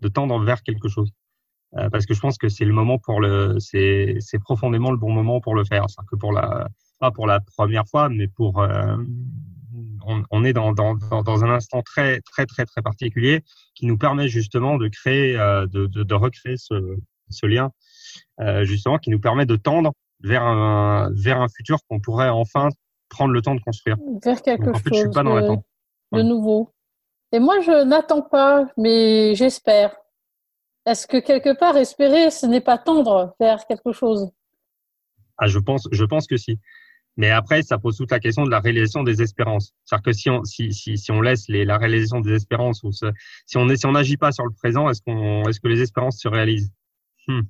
de 0.00 0.08
tendre 0.08 0.42
vers 0.44 0.62
quelque 0.62 0.88
chose. 0.88 1.12
Euh, 1.76 1.88
parce 1.88 2.04
que 2.06 2.14
je 2.14 2.20
pense 2.20 2.36
que 2.36 2.48
c'est 2.48 2.64
le 2.64 2.72
moment 2.72 2.98
pour 2.98 3.20
le, 3.20 3.60
c'est, 3.60 4.16
c'est 4.20 4.40
profondément 4.40 4.90
le 4.90 4.96
bon 4.96 5.12
moment 5.12 5.40
pour 5.40 5.54
le 5.54 5.64
faire. 5.64 5.84
C'est 5.88 6.04
que 6.10 6.16
pour 6.16 6.32
la, 6.32 6.68
pas 6.98 7.10
pour 7.10 7.26
la 7.26 7.40
première 7.40 7.86
fois, 7.86 8.08
mais 8.08 8.26
pour, 8.26 8.60
euh, 8.60 8.96
on, 10.04 10.24
on, 10.30 10.44
est 10.44 10.52
dans, 10.52 10.72
dans, 10.72 10.96
dans, 10.96 11.44
un 11.44 11.50
instant 11.50 11.82
très, 11.82 12.20
très, 12.22 12.46
très, 12.46 12.64
très 12.66 12.82
particulier 12.82 13.44
qui 13.74 13.86
nous 13.86 13.96
permet 13.96 14.28
justement 14.28 14.78
de 14.78 14.88
créer, 14.88 15.34
de, 15.34 15.86
de, 15.86 16.02
de 16.02 16.14
recréer 16.14 16.56
ce, 16.56 16.96
ce 17.30 17.46
lien, 17.46 17.70
euh, 18.40 18.64
justement, 18.64 18.98
qui 18.98 19.10
nous 19.10 19.20
permet 19.20 19.46
de 19.46 19.56
tendre 19.56 19.92
vers 20.22 20.42
un, 20.42 21.10
vers 21.14 21.40
un 21.40 21.48
futur 21.48 21.78
qu'on 21.88 22.00
pourrait 22.00 22.28
enfin 22.28 22.68
prendre 23.08 23.32
le 23.32 23.42
temps 23.42 23.54
de 23.54 23.60
construire. 23.60 23.96
Vers 24.22 24.42
quelque 24.42 24.72
chose 24.72 24.82
je 24.86 24.94
suis 24.94 25.10
pas 25.10 25.22
dans 25.22 25.34
de, 25.34 25.56
de 26.12 26.22
nouveau. 26.22 26.72
Et 27.32 27.38
moi, 27.38 27.60
je 27.60 27.84
n'attends 27.84 28.22
pas, 28.22 28.66
mais 28.76 29.34
j'espère. 29.34 29.96
Est-ce 30.86 31.06
que 31.06 31.18
quelque 31.18 31.56
part, 31.58 31.76
espérer, 31.76 32.30
ce 32.30 32.46
n'est 32.46 32.60
pas 32.60 32.78
tendre 32.78 33.34
vers 33.38 33.66
quelque 33.66 33.92
chose? 33.92 34.30
Ah, 35.36 35.46
je 35.46 35.58
pense, 35.58 35.88
je 35.92 36.04
pense 36.04 36.26
que 36.26 36.36
si. 36.36 36.58
Mais 37.16 37.30
après, 37.30 37.62
ça 37.62 37.78
pose 37.78 37.96
toute 37.96 38.10
la 38.10 38.20
question 38.20 38.44
de 38.44 38.50
la 38.50 38.60
réalisation 38.60 39.02
des 39.02 39.20
espérances. 39.20 39.74
C'est-à-dire 39.84 40.04
que 40.04 40.12
si 40.12 40.30
on, 40.30 40.44
si, 40.44 40.72
si, 40.72 40.96
si 40.96 41.10
on 41.10 41.20
laisse 41.20 41.48
les, 41.48 41.64
la 41.64 41.76
réalisation 41.76 42.20
des 42.20 42.32
espérances 42.32 42.82
ou 42.82 42.92
si 42.92 43.04
on 43.56 43.68
si 43.74 43.86
on 43.86 43.92
n'agit 43.92 44.16
pas 44.16 44.32
sur 44.32 44.44
le 44.44 44.52
présent, 44.52 44.88
est-ce 44.88 45.02
qu'on, 45.02 45.42
est-ce 45.48 45.60
que 45.60 45.68
les 45.68 45.82
espérances 45.82 46.18
se 46.18 46.28
réalisent? 46.28 46.72
Hmm. 47.26 47.42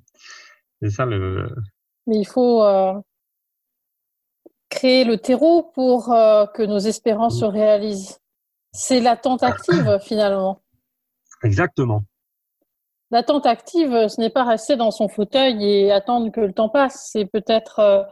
C'est 0.81 0.89
ça 0.89 1.05
le. 1.05 1.49
Mais 2.07 2.17
il 2.17 2.27
faut 2.27 2.63
euh, 2.63 2.93
créer 4.69 5.03
le 5.03 5.17
terreau 5.17 5.71
pour 5.73 6.11
euh, 6.11 6.47
que 6.47 6.63
nos 6.63 6.79
espérances 6.79 7.39
se 7.39 7.45
réalisent. 7.45 8.19
C'est 8.73 8.99
l'attente 8.99 9.43
active 9.43 9.99
finalement. 10.01 10.61
Exactement. 11.43 12.03
L'attente 13.11 13.45
active, 13.45 14.07
ce 14.07 14.21
n'est 14.21 14.29
pas 14.29 14.45
rester 14.45 14.77
dans 14.77 14.91
son 14.91 15.09
fauteuil 15.09 15.63
et 15.63 15.91
attendre 15.91 16.31
que 16.31 16.39
le 16.39 16.53
temps 16.53 16.69
passe. 16.69 17.09
C'est 17.11 17.25
peut-être 17.25 17.79
euh, 17.79 18.03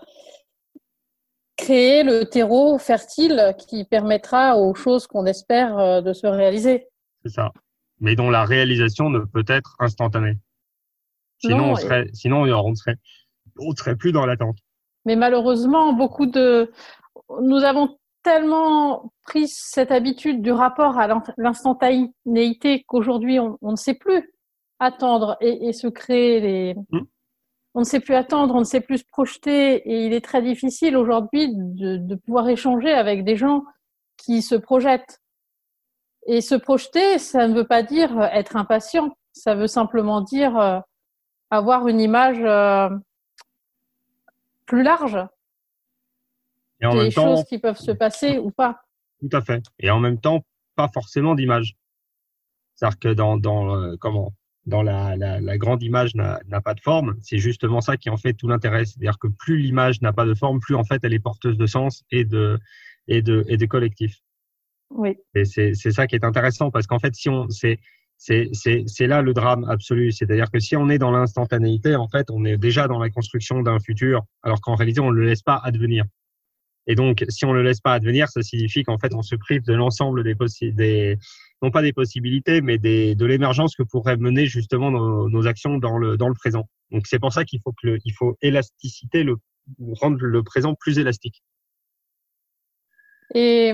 créer 1.55 2.03
le 2.03 2.25
terreau 2.25 2.77
fertile 2.77 3.55
qui 3.57 3.85
permettra 3.85 4.57
aux 4.57 4.75
choses 4.75 5.07
qu'on 5.07 5.25
espère 5.25 6.03
de 6.03 6.13
se 6.13 6.27
réaliser. 6.27 6.87
C'est 7.23 7.31
ça. 7.31 7.51
Mais 7.99 8.15
dont 8.15 8.29
la 8.29 8.43
réalisation 8.43 9.09
ne 9.09 9.19
peut 9.19 9.45
être 9.47 9.75
instantanée. 9.79 10.37
Sinon, 11.39 11.71
on 11.71 11.75
serait, 11.75 12.07
sinon 12.13 12.43
on 12.43 12.75
serait, 12.75 12.97
on 13.57 13.73
serait 13.75 13.95
plus 13.95 14.11
dans 14.11 14.25
l'attente. 14.25 14.57
Mais 15.05 15.15
malheureusement, 15.15 15.93
beaucoup 15.93 16.25
de, 16.25 16.71
nous 17.41 17.63
avons 17.63 17.97
tellement 18.23 19.13
pris 19.23 19.47
cette 19.47 19.91
habitude 19.91 20.41
du 20.41 20.51
rapport 20.51 20.97
à 20.97 21.07
l'instantanéité 21.37 22.83
qu'aujourd'hui 22.85 23.39
on, 23.39 23.57
on, 23.61 23.71
ne 23.71 23.77
sait 23.77 23.93
plus 23.93 24.29
attendre 24.79 25.37
et, 25.41 25.67
et 25.67 25.73
se 25.73 25.87
créer 25.87 26.39
les. 26.39 26.75
Hmm. 26.91 27.05
On 27.75 27.81
ne 27.81 27.85
sait 27.85 27.99
plus 27.99 28.15
attendre, 28.15 28.55
on 28.55 28.59
ne 28.59 28.65
sait 28.65 28.81
plus 28.81 28.99
se 28.99 29.05
projeter 29.05 29.75
et 29.75 30.05
il 30.05 30.13
est 30.13 30.25
très 30.25 30.41
difficile 30.41 30.97
aujourd'hui 30.97 31.49
de, 31.53 31.97
de 31.97 32.15
pouvoir 32.15 32.49
échanger 32.49 32.91
avec 32.91 33.23
des 33.23 33.35
gens 33.35 33.63
qui 34.17 34.41
se 34.41 34.55
projettent. 34.55 35.21
Et 36.25 36.41
se 36.41 36.55
projeter, 36.55 37.19
ça 37.19 37.47
ne 37.47 37.53
veut 37.53 37.67
pas 37.67 37.83
dire 37.83 38.21
être 38.33 38.55
impatient, 38.55 39.15
ça 39.33 39.55
veut 39.55 39.67
simplement 39.67 40.21
dire 40.21 40.57
euh, 40.57 40.79
avoir 41.51 41.87
une 41.87 41.99
image 41.99 42.41
euh, 42.41 42.89
plus 44.65 44.83
large 44.83 45.17
et 46.81 46.85
en 46.85 46.93
des 46.93 47.03
même 47.03 47.11
choses 47.11 47.43
qui 47.45 47.59
peuvent 47.59 47.77
se 47.77 47.91
passer 47.91 48.37
ou 48.37 48.51
pas. 48.51 48.81
Tout 49.19 49.29
à 49.35 49.41
fait. 49.41 49.63
Et 49.79 49.89
en 49.89 49.99
même 49.99 50.19
temps, 50.19 50.43
pas 50.75 50.89
forcément 50.93 51.35
d'image. 51.35 51.75
C'est-à-dire 52.75 52.99
que 52.99 53.09
dans, 53.09 53.37
dans 53.37 53.75
euh, 53.75 53.95
comment 53.99 54.33
dans 54.65 54.83
la, 54.83 55.15
la, 55.15 55.39
la 55.39 55.57
grande 55.57 55.81
image 55.81 56.15
n'a 56.15 56.61
pas 56.63 56.73
de 56.73 56.81
forme, 56.81 57.15
c'est 57.21 57.37
justement 57.37 57.81
ça 57.81 57.97
qui 57.97 58.09
en 58.09 58.17
fait 58.17 58.33
tout 58.33 58.47
l'intérêt. 58.47 58.85
C'est-à-dire 58.85 59.17
que 59.17 59.27
plus 59.27 59.57
l'image 59.57 60.01
n'a 60.01 60.13
pas 60.13 60.25
de 60.25 60.33
forme, 60.33 60.59
plus 60.59 60.75
en 60.75 60.83
fait 60.83 60.99
elle 61.03 61.13
est 61.13 61.19
porteuse 61.19 61.57
de 61.57 61.65
sens 61.65 62.03
et 62.11 62.25
de 62.25 62.59
et 63.07 63.21
de 63.21 63.45
et 63.47 63.57
de 63.57 63.65
collectif. 63.65 64.17
Oui. 64.91 65.17
Et 65.35 65.45
c'est 65.45 65.73
ça 65.73 66.07
qui 66.07 66.15
est 66.15 66.25
intéressant 66.25 66.71
parce 66.71 66.87
qu'en 66.87 66.99
fait 66.99 67.15
si 67.15 67.29
on 67.29 67.47
c'est 67.49 67.79
c'est 68.19 69.07
là 69.07 69.21
le 69.21 69.33
drame 69.33 69.63
absolu. 69.69 70.11
C'est-à-dire 70.11 70.51
que 70.51 70.59
si 70.59 70.75
on 70.75 70.89
est 70.89 70.97
dans 70.97 71.11
l'instantanéité, 71.11 71.95
en 71.95 72.07
fait, 72.09 72.29
on 72.29 72.43
est 72.43 72.57
déjà 72.57 72.87
dans 72.87 72.99
la 72.99 73.09
construction 73.09 73.61
d'un 73.61 73.79
futur, 73.79 74.23
alors 74.43 74.59
qu'en 74.59 74.75
réalité, 74.75 74.99
on 74.99 75.11
ne 75.11 75.15
le 75.15 75.25
laisse 75.25 75.41
pas 75.41 75.55
advenir. 75.55 76.03
Et 76.89 76.95
donc, 76.95 77.23
si 77.29 77.45
on 77.45 77.49
ne 77.49 77.59
le 77.59 77.63
laisse 77.63 77.81
pas 77.81 77.93
advenir, 77.93 78.29
ça 78.29 78.41
signifie 78.41 78.83
qu'en 78.83 78.97
fait, 78.97 79.13
on 79.13 79.21
se 79.21 79.35
prive 79.35 79.63
de 79.63 79.73
l'ensemble 79.73 80.23
des, 80.23 80.35
des 80.71 81.19
non 81.61 81.69
pas 81.69 81.83
des 81.83 81.93
possibilités, 81.93 82.61
mais 82.61 82.79
des, 82.79 83.13
de 83.13 83.25
l'émergence 83.27 83.75
que 83.75 83.83
pourraient 83.83 84.17
mener 84.17 84.47
justement 84.47 84.89
nos, 84.89 85.47
actions 85.47 85.77
dans 85.77 85.99
le, 85.99 86.17
dans 86.17 86.27
le 86.27 86.33
présent. 86.33 86.67
Donc, 86.89 87.05
c'est 87.05 87.19
pour 87.19 87.31
ça 87.31 87.45
qu'il 87.45 87.61
faut 87.61 87.73
que 87.79 87.99
faut 88.17 88.35
élasticité, 88.41 89.23
le, 89.23 89.35
rendre 90.01 90.17
le 90.19 90.41
présent 90.41 90.73
plus 90.73 90.97
élastique. 90.97 91.43
Et 93.35 93.73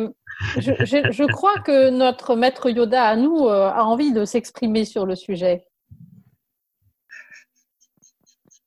je, 0.57 1.31
crois 1.31 1.61
que 1.61 1.89
notre 1.91 2.35
maître 2.35 2.69
Yoda 2.69 3.01
à 3.01 3.15
nous 3.15 3.45
euh, 3.45 3.69
a 3.69 3.85
envie 3.85 4.11
de 4.11 4.25
s'exprimer 4.25 4.83
sur 4.83 5.05
le 5.05 5.15
sujet. 5.15 5.65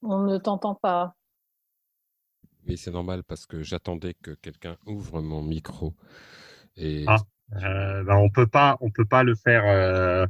On 0.00 0.22
ne 0.22 0.38
t'entend 0.38 0.74
pas. 0.74 1.17
Oui, 2.68 2.76
c'est 2.76 2.90
normal 2.90 3.24
parce 3.24 3.46
que 3.46 3.62
j'attendais 3.62 4.14
que 4.14 4.32
quelqu'un 4.32 4.76
ouvre 4.86 5.22
mon 5.22 5.42
micro. 5.42 5.94
Et... 6.76 7.04
Ah, 7.06 7.16
euh, 7.54 8.04
ben 8.04 8.16
on 8.16 8.28
peut 8.28 8.46
pas, 8.46 8.76
on 8.80 8.90
peut 8.90 9.06
pas 9.06 9.22
le 9.22 9.34
faire. 9.34 9.64
Euh... 9.66 10.26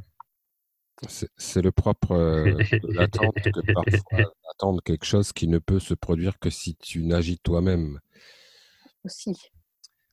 C'est 1.37 1.61
le 1.61 1.71
propre 1.71 2.11
euh, 2.11 2.53
de 2.53 2.93
l'attente 2.93 3.33
que 3.35 3.73
parfois 3.73 4.33
attendre 4.51 4.81
quelque 4.83 5.05
chose 5.05 5.31
qui 5.31 5.47
ne 5.47 5.57
peut 5.57 5.79
se 5.79 5.93
produire 5.93 6.39
que 6.39 6.49
si 6.49 6.75
tu 6.75 7.03
n'agis 7.03 7.39
toi-même. 7.39 7.99
Aussi. 9.05 9.37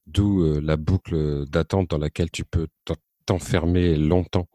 D'où 0.06 0.42
euh, 0.42 0.60
la 0.60 0.76
boucle 0.76 1.46
d'attente 1.46 1.90
dans 1.90 1.98
laquelle 1.98 2.30
tu 2.30 2.44
peux 2.44 2.68
t'enfermer 3.24 3.96
longtemps 3.96 4.48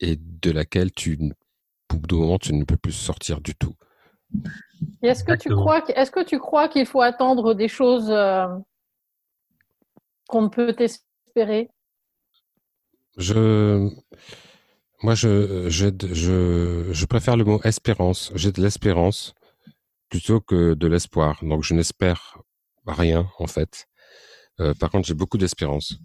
et 0.00 0.16
de 0.16 0.50
laquelle 0.50 0.90
tu, 0.90 1.18
au 1.92 1.96
bout 1.96 2.06
d'un 2.06 2.16
moment, 2.16 2.38
tu 2.38 2.54
ne 2.54 2.64
peux 2.64 2.78
plus 2.78 2.92
sortir 2.92 3.42
du 3.42 3.54
tout. 3.54 3.76
Est-ce 5.02 5.24
que, 5.24 5.36
tu 5.36 5.50
crois, 5.50 5.82
est-ce 5.88 6.10
que 6.10 6.24
tu 6.24 6.38
crois 6.38 6.68
qu'il 6.68 6.86
faut 6.86 7.00
attendre 7.00 7.54
des 7.54 7.68
choses 7.68 8.10
euh, 8.10 8.46
qu'on 10.28 10.42
ne 10.42 10.48
peut 10.48 10.74
espérer? 10.78 11.70
Je, 13.16 13.90
moi, 15.02 15.14
je, 15.14 15.68
je, 15.68 15.88
je, 16.12 16.92
je 16.92 17.06
préfère 17.06 17.36
le 17.36 17.44
mot 17.44 17.60
espérance. 17.64 18.32
J'ai 18.34 18.52
de 18.52 18.62
l'espérance 18.62 19.34
plutôt 20.08 20.40
que 20.40 20.74
de 20.74 20.86
l'espoir. 20.86 21.42
Donc 21.42 21.62
je 21.62 21.74
n'espère 21.74 22.38
rien 22.86 23.28
en 23.38 23.46
fait. 23.46 23.86
Euh, 24.60 24.74
par 24.74 24.90
contre, 24.90 25.08
j'ai 25.08 25.14
beaucoup 25.14 25.38
d'espérance, 25.38 25.98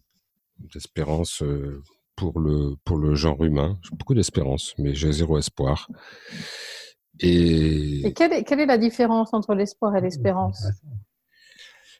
d'espérance 0.57 1.43
euh, 1.43 1.83
pour 2.15 2.39
le 2.39 2.75
pour 2.85 2.97
le 2.97 3.15
genre 3.15 3.43
humain. 3.43 3.77
J'ai 3.83 3.95
beaucoup 3.95 4.13
d'espérance, 4.13 4.73
mais 4.77 4.95
j'ai 4.95 5.11
zéro 5.11 5.37
espoir. 5.37 5.89
Et, 7.19 8.05
Et 8.07 8.13
quelle, 8.13 8.33
est, 8.33 8.43
quelle 8.43 8.59
est 8.59 8.65
la 8.65 8.77
différence 8.77 9.33
entre 9.33 9.53
l'espoir 9.55 9.95
et 9.95 10.01
l'espérance? 10.01 10.65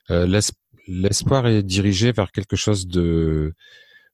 Euh, 0.10 0.26
l'es- 0.26 0.52
l'espoir 0.88 1.48
est 1.48 1.64
dirigé 1.64 2.12
vers 2.12 2.32
quelque 2.32 2.56
chose 2.56 2.88
de 2.88 3.54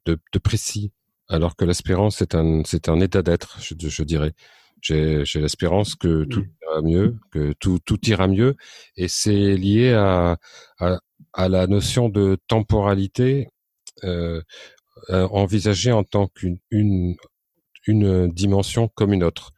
de, 0.06 0.18
de 0.34 0.40
précis, 0.40 0.92
alors 1.30 1.56
que 1.56 1.66
l'espérance 1.66 2.18
c'est 2.18 2.36
un 2.36 2.64
un 2.88 3.00
état 3.00 3.22
d'être, 3.22 3.60
je, 3.62 3.74
je 3.80 4.04
dirais. 4.04 4.34
J'ai 4.82 5.24
l'espérance 5.36 5.96
que 5.96 6.26
tout 6.26 6.44
ira 6.62 6.82
mieux, 6.82 7.16
que 7.32 7.54
tout 7.60 7.80
tout 7.86 8.00
ira 8.10 8.28
mieux, 8.28 8.56
et 8.98 9.08
c'est 9.08 9.56
lié 9.56 9.94
à, 9.94 10.38
à 10.80 11.00
à 11.34 11.50
la 11.50 11.68
notion 11.68 12.10
de 12.10 12.38
temporalité 12.48 13.48
euh, 14.04 14.42
euh, 15.12 15.28
envisagée 15.32 15.92
en 15.92 16.04
tant 16.04 16.28
qu'une 16.28 16.60
une 16.72 17.16
une 17.88 18.30
dimension 18.30 18.90
comme 18.96 19.14
une 19.14 19.24
autre. 19.24 19.52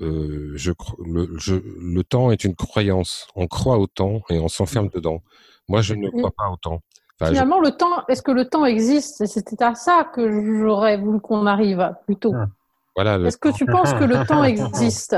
Euh, 0.00 0.52
je, 0.56 0.72
le, 1.04 1.38
je, 1.38 1.54
le 1.54 2.02
temps 2.02 2.30
est 2.30 2.44
une 2.44 2.54
croyance. 2.56 3.28
On 3.36 3.46
croit 3.46 3.78
au 3.78 3.86
temps 3.86 4.22
et 4.30 4.38
on 4.38 4.48
s'enferme 4.48 4.88
dedans. 4.88 5.22
Moi, 5.68 5.82
je 5.82 5.94
ne 5.94 6.10
crois 6.10 6.32
pas 6.36 6.50
au 6.50 6.56
temps. 6.56 6.80
Enfin, 7.20 7.26
je- 7.26 7.34
Finalement, 7.34 7.60
le 7.60 7.70
temps, 7.70 8.04
est-ce 8.08 8.22
que 8.22 8.32
le 8.32 8.48
temps 8.48 8.64
existe? 8.66 9.24
C'était 9.26 9.62
à 9.62 9.74
ça 9.76 10.10
que 10.12 10.28
j'aurais 10.62 10.96
voulu 10.98 11.20
qu'on 11.20 11.46
arrive 11.46 11.94
plutôt. 12.06 12.34
Voilà, 12.96 13.18
le 13.18 13.26
Est-ce 13.26 13.38
que 13.38 13.52
tu 13.52 13.66
penses 13.66 13.92
que 13.94 14.04
le 14.04 14.26
temps 14.26 14.42
existe? 14.44 15.16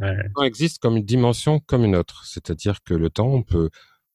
Ouais. 0.00 0.14
temps 0.34 0.42
existe 0.42 0.78
comme 0.82 0.96
une 0.96 1.04
dimension 1.04 1.60
comme 1.60 1.84
une 1.84 1.96
autre. 1.96 2.24
C'est-à-dire 2.26 2.82
que 2.84 2.92
le 2.92 3.08
temps, 3.08 3.28
on 3.28 3.42
peut, 3.42 3.70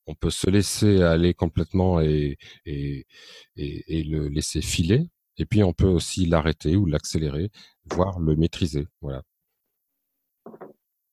on 0.06 0.14
peut 0.16 0.30
se 0.30 0.50
laisser 0.50 1.02
aller 1.02 1.34
complètement 1.34 2.02
et, 2.02 2.38
et, 2.66 3.08
et, 3.56 4.00
et 4.00 4.04
le 4.04 4.28
laisser 4.28 4.62
filer. 4.62 5.08
Et 5.38 5.46
puis, 5.46 5.64
on 5.64 5.74
peut 5.74 5.88
aussi 5.88 6.26
l'arrêter 6.26 6.76
ou 6.76 6.86
l'accélérer, 6.86 7.50
voire 7.86 8.20
le 8.20 8.36
maîtriser. 8.36 8.86
Voilà. 9.02 9.24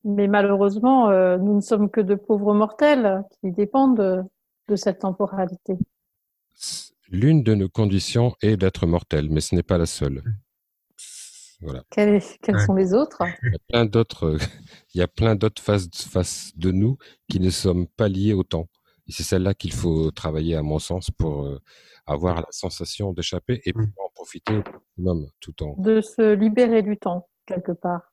Mais 0.09 0.27
malheureusement, 0.27 1.11
euh, 1.11 1.37
nous 1.37 1.55
ne 1.55 1.61
sommes 1.61 1.91
que 1.91 2.01
de 2.01 2.15
pauvres 2.15 2.55
mortels 2.55 3.23
qui 3.41 3.53
dépendent 3.53 3.99
de, 3.99 4.23
de 4.69 4.75
cette 4.75 5.01
temporalité. 5.01 5.77
L'une 7.11 7.43
de 7.43 7.55
nos 7.55 7.69
conditions 7.69 8.35
est 8.41 8.57
d'être 8.57 8.87
mortel, 8.87 9.29
mais 9.31 9.43
ce 9.43 9.55
n'est 9.55 9.63
pas 9.63 9.77
la 9.77 9.85
seule. 9.85 10.23
Voilà. 11.61 11.83
Quelles, 11.91 12.23
sont 12.65 12.75
les 12.75 12.95
autres? 12.95 13.23
Il 13.43 13.53
y 13.53 13.55
a 13.55 13.59
plein 13.69 13.85
d'autres, 13.85 14.39
il 14.95 14.99
y 14.99 15.03
a 15.03 15.09
plein 15.09 15.35
d'autres 15.35 15.61
faces, 15.61 15.89
faces 15.93 16.53
de 16.57 16.71
nous 16.71 16.97
qui 17.29 17.39
ne 17.39 17.51
sommes 17.51 17.87
pas 17.87 18.09
liées 18.09 18.33
au 18.33 18.45
temps. 18.45 18.69
Et 19.09 19.13
c'est 19.13 19.25
celle-là 19.25 19.53
qu'il 19.53 19.75
faut 19.75 20.11
travailler, 20.11 20.55
à 20.55 20.63
mon 20.63 20.79
sens, 20.79 21.11
pour 21.11 21.45
euh, 21.45 21.61
avoir 22.07 22.37
la 22.37 22.49
sensation 22.51 23.13
d'échapper 23.13 23.61
et 23.67 23.75
pouvoir 23.75 24.07
en 24.07 24.11
profiter 24.15 24.55
au 24.55 24.63
maximum 24.63 25.31
tout 25.41 25.63
en. 25.63 25.75
De 25.79 26.01
se 26.01 26.35
libérer 26.35 26.83
du 26.83 26.97
temps, 26.97 27.29
quelque 27.45 27.73
part. 27.73 28.08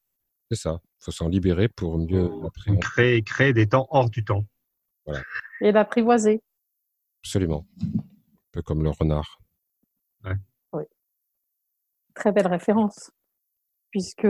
C'est 0.50 0.58
ça. 0.58 0.80
Il 0.84 1.04
faut 1.06 1.12
s'en 1.12 1.28
libérer 1.28 1.68
pour 1.68 1.98
mieux. 1.98 2.30
Créer, 2.80 3.22
créer 3.24 3.54
des 3.54 3.68
temps 3.68 3.88
hors 3.90 4.10
du 4.10 4.24
temps. 4.24 4.46
Et 5.62 5.72
l'apprivoiser. 5.72 6.42
Absolument. 7.24 7.66
Un 7.82 8.02
peu 8.52 8.62
comme 8.62 8.84
le 8.84 8.90
renard. 8.90 9.40
Très 12.16 12.32
belle 12.32 12.48
référence. 12.48 13.12
Puisque 13.92 14.28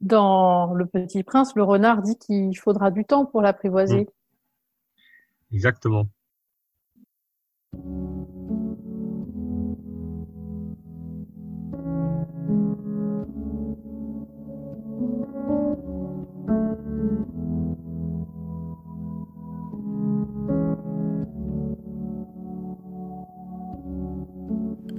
dans 0.00 0.72
Le 0.74 0.86
Petit 0.86 1.24
Prince, 1.24 1.54
le 1.56 1.64
renard 1.64 2.00
dit 2.02 2.16
qu'il 2.16 2.56
faudra 2.56 2.90
du 2.90 3.04
temps 3.04 3.26
pour 3.26 3.42
l'apprivoiser. 3.42 4.08
Exactement. 5.52 6.06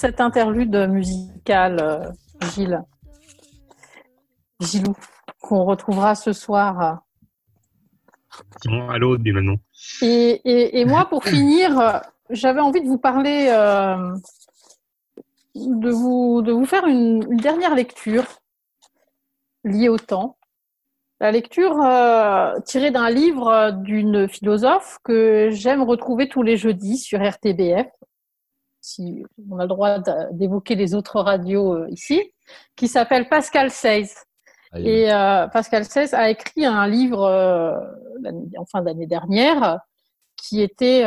Cette 0.00 0.22
interlude 0.22 0.88
musicale, 0.88 1.78
euh, 1.78 2.10
Gilles. 2.54 2.82
Gilou, 4.60 4.96
qu'on 5.42 5.64
retrouvera 5.64 6.14
ce 6.14 6.32
soir. 6.32 7.02
À 8.66 8.98
l'aube 8.98 9.22
du 9.22 9.34
Manon. 9.34 9.58
Et, 10.00 10.40
et, 10.44 10.80
et 10.80 10.84
moi, 10.86 11.04
pour 11.10 11.22
finir, 11.24 12.00
j'avais 12.30 12.60
envie 12.60 12.80
de 12.80 12.86
vous 12.86 12.98
parler, 12.98 13.48
euh, 13.50 14.14
de, 15.54 15.90
vous, 15.90 16.40
de 16.40 16.52
vous 16.52 16.64
faire 16.64 16.86
une, 16.86 17.22
une 17.30 17.36
dernière 17.36 17.74
lecture 17.74 18.24
liée 19.64 19.90
au 19.90 19.98
temps. 19.98 20.38
La 21.20 21.30
lecture 21.30 21.78
euh, 21.82 22.58
tirée 22.60 22.90
d'un 22.90 23.10
livre 23.10 23.72
d'une 23.72 24.28
philosophe 24.28 24.98
que 25.04 25.50
j'aime 25.50 25.82
retrouver 25.82 26.30
tous 26.30 26.42
les 26.42 26.56
jeudis 26.56 26.96
sur 26.96 27.20
RTBF, 27.22 27.88
si 28.90 29.24
on 29.50 29.58
a 29.58 29.62
le 29.62 29.68
droit 29.68 29.98
d'évoquer 30.32 30.74
les 30.74 30.94
autres 30.94 31.20
radios 31.20 31.74
euh, 31.74 31.88
ici, 31.90 32.32
qui 32.76 32.88
s'appelle 32.88 33.28
Pascal 33.28 33.70
Seize. 33.70 34.16
Aïe. 34.72 34.88
Et 34.88 35.12
euh, 35.12 35.46
Pascal 35.48 35.84
Seize 35.84 36.14
a 36.14 36.30
écrit 36.30 36.64
un 36.64 36.86
livre 36.88 37.22
euh, 37.22 37.74
l'année- 38.20 38.58
en 38.58 38.66
fin 38.66 38.82
d'année 38.82 39.06
dernière 39.06 39.80
qui 40.36 40.62
était 40.62 41.04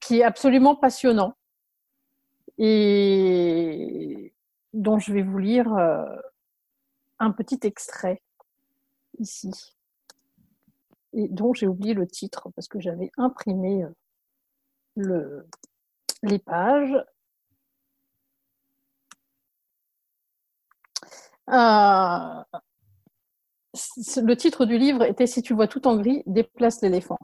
qui 0.00 0.20
est 0.20 0.24
absolument 0.24 0.74
passionnant 0.74 1.34
et 2.58 4.32
dont 4.72 4.98
je 4.98 5.12
vais 5.12 5.22
vous 5.22 5.38
lire 5.38 5.68
un 7.18 7.30
petit 7.30 7.60
extrait 7.62 8.20
ici, 9.18 9.52
et 11.12 11.28
dont 11.28 11.52
j'ai 11.54 11.66
oublié 11.66 11.94
le 11.94 12.06
titre 12.06 12.48
parce 12.54 12.68
que 12.68 12.80
j'avais 12.80 13.10
imprimé 13.16 13.84
le, 14.96 15.46
les 16.22 16.38
pages. 16.38 16.96
Euh, 21.48 22.42
le 24.22 24.34
titre 24.34 24.64
du 24.64 24.78
livre 24.78 25.02
était 25.04 25.26
Si 25.26 25.42
tu 25.42 25.54
vois 25.54 25.66
tout 25.66 25.86
en 25.86 25.96
gris, 25.96 26.22
déplace 26.26 26.82
l'éléphant. 26.82 27.18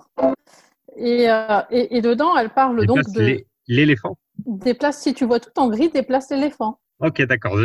Et, 0.96 1.30
euh, 1.30 1.62
et, 1.70 1.96
et, 1.96 2.00
dedans, 2.02 2.36
elle 2.36 2.50
parle 2.50 2.80
Déplace 2.80 3.06
donc 3.06 3.14
de. 3.14 3.22
l'é- 3.22 3.46
L'éléphant? 3.68 4.16
Déplace, 4.46 5.02
si 5.02 5.12
tu 5.12 5.26
vois 5.26 5.40
tout 5.40 5.50
en 5.58 5.68
gris, 5.68 5.90
déplace 5.90 6.30
l'éléphant. 6.30 6.80
Ok, 7.00 7.20
d'accord. 7.22 7.56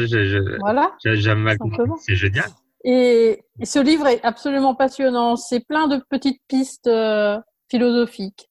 Voilà. 0.60 0.96
J'ai 1.04 1.16
jamais 1.16 1.56
mal. 1.56 1.58
C'est 2.00 2.16
génial. 2.16 2.50
Et, 2.84 3.46
et 3.60 3.66
ce 3.66 3.80
livre 3.80 4.08
est 4.08 4.22
absolument 4.24 4.76
passionnant. 4.76 5.38
C'est 5.38 5.62
plein 5.62 5.88
de 5.88 6.04
petites 6.10 6.42
pistes 6.48 6.88
euh, 6.88 7.40
philosophiques. 7.70 8.50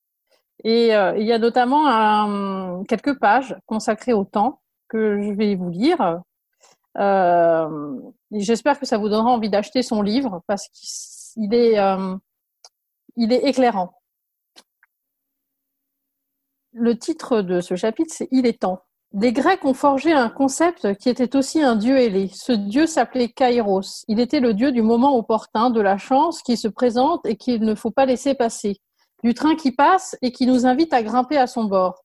Et 0.65 0.95
euh, 0.95 1.17
il 1.19 1.27
y 1.27 1.33
a 1.33 1.39
notamment 1.39 2.85
quelques 2.85 3.19
pages 3.19 3.57
consacrées 3.67 4.13
au 4.13 4.25
temps 4.25 4.61
que 4.89 5.21
je 5.23 5.33
vais 5.33 5.55
vous 5.57 5.71
lire. 5.71 6.23
Euh, 6.99 7.99
J'espère 8.33 8.81
que 8.81 8.87
ça 8.87 8.97
vous 8.97 9.09
donnera 9.09 9.31
envie 9.31 9.51
d'acheter 9.51 9.83
son 9.83 10.01
livre 10.01 10.43
parce 10.47 10.69
qu'il 10.69 11.53
est, 11.53 11.79
euh, 11.79 12.17
il 13.17 13.33
est 13.33 13.45
éclairant. 13.45 13.93
Le 16.73 16.99
titre 16.99 17.43
de 17.43 17.61
ce 17.61 17.77
chapitre, 17.77 18.13
c'est 18.15 18.29
Il 18.31 18.47
est 18.47 18.61
temps. 18.61 18.83
Les 19.13 19.35
Grecs 19.35 19.63
ont 19.67 19.75
forgé 19.75 20.13
un 20.13 20.31
concept 20.31 20.95
qui 20.97 21.11
était 21.11 21.37
aussi 21.37 21.63
un 21.63 21.77
dieu 21.77 21.99
ailé. 21.99 22.31
Ce 22.33 22.53
dieu 22.53 22.87
s'appelait 22.87 23.29
Kairos. 23.29 24.05
Il 24.09 24.19
était 24.19 24.41
le 24.41 24.55
dieu 24.55 24.73
du 24.73 24.81
moment 24.81 25.19
opportun, 25.19 25.69
de 25.69 25.83
la 25.83 25.99
chance 25.99 26.41
qui 26.43 26.57
se 26.57 26.69
présente 26.69 27.27
et 27.27 27.37
qu'il 27.37 27.63
ne 27.63 27.75
faut 27.75 27.91
pas 27.91 28.07
laisser 28.07 28.33
passer, 28.35 28.81
du 29.23 29.35
train 29.35 29.55
qui 29.57 29.73
passe 29.73 30.17
et 30.23 30.33
qui 30.33 30.47
nous 30.47 30.67
invite 30.67 30.93
à 30.93 31.03
grimper 31.03 31.37
à 31.37 31.47
son 31.47 31.65
bord. 31.65 32.03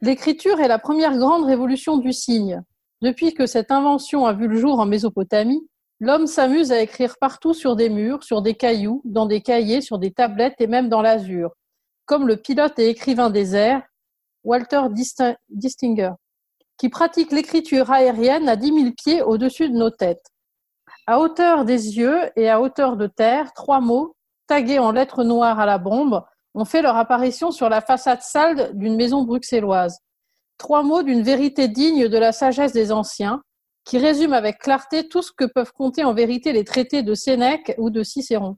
L'écriture 0.00 0.60
est 0.60 0.68
la 0.68 0.78
première 0.78 1.16
grande 1.16 1.44
révolution 1.44 1.96
du 1.96 2.12
signe. 2.12 2.62
Depuis 3.02 3.34
que 3.34 3.46
cette 3.46 3.70
invention 3.70 4.26
a 4.26 4.32
vu 4.32 4.48
le 4.48 4.56
jour 4.56 4.80
en 4.80 4.86
Mésopotamie, 4.86 5.66
l'homme 6.00 6.26
s'amuse 6.26 6.72
à 6.72 6.80
écrire 6.80 7.16
partout 7.20 7.54
sur 7.54 7.76
des 7.76 7.88
murs, 7.88 8.22
sur 8.22 8.42
des 8.42 8.54
cailloux, 8.54 9.02
dans 9.04 9.26
des 9.26 9.40
cahiers, 9.40 9.80
sur 9.80 9.98
des 9.98 10.12
tablettes 10.12 10.60
et 10.60 10.66
même 10.66 10.88
dans 10.88 11.02
l'azur, 11.02 11.50
comme 12.04 12.26
le 12.26 12.36
pilote 12.36 12.78
et 12.78 12.88
écrivain 12.88 13.30
des 13.30 13.54
airs, 13.54 13.82
Walter 14.44 14.82
Distin- 14.90 15.36
Distinger, 15.48 16.12
qui 16.78 16.88
pratique 16.88 17.32
l'écriture 17.32 17.90
aérienne 17.90 18.48
à 18.48 18.56
10 18.56 18.66
000 18.66 18.90
pieds 18.96 19.22
au-dessus 19.22 19.70
de 19.70 19.76
nos 19.76 19.90
têtes. 19.90 20.26
À 21.06 21.20
hauteur 21.20 21.64
des 21.64 21.98
yeux 21.98 22.18
et 22.34 22.48
à 22.48 22.60
hauteur 22.60 22.96
de 22.96 23.06
terre, 23.06 23.52
trois 23.52 23.80
mots, 23.80 24.15
tagués 24.46 24.78
en 24.78 24.92
lettres 24.92 25.24
noires 25.24 25.58
à 25.58 25.66
la 25.66 25.78
bombe, 25.78 26.22
ont 26.54 26.64
fait 26.64 26.82
leur 26.82 26.96
apparition 26.96 27.50
sur 27.50 27.68
la 27.68 27.80
façade 27.80 28.22
sale 28.22 28.70
d'une 28.74 28.96
maison 28.96 29.24
bruxelloise. 29.24 29.98
Trois 30.58 30.82
mots 30.82 31.02
d'une 31.02 31.22
vérité 31.22 31.68
digne 31.68 32.08
de 32.08 32.18
la 32.18 32.32
sagesse 32.32 32.72
des 32.72 32.92
anciens, 32.92 33.42
qui 33.84 33.98
résument 33.98 34.34
avec 34.34 34.58
clarté 34.58 35.08
tout 35.08 35.22
ce 35.22 35.32
que 35.32 35.44
peuvent 35.44 35.72
compter 35.72 36.02
en 36.02 36.12
vérité 36.12 36.52
les 36.52 36.64
traités 36.64 37.02
de 37.02 37.14
Sénèque 37.14 37.74
ou 37.78 37.90
de 37.90 38.02
Cicéron. 38.02 38.56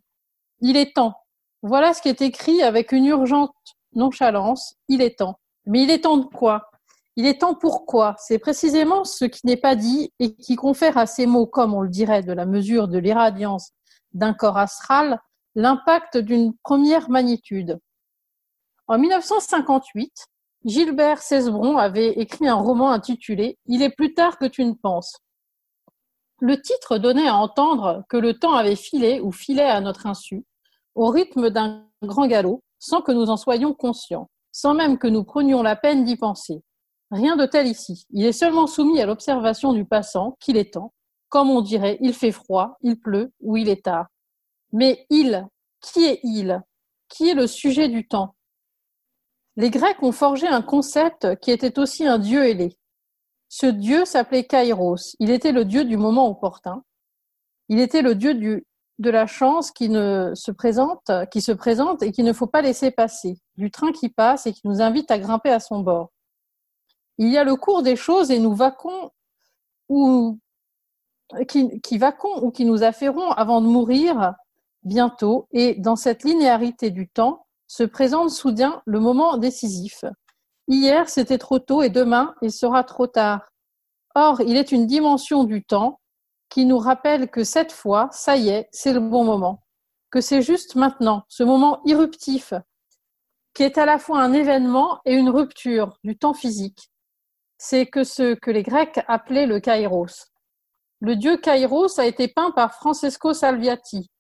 Il 0.60 0.76
est 0.76 0.94
temps. 0.94 1.14
Voilà 1.62 1.92
ce 1.92 2.00
qui 2.00 2.08
est 2.08 2.22
écrit 2.22 2.62
avec 2.62 2.92
une 2.92 3.06
urgente 3.06 3.52
nonchalance. 3.94 4.74
Il 4.88 5.02
est 5.02 5.18
temps. 5.18 5.38
Mais 5.66 5.82
il 5.82 5.90
est 5.90 6.04
temps 6.04 6.16
de 6.16 6.24
quoi? 6.24 6.70
Il 7.16 7.26
est 7.26 7.40
temps 7.40 7.54
pourquoi 7.54 8.14
C'est 8.18 8.38
précisément 8.38 9.04
ce 9.04 9.24
qui 9.24 9.40
n'est 9.44 9.56
pas 9.56 9.74
dit 9.74 10.12
et 10.20 10.34
qui 10.34 10.56
confère 10.56 10.96
à 10.96 11.06
ces 11.06 11.26
mots, 11.26 11.46
comme 11.46 11.74
on 11.74 11.80
le 11.80 11.88
dirait, 11.88 12.22
de 12.22 12.32
la 12.32 12.46
mesure 12.46 12.88
de 12.88 12.98
l'irradiance 12.98 13.72
d'un 14.14 14.32
corps 14.32 14.56
astral, 14.56 15.20
l'impact 15.54 16.18
d'une 16.18 16.54
première 16.62 17.10
magnitude. 17.10 17.78
En 18.86 18.98
1958, 18.98 20.26
Gilbert 20.64 21.22
Cesbron 21.22 21.76
avait 21.76 22.12
écrit 22.18 22.48
un 22.48 22.54
roman 22.54 22.90
intitulé 22.90 23.58
Il 23.66 23.82
est 23.82 23.94
plus 23.94 24.14
tard 24.14 24.38
que 24.38 24.46
tu 24.46 24.64
ne 24.64 24.72
penses. 24.72 25.18
Le 26.40 26.60
titre 26.60 26.98
donnait 26.98 27.28
à 27.28 27.34
entendre 27.34 28.04
que 28.08 28.16
le 28.16 28.38
temps 28.38 28.54
avait 28.54 28.76
filé 28.76 29.20
ou 29.20 29.32
filait 29.32 29.68
à 29.68 29.80
notre 29.80 30.06
insu, 30.06 30.44
au 30.94 31.08
rythme 31.08 31.50
d'un 31.50 31.86
grand 32.02 32.26
galop, 32.26 32.62
sans 32.78 33.02
que 33.02 33.12
nous 33.12 33.30
en 33.30 33.36
soyons 33.36 33.74
conscients, 33.74 34.30
sans 34.52 34.74
même 34.74 34.98
que 34.98 35.08
nous 35.08 35.24
prenions 35.24 35.62
la 35.62 35.76
peine 35.76 36.04
d'y 36.04 36.16
penser. 36.16 36.62
Rien 37.10 37.36
de 37.36 37.46
tel 37.46 37.66
ici. 37.66 38.04
Il 38.10 38.24
est 38.24 38.32
seulement 38.32 38.66
soumis 38.66 39.00
à 39.00 39.06
l'observation 39.06 39.72
du 39.72 39.84
passant 39.84 40.36
qu'il 40.40 40.56
est 40.56 40.74
temps. 40.74 40.92
Comme 41.28 41.50
on 41.50 41.60
dirait, 41.60 41.98
il 42.00 42.14
fait 42.14 42.32
froid, 42.32 42.76
il 42.82 42.98
pleut 42.98 43.32
ou 43.40 43.56
il 43.56 43.68
est 43.68 43.84
tard. 43.84 44.06
Mais 44.72 45.06
il, 45.10 45.46
qui 45.80 46.04
est 46.04 46.20
il? 46.22 46.62
Qui 47.08 47.30
est 47.30 47.34
le 47.34 47.46
sujet 47.46 47.88
du 47.88 48.06
temps? 48.06 48.34
Les 49.56 49.70
Grecs 49.70 50.02
ont 50.02 50.12
forgé 50.12 50.46
un 50.46 50.62
concept 50.62 51.38
qui 51.40 51.50
était 51.50 51.78
aussi 51.78 52.06
un 52.06 52.18
dieu 52.18 52.44
ailé. 52.44 52.78
Ce 53.48 53.66
dieu 53.66 54.04
s'appelait 54.04 54.44
Kairos. 54.44 55.16
Il 55.18 55.30
était 55.30 55.52
le 55.52 55.64
dieu 55.64 55.84
du 55.84 55.96
moment 55.96 56.28
opportun. 56.28 56.84
Il 57.68 57.80
était 57.80 58.02
le 58.02 58.14
dieu 58.14 58.34
de 58.34 59.10
la 59.10 59.26
chance 59.26 59.70
qui 59.70 59.88
ne 59.88 60.32
se 60.34 60.50
présente, 60.50 61.10
qui 61.30 61.40
se 61.40 61.52
présente 61.52 62.02
et 62.02 62.12
qu'il 62.12 62.24
ne 62.24 62.32
faut 62.32 62.46
pas 62.46 62.62
laisser 62.62 62.90
passer, 62.90 63.38
du 63.56 63.70
train 63.70 63.92
qui 63.92 64.08
passe 64.08 64.46
et 64.46 64.52
qui 64.52 64.62
nous 64.64 64.80
invite 64.82 65.10
à 65.10 65.18
grimper 65.18 65.50
à 65.50 65.60
son 65.60 65.80
bord. 65.80 66.10
Il 67.16 67.28
y 67.28 67.38
a 67.38 67.44
le 67.44 67.56
cours 67.56 67.82
des 67.82 67.96
choses 67.96 68.30
et 68.30 68.38
nous 68.38 68.54
vaquons 68.54 69.10
ou 69.88 70.38
qui, 71.48 71.80
qui 71.80 71.98
vaquons 71.98 72.42
ou 72.42 72.50
qui 72.50 72.64
nous 72.64 72.82
affairons 72.82 73.30
avant 73.32 73.60
de 73.60 73.66
mourir 73.66 74.34
bientôt 74.82 75.46
et 75.52 75.74
dans 75.74 75.96
cette 75.96 76.24
linéarité 76.24 76.90
du 76.90 77.08
temps 77.08 77.46
se 77.66 77.82
présente 77.82 78.30
soudain 78.30 78.82
le 78.86 79.00
moment 79.00 79.36
décisif. 79.36 80.04
Hier, 80.68 81.08
c'était 81.08 81.38
trop 81.38 81.58
tôt 81.58 81.82
et 81.82 81.90
demain, 81.90 82.34
il 82.42 82.52
sera 82.52 82.84
trop 82.84 83.06
tard. 83.06 83.48
Or, 84.14 84.40
il 84.40 84.56
est 84.56 84.72
une 84.72 84.86
dimension 84.86 85.44
du 85.44 85.64
temps 85.64 86.00
qui 86.48 86.64
nous 86.64 86.78
rappelle 86.78 87.30
que 87.30 87.44
cette 87.44 87.72
fois, 87.72 88.08
ça 88.12 88.36
y 88.36 88.48
est, 88.48 88.68
c'est 88.72 88.92
le 88.92 89.00
bon 89.00 89.24
moment, 89.24 89.62
que 90.10 90.20
c'est 90.20 90.42
juste 90.42 90.76
maintenant, 90.76 91.24
ce 91.28 91.42
moment 91.42 91.80
irruptif, 91.84 92.54
qui 93.54 93.62
est 93.62 93.78
à 93.78 93.86
la 93.86 93.98
fois 93.98 94.20
un 94.20 94.32
événement 94.32 95.00
et 95.04 95.14
une 95.14 95.30
rupture 95.30 95.98
du 96.04 96.16
temps 96.16 96.34
physique. 96.34 96.90
C'est 97.58 97.86
que 97.86 98.04
ce 98.04 98.34
que 98.34 98.50
les 98.50 98.62
Grecs 98.62 99.00
appelaient 99.08 99.46
le 99.46 99.60
kairos. 99.60 100.30
Le 101.00 101.14
dieu 101.14 101.36
Kairos 101.36 101.98
a 101.98 102.06
été 102.06 102.26
peint 102.26 102.50
par 102.50 102.74
Francesco 102.74 103.32
Salviati. 103.32 104.10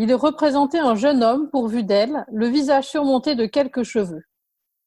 Il 0.00 0.14
représentait 0.14 0.78
un 0.78 0.94
jeune 0.94 1.24
homme 1.24 1.50
pourvu 1.50 1.82
d'ailes, 1.82 2.24
le 2.32 2.46
visage 2.46 2.86
surmonté 2.86 3.34
de 3.34 3.46
quelques 3.46 3.82
cheveux. 3.82 4.22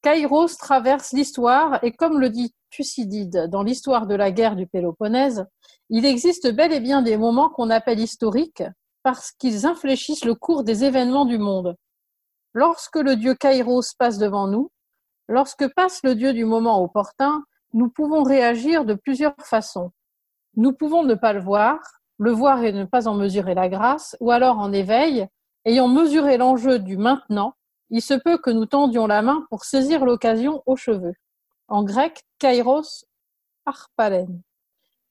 Kairos 0.00 0.56
traverse 0.58 1.12
l'histoire 1.12 1.84
et 1.84 1.92
comme 1.92 2.18
le 2.18 2.30
dit 2.30 2.54
Thucydide 2.70 3.46
dans 3.50 3.62
l'histoire 3.62 4.06
de 4.06 4.14
la 4.14 4.30
guerre 4.30 4.56
du 4.56 4.66
Péloponnèse, 4.66 5.44
il 5.90 6.06
existe 6.06 6.50
bel 6.50 6.72
et 6.72 6.80
bien 6.80 7.02
des 7.02 7.18
moments 7.18 7.50
qu'on 7.50 7.68
appelle 7.68 8.00
historiques 8.00 8.62
parce 9.02 9.32
qu'ils 9.32 9.66
infléchissent 9.66 10.24
le 10.24 10.34
cours 10.34 10.64
des 10.64 10.82
événements 10.82 11.26
du 11.26 11.36
monde. 11.36 11.76
Lorsque 12.54 12.96
le 12.96 13.14
dieu 13.16 13.34
Kairos 13.34 13.92
passe 13.98 14.16
devant 14.16 14.46
nous, 14.48 14.70
lorsque 15.28 15.68
passe 15.74 16.00
le 16.04 16.14
dieu 16.14 16.32
du 16.32 16.46
moment 16.46 16.82
opportun, 16.82 17.44
nous 17.74 17.90
pouvons 17.90 18.22
réagir 18.22 18.86
de 18.86 18.94
plusieurs 18.94 19.34
façons. 19.44 19.90
Nous 20.56 20.72
pouvons 20.72 21.02
ne 21.02 21.14
pas 21.14 21.34
le 21.34 21.42
voir, 21.42 21.78
le 22.18 22.30
voir 22.30 22.62
et 22.62 22.72
ne 22.72 22.84
pas 22.84 23.08
en 23.08 23.14
mesurer 23.14 23.54
la 23.54 23.68
grâce, 23.68 24.16
ou 24.20 24.30
alors 24.30 24.58
en 24.58 24.72
éveil, 24.72 25.26
ayant 25.64 25.88
mesuré 25.88 26.36
l'enjeu 26.36 26.78
du 26.78 26.96
maintenant, 26.96 27.54
il 27.90 28.02
se 28.02 28.14
peut 28.14 28.38
que 28.38 28.50
nous 28.50 28.66
tendions 28.66 29.06
la 29.06 29.22
main 29.22 29.44
pour 29.50 29.64
saisir 29.64 30.04
l'occasion 30.04 30.62
aux 30.66 30.76
cheveux. 30.76 31.14
En 31.68 31.84
grec, 31.84 32.22
kairos 32.38 33.04
arpalen. 33.66 34.42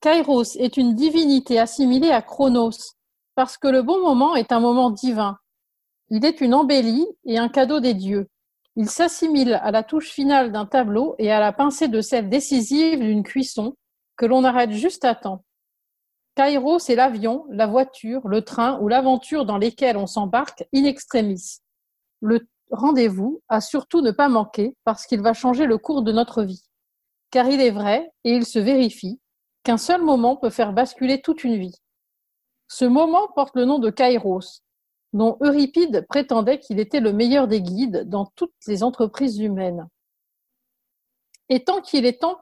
Kairos 0.02 0.56
est 0.58 0.78
une 0.78 0.95
divinité 0.95 1.60
assimilée 1.60 2.12
à 2.12 2.22
Chronos, 2.22 2.95
parce 3.36 3.58
que 3.58 3.68
le 3.68 3.84
bon 3.84 4.02
moment 4.02 4.36
est 4.36 4.52
un 4.52 4.60
moment 4.60 4.89
divin. 4.89 5.38
Il 6.10 6.26
est 6.26 6.41
une 6.41 6.54
embellie 6.54 7.08
et 7.26 7.38
un 7.38 7.49
cadeau 7.49 7.80
des 7.80 7.93
dieux. 7.93 8.28
Il 8.76 8.89
s'assimile 8.89 9.60
à 9.62 9.72
la 9.72 9.84
touche 9.84 10.10
finale 10.10 10.52
d'un 10.52 10.66
tableau 10.66 11.16
et 11.20 11.32
à 11.32 11.39
la 11.39 11.54
pincée 11.54 11.88
de 11.88 12.02
sel 12.02 12.30
décisive 12.30 12.99
d'une 12.99 13.24
cuisson 13.24 13.76
que 14.18 14.26
l'on 14.26 14.43
arrête 14.43 14.72
juste 14.72 15.06
à 15.06 15.14
temps. 15.14 15.43
Kairos 16.36 16.89
est 16.89 16.95
l'avion, 16.95 17.45
la 17.49 17.67
voiture, 17.67 18.27
le 18.27 18.41
train 18.41 18.79
ou 18.79 18.88
l'aventure 18.88 19.45
dans 19.45 19.57
lesquels 19.57 19.97
on 19.97 20.07
s'embarque 20.07 20.63
in 20.73 20.86
extremis. 20.86 21.59
Le 22.21 22.47
rendez-vous 22.71 23.41
à 23.49 23.59
surtout 23.59 24.01
ne 24.01 24.11
pas 24.11 24.29
manquer 24.29 24.75
parce 24.86 25.05
qu'il 25.05 25.21
va 25.21 25.34
changer 25.34 25.65
le 25.65 25.77
cours 25.77 26.03
de 26.03 26.11
notre 26.11 26.43
vie. 26.43 26.63
Car 27.32 27.47
il 27.47 27.61
est 27.61 27.71
vrai, 27.71 28.11
et 28.23 28.32
il 28.32 28.45
se 28.45 28.59
vérifie, 28.59 29.19
qu'un 29.63 29.77
seul 29.77 30.01
moment 30.01 30.38
peut 30.38 30.49
faire 30.49 30.73
basculer 30.73 31.21
toute 31.21 31.43
une 31.43 31.57
vie. 31.57 31.75
Ce 32.67 32.86
moment 32.86 33.27
porte 33.36 33.55
le 33.55 33.65
nom 33.65 33.79
de 33.79 33.89
Kairos, 33.89 34.63
dont 35.13 35.38
Euripide 35.41 36.05
prétendait 36.07 36.59
qu'il 36.59 36.79
était 36.79 37.01
le 37.01 37.11
meilleur 37.11 37.47
des 37.47 37.61
guides 37.61 38.07
dans 38.07 38.25
toutes 38.36 38.53
les 38.67 38.84
entreprises 38.84 39.39
humaines. 39.39 39.88
Et 41.49 41.65
tant 41.65 41.82
qu'il 41.82 42.05
est 42.05 42.21
temps, 42.21 42.39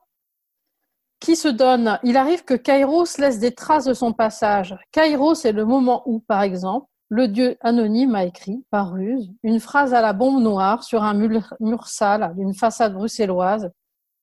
qui 1.20 1.36
se 1.36 1.48
donne, 1.48 2.00
il 2.04 2.18
arrive 2.18 2.46
que 2.46 2.54
Kairos 2.54 3.18
laisse 3.18 3.40
des 3.40 3.54
traces 3.54 3.86
de 3.86 3.94
son 3.94 4.14
passage. 4.14 4.78
Kairos 4.92 5.46
est 5.46 5.52
le 5.52 5.66
moment 5.66 6.04
où, 6.06 6.20
par 6.22 6.42
exemple, 6.42 6.88
le 7.10 7.28
dieu 7.28 7.58
anonyme 7.62 8.16
a 8.16 8.24
écrit, 8.24 8.64
par 8.70 8.94
ruse, 8.94 9.32
une 9.44 9.60
phrase 9.60 9.94
à 9.94 10.02
la 10.02 10.14
bombe 10.14 10.42
noire 10.42 10.84
sur 10.84 11.04
un 11.04 11.16
mur, 11.16 11.88
sale 11.88 12.34
d'une 12.36 12.54
façade 12.54 12.94
bruxelloise, 12.94 13.72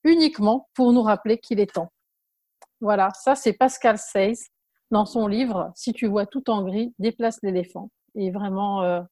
uniquement 0.05 0.68
pour 0.72 0.92
nous 0.92 1.03
rappeler 1.03 1.38
qu'il 1.38 1.59
est 1.59 1.74
temps. 1.74 1.90
Voilà, 2.80 3.11
ça 3.14 3.34
c'est 3.34 3.55
Pascal 3.55 3.99
Seyss 3.99 4.51
dans 4.90 5.05
son 5.05 5.26
livre 5.26 5.72
Si 5.74 5.92
tu 5.92 6.07
vois 6.07 6.26
tout 6.26 6.49
en 6.49 6.62
gris, 6.62 6.94
déplace 6.99 7.38
l'éléphant. 7.42 7.90
Et 8.14 8.30
vraiment, 8.30 8.82
euh, 8.82 9.03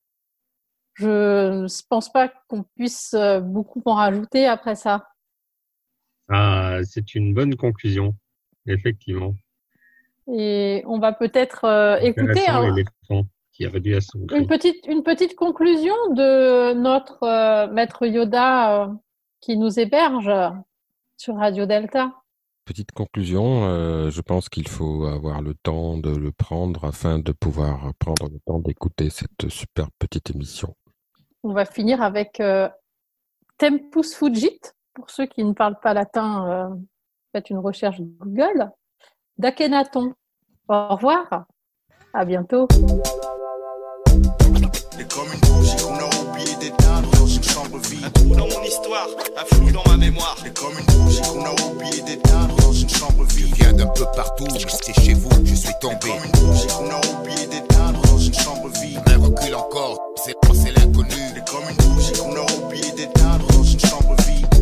je 0.94 1.62
ne 1.62 1.88
pense 1.88 2.12
pas 2.12 2.32
qu'on 2.48 2.62
puisse 2.76 3.14
euh, 3.14 3.40
beaucoup 3.40 3.82
en 3.86 3.94
rajouter 3.94 4.46
après 4.46 4.76
ça. 4.76 5.08
Ah, 6.28 6.78
c'est 6.84 7.14
une 7.14 7.34
bonne 7.34 7.54
conclusion, 7.56 8.14
effectivement. 8.66 9.34
Et 10.32 10.82
on 10.86 10.98
va 10.98 11.12
peut-être 11.12 11.64
euh, 11.64 11.98
écouter 11.98 12.46
qui 13.52 13.66
réduit 13.68 13.94
à 13.94 14.00
son 14.00 14.26
une 14.34 14.48
petite 14.48 14.84
une 14.88 15.04
petite 15.04 15.36
conclusion 15.36 15.94
de 16.10 16.72
notre 16.72 17.22
euh, 17.22 17.68
maître 17.68 18.04
Yoda 18.04 18.90
qui 19.40 19.56
nous 19.56 19.78
héberge 19.78 20.32
sur 21.16 21.36
Radio 21.36 21.64
Delta. 21.66 22.12
Petite 22.64 22.92
conclusion, 22.92 24.08
je 24.10 24.20
pense 24.22 24.48
qu'il 24.48 24.66
faut 24.66 25.04
avoir 25.04 25.42
le 25.42 25.52
temps 25.54 25.98
de 25.98 26.16
le 26.16 26.32
prendre 26.32 26.84
afin 26.86 27.18
de 27.18 27.30
pouvoir 27.30 27.92
prendre 27.98 28.30
le 28.30 28.40
temps 28.46 28.58
d'écouter 28.58 29.10
cette 29.10 29.50
super 29.50 29.88
petite 29.98 30.30
émission. 30.30 30.74
On 31.42 31.52
va 31.52 31.66
finir 31.66 32.00
avec 32.00 32.42
Tempus 33.58 34.14
Fugit 34.14 34.60
pour 34.94 35.10
ceux 35.10 35.26
qui 35.26 35.44
ne 35.44 35.52
parlent 35.52 35.78
pas 35.80 35.92
latin, 35.92 36.48
euh, 36.48 36.74
faites 37.32 37.50
une 37.50 37.58
recherche 37.58 38.00
Google. 38.00 38.70
D'Akhenaton. 39.38 40.14
Au 40.68 40.88
revoir. 40.88 41.46
À 42.12 42.24
bientôt. 42.24 42.68
Un 48.04 48.10
trou 48.10 48.34
dans 48.34 48.46
mon 48.46 48.62
histoire, 48.62 49.08
un 49.36 49.44
flou 49.54 49.70
dans 49.70 49.82
ma 49.86 49.96
mémoire. 49.96 50.36
C'est 50.42 50.54
comme 50.58 50.72
une 50.78 50.84
bougie 50.94 51.22
qu'on 51.22 51.44
a 51.44 51.52
oublié 51.70 52.02
d'éteindre 52.02 52.54
dans 52.56 52.72
une 52.72 52.88
chambre 52.88 53.24
vide. 53.24 53.46
Je 53.48 53.54
viens 53.54 53.72
d'un 53.72 53.86
peu 53.86 54.04
partout, 54.14 54.46
mais 54.52 54.60
c'est 54.68 54.92
chez 55.00 55.14
vous 55.14 55.28
que 55.30 55.46
je 55.46 55.54
suis 55.54 55.72
tombé. 55.80 55.96
C'est 56.02 56.10
comme 56.10 56.24
une 56.24 56.46
bougie 56.46 56.66
qu'on 56.66 56.90
a 56.90 57.20
oublié 57.20 57.46
d'éteindre 57.46 58.02
dans 58.02 58.18
une 58.18 58.34
chambre 58.34 58.68
vide. 58.80 59.00
Un 59.06 59.18
recul 59.18 59.54
encore, 59.54 59.98
c'est 60.16 60.34
l'inconnu. 60.72 61.14
C'est 61.34 61.48
comme 61.48 61.64
une 61.70 61.94
bougie 61.94 62.12
qu'on 62.12 62.36
a 62.36 62.66
oublié 62.66 62.92
d'éteindre 62.92 63.53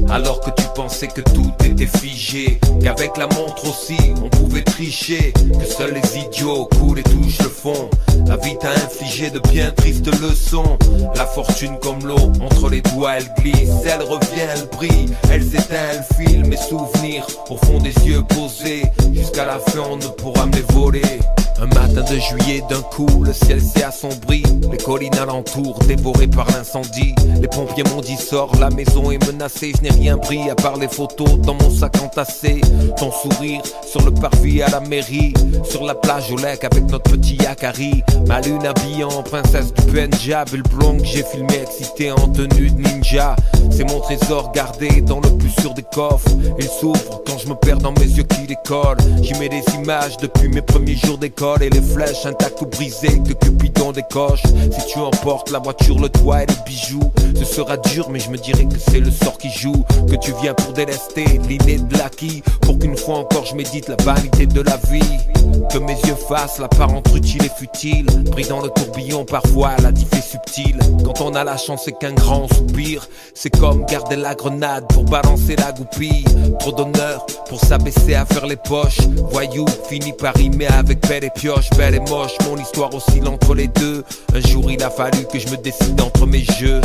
Alors 0.08 0.40
que 0.40 0.50
tu 0.50 0.61
pensais 0.74 1.08
que 1.08 1.20
tout 1.20 1.52
était 1.64 1.86
figé, 1.86 2.58
qu'avec 2.82 3.16
la 3.16 3.26
montre 3.26 3.68
aussi 3.68 3.96
on 4.22 4.28
pouvait 4.28 4.62
tricher, 4.62 5.32
que 5.32 5.64
seuls 5.64 5.94
les 5.94 6.18
idiots 6.18 6.68
coulent 6.78 6.98
et 6.98 7.02
touchent 7.02 7.40
le 7.40 7.48
fond. 7.48 7.90
La 8.26 8.36
vie 8.36 8.56
t'a 8.58 8.70
infligé 8.70 9.30
de 9.30 9.38
bien 9.50 9.70
tristes 9.70 10.10
leçons. 10.20 10.78
La 11.16 11.26
fortune 11.26 11.76
comme 11.80 12.06
l'eau, 12.06 12.32
entre 12.40 12.68
les 12.68 12.80
doigts 12.80 13.16
elle 13.16 13.32
glisse, 13.42 13.70
elle 13.84 14.02
revient, 14.02 14.48
elle 14.54 14.68
brille, 14.76 15.08
elle 15.30 15.42
s'éteint, 15.42 15.76
elle 15.92 16.26
file 16.26 16.44
mes 16.46 16.56
souvenirs 16.56 17.26
au 17.50 17.56
fond 17.56 17.78
des 17.78 17.94
yeux 18.06 18.22
posés. 18.22 18.82
Jusqu'à 19.12 19.44
la 19.44 19.58
fin 19.58 19.82
on 19.90 19.96
ne 19.96 20.06
pourra 20.06 20.46
me 20.46 20.72
voler. 20.72 21.02
Un 21.62 21.66
matin 21.66 22.02
de 22.02 22.18
juillet, 22.18 22.60
d'un 22.68 22.82
coup, 22.82 23.22
le 23.22 23.32
ciel 23.32 23.60
s'est 23.60 23.84
assombri. 23.84 24.42
Les 24.72 24.78
collines 24.78 25.16
alentour, 25.16 25.78
dévorées 25.86 26.26
par 26.26 26.50
l'incendie. 26.50 27.14
Les 27.40 27.46
pompiers 27.46 27.84
m'ont 27.84 28.00
dit 28.00 28.16
sort, 28.16 28.50
la 28.58 28.68
maison 28.70 29.12
est 29.12 29.24
menacée. 29.30 29.72
Je 29.76 29.82
n'ai 29.82 29.90
rien 29.90 30.18
pris 30.18 30.50
part 30.62 30.76
les 30.76 30.88
photos 30.88 31.38
dans 31.38 31.54
mon 31.54 31.70
sac 31.70 32.00
entassé. 32.00 32.60
Ton 32.96 33.10
sourire 33.10 33.62
sur 33.84 34.02
le 34.02 34.12
parvis 34.12 34.62
à 34.62 34.68
la 34.70 34.80
mairie. 34.80 35.34
Sur 35.64 35.84
la 35.84 35.94
plage 35.94 36.30
au 36.30 36.36
lac 36.36 36.64
avec 36.64 36.84
notre 36.84 37.10
petit 37.10 37.36
Yakari. 37.36 38.02
Ma 38.28 38.40
lune 38.40 38.64
habillée 38.64 39.04
en 39.04 39.22
princesse 39.22 39.72
du 39.74 39.82
Punjab. 39.92 40.48
Et 40.54 40.56
le 40.56 40.62
que 40.62 41.04
j'ai 41.04 41.24
filmé 41.24 41.60
excité 41.62 42.12
en 42.12 42.28
tenue 42.28 42.70
de 42.70 42.80
ninja. 42.80 43.34
C'est 43.70 43.84
mon 43.90 44.00
trésor 44.00 44.52
gardé 44.52 45.00
dans 45.00 45.20
le 45.20 45.30
plus 45.36 45.50
sûr 45.60 45.74
des 45.74 45.82
coffres. 45.82 46.28
Il 46.58 46.68
s'ouvre 46.68 47.22
quand 47.26 47.38
je 47.38 47.48
me 47.48 47.54
perds 47.54 47.78
dans 47.78 47.92
mes 47.92 48.06
yeux 48.06 48.24
qui 48.24 48.46
décollent. 48.46 48.98
J'y 49.22 49.34
mets 49.34 49.48
des 49.48 49.64
images 49.74 50.16
depuis 50.18 50.48
mes 50.48 50.62
premiers 50.62 50.96
jours 50.96 51.18
d'école 51.18 51.62
et 51.62 51.70
les 51.70 51.82
flèches 51.82 52.24
intactes 52.26 52.60
ou 52.62 52.66
brisées 52.66 53.20
que 53.26 53.32
Cupidon 53.32 53.92
décoche. 53.92 54.42
Si 54.42 54.86
tu 54.92 54.98
emportes 54.98 55.50
la 55.50 55.58
voiture, 55.58 55.98
le 55.98 56.08
toit 56.08 56.42
et 56.44 56.46
les 56.46 56.54
bijoux, 56.66 57.10
ce 57.34 57.44
sera 57.44 57.76
dur, 57.76 58.10
mais 58.10 58.20
je 58.20 58.30
me 58.30 58.36
dirais 58.36 58.66
que 58.66 58.78
c'est 58.78 59.00
le 59.00 59.10
sort 59.10 59.38
qui 59.38 59.50
joue. 59.50 59.84
Que 60.08 60.16
tu 60.16 60.32
viens 60.40 60.51
pour 60.54 60.72
délester 60.72 61.24
l'inné 61.48 61.78
de 61.78 61.96
l'acquis, 61.96 62.42
pour 62.62 62.78
qu'une 62.78 62.96
fois 62.96 63.18
encore 63.18 63.44
je 63.44 63.54
médite 63.54 63.88
la 63.88 63.96
vanité 64.02 64.46
de 64.46 64.60
la 64.60 64.76
vie. 64.90 65.00
Que 65.70 65.78
mes 65.78 65.94
yeux 66.06 66.16
fassent 66.28 66.58
l'apparente 66.58 67.06
utile 67.14 67.44
et 67.44 67.50
futile, 67.58 68.06
pris 68.30 68.44
dans 68.44 68.60
le 68.60 68.70
tourbillon 68.70 69.24
parfois 69.24 69.72
la 69.82 69.92
diff 69.92 70.12
est 70.12 70.22
subtile. 70.22 70.78
Quand 71.04 71.20
on 71.20 71.34
a 71.34 71.44
la 71.44 71.56
chance, 71.56 71.82
c'est 71.84 71.98
qu'un 71.98 72.12
grand 72.12 72.46
soupir. 72.48 73.08
C'est 73.34 73.50
comme 73.50 73.84
garder 73.86 74.16
la 74.16 74.34
grenade 74.34 74.86
pour 74.88 75.04
balancer 75.04 75.56
la 75.56 75.72
goupille. 75.72 76.24
Trop 76.58 76.72
d'honneur 76.72 77.26
pour 77.48 77.60
s'abaisser 77.60 78.14
à 78.14 78.24
faire 78.24 78.46
les 78.46 78.56
poches. 78.56 79.00
Voyou 79.30 79.66
finit 79.88 80.12
par 80.12 80.34
rimer 80.34 80.68
avec 80.68 81.00
pelle 81.00 81.24
et 81.24 81.30
pioche, 81.30 81.70
belle 81.76 81.94
et 81.94 82.00
moche, 82.00 82.32
mon 82.48 82.56
histoire 82.56 82.94
oscille 82.94 83.26
entre 83.26 83.54
les 83.54 83.68
deux. 83.68 84.04
Un 84.34 84.40
jour 84.40 84.70
il 84.70 84.82
a 84.82 84.90
fallu 84.90 85.26
que 85.30 85.38
je 85.38 85.48
me 85.48 85.56
décide 85.56 86.00
entre 86.00 86.26
mes 86.26 86.44
jeux. 86.44 86.80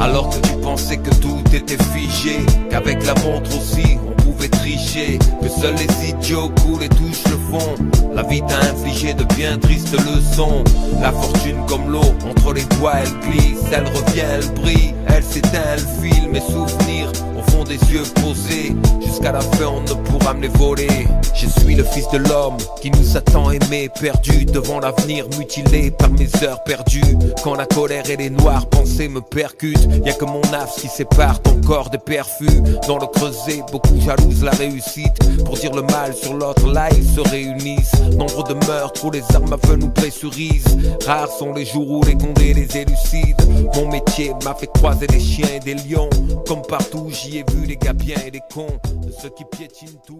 Alors 0.00 0.30
que 0.30 0.46
tu 0.46 0.56
pensais 0.62 0.96
que 0.96 1.10
tout 1.16 1.38
était 1.52 1.82
figé, 1.92 2.38
qu'avec 2.70 2.99
la 3.04 3.14
montre 3.22 3.56
aussi 3.56 3.98
on 4.06 4.19
tricher, 4.50 5.18
que 5.40 5.48
seuls 5.48 5.74
les 5.74 6.10
idiots 6.10 6.50
coulent 6.62 6.82
et 6.82 6.88
touchent 6.88 7.24
le 7.24 7.38
fond. 7.50 7.74
La 8.14 8.22
vie 8.22 8.42
t'a 8.42 8.58
infligé 8.70 9.14
de 9.14 9.24
bien 9.34 9.58
tristes 9.58 9.92
leçons. 9.92 10.64
La 11.00 11.12
fortune 11.12 11.64
comme 11.68 11.90
l'eau, 11.90 12.14
entre 12.28 12.52
les 12.52 12.64
doigts 12.76 12.94
elle 13.02 13.30
glisse, 13.30 13.58
elle 13.72 13.86
revient, 13.86 14.24
elle 14.34 14.60
brille, 14.60 14.94
elle 15.08 15.22
s'éteint, 15.22 15.60
elle 15.72 15.80
file 15.80 16.28
mes 16.30 16.40
souvenirs 16.40 17.10
au 17.38 17.50
fond 17.50 17.64
des 17.64 17.78
yeux 17.92 18.02
posés. 18.22 18.74
Jusqu'à 19.04 19.32
la 19.32 19.40
fin 19.40 19.66
on 19.66 19.80
ne 19.82 19.94
pourra 20.04 20.34
me 20.34 20.42
les 20.42 20.48
voler. 20.48 21.06
Je 21.34 21.46
suis 21.46 21.74
le 21.74 21.84
fils 21.84 22.08
de 22.12 22.18
l'homme 22.18 22.58
qui 22.82 22.90
nous 22.90 23.16
a 23.16 23.20
tant 23.20 23.50
aimé, 23.50 23.88
perdu 23.88 24.44
devant 24.44 24.80
l'avenir, 24.80 25.26
mutilé 25.38 25.90
par 25.90 26.10
mes 26.10 26.28
heures 26.42 26.62
perdues. 26.64 27.16
Quand 27.42 27.54
la 27.54 27.66
colère 27.66 28.08
et 28.10 28.16
les 28.16 28.30
noires 28.30 28.68
pensées 28.68 29.08
me 29.08 29.20
percutent, 29.20 29.88
y 30.04 30.10
a 30.10 30.12
que 30.12 30.24
mon 30.24 30.42
âme 30.52 30.68
qui 30.76 30.88
sépare 30.88 31.40
ton 31.40 31.60
corps 31.62 31.90
des 31.90 31.98
perfus. 31.98 32.62
Dans 32.86 32.98
le 32.98 33.06
creuset, 33.06 33.62
beaucoup 33.72 33.96
la 34.42 34.50
réussite. 34.52 35.16
Pour 35.44 35.56
dire 35.56 35.74
le 35.74 35.82
mal 35.82 36.14
sur 36.14 36.34
l'autre, 36.34 36.66
là 36.72 36.88
ils 36.96 37.04
se 37.04 37.20
réunissent. 37.20 38.00
Nombre 38.16 38.44
de 38.44 38.54
meurtres 38.66 39.04
où 39.04 39.10
les 39.10 39.22
armes 39.34 39.52
à 39.52 39.58
feu 39.66 39.76
nous 39.76 39.90
pressurisent. 39.90 40.78
Rares 41.06 41.30
sont 41.30 41.52
les 41.52 41.64
jours 41.64 41.90
où 41.90 42.02
les 42.04 42.14
condés 42.14 42.54
les 42.54 42.76
élucident. 42.76 43.44
Mon 43.74 43.90
métier 43.90 44.32
m'a 44.44 44.54
fait 44.54 44.70
croiser 44.74 45.06
des 45.06 45.20
chiens 45.20 45.48
et 45.54 45.60
des 45.60 45.74
lions. 45.74 46.10
Comme 46.46 46.62
partout, 46.62 47.08
j'y 47.10 47.38
ai 47.38 47.44
vu 47.52 47.66
les 47.66 47.76
gars 47.76 47.92
bien 47.92 48.16
et 48.26 48.30
les 48.30 48.42
cons. 48.52 48.78
Ceux 49.20 49.30
qui 49.30 49.44
piétinent 49.44 50.00
tout. 50.06 50.18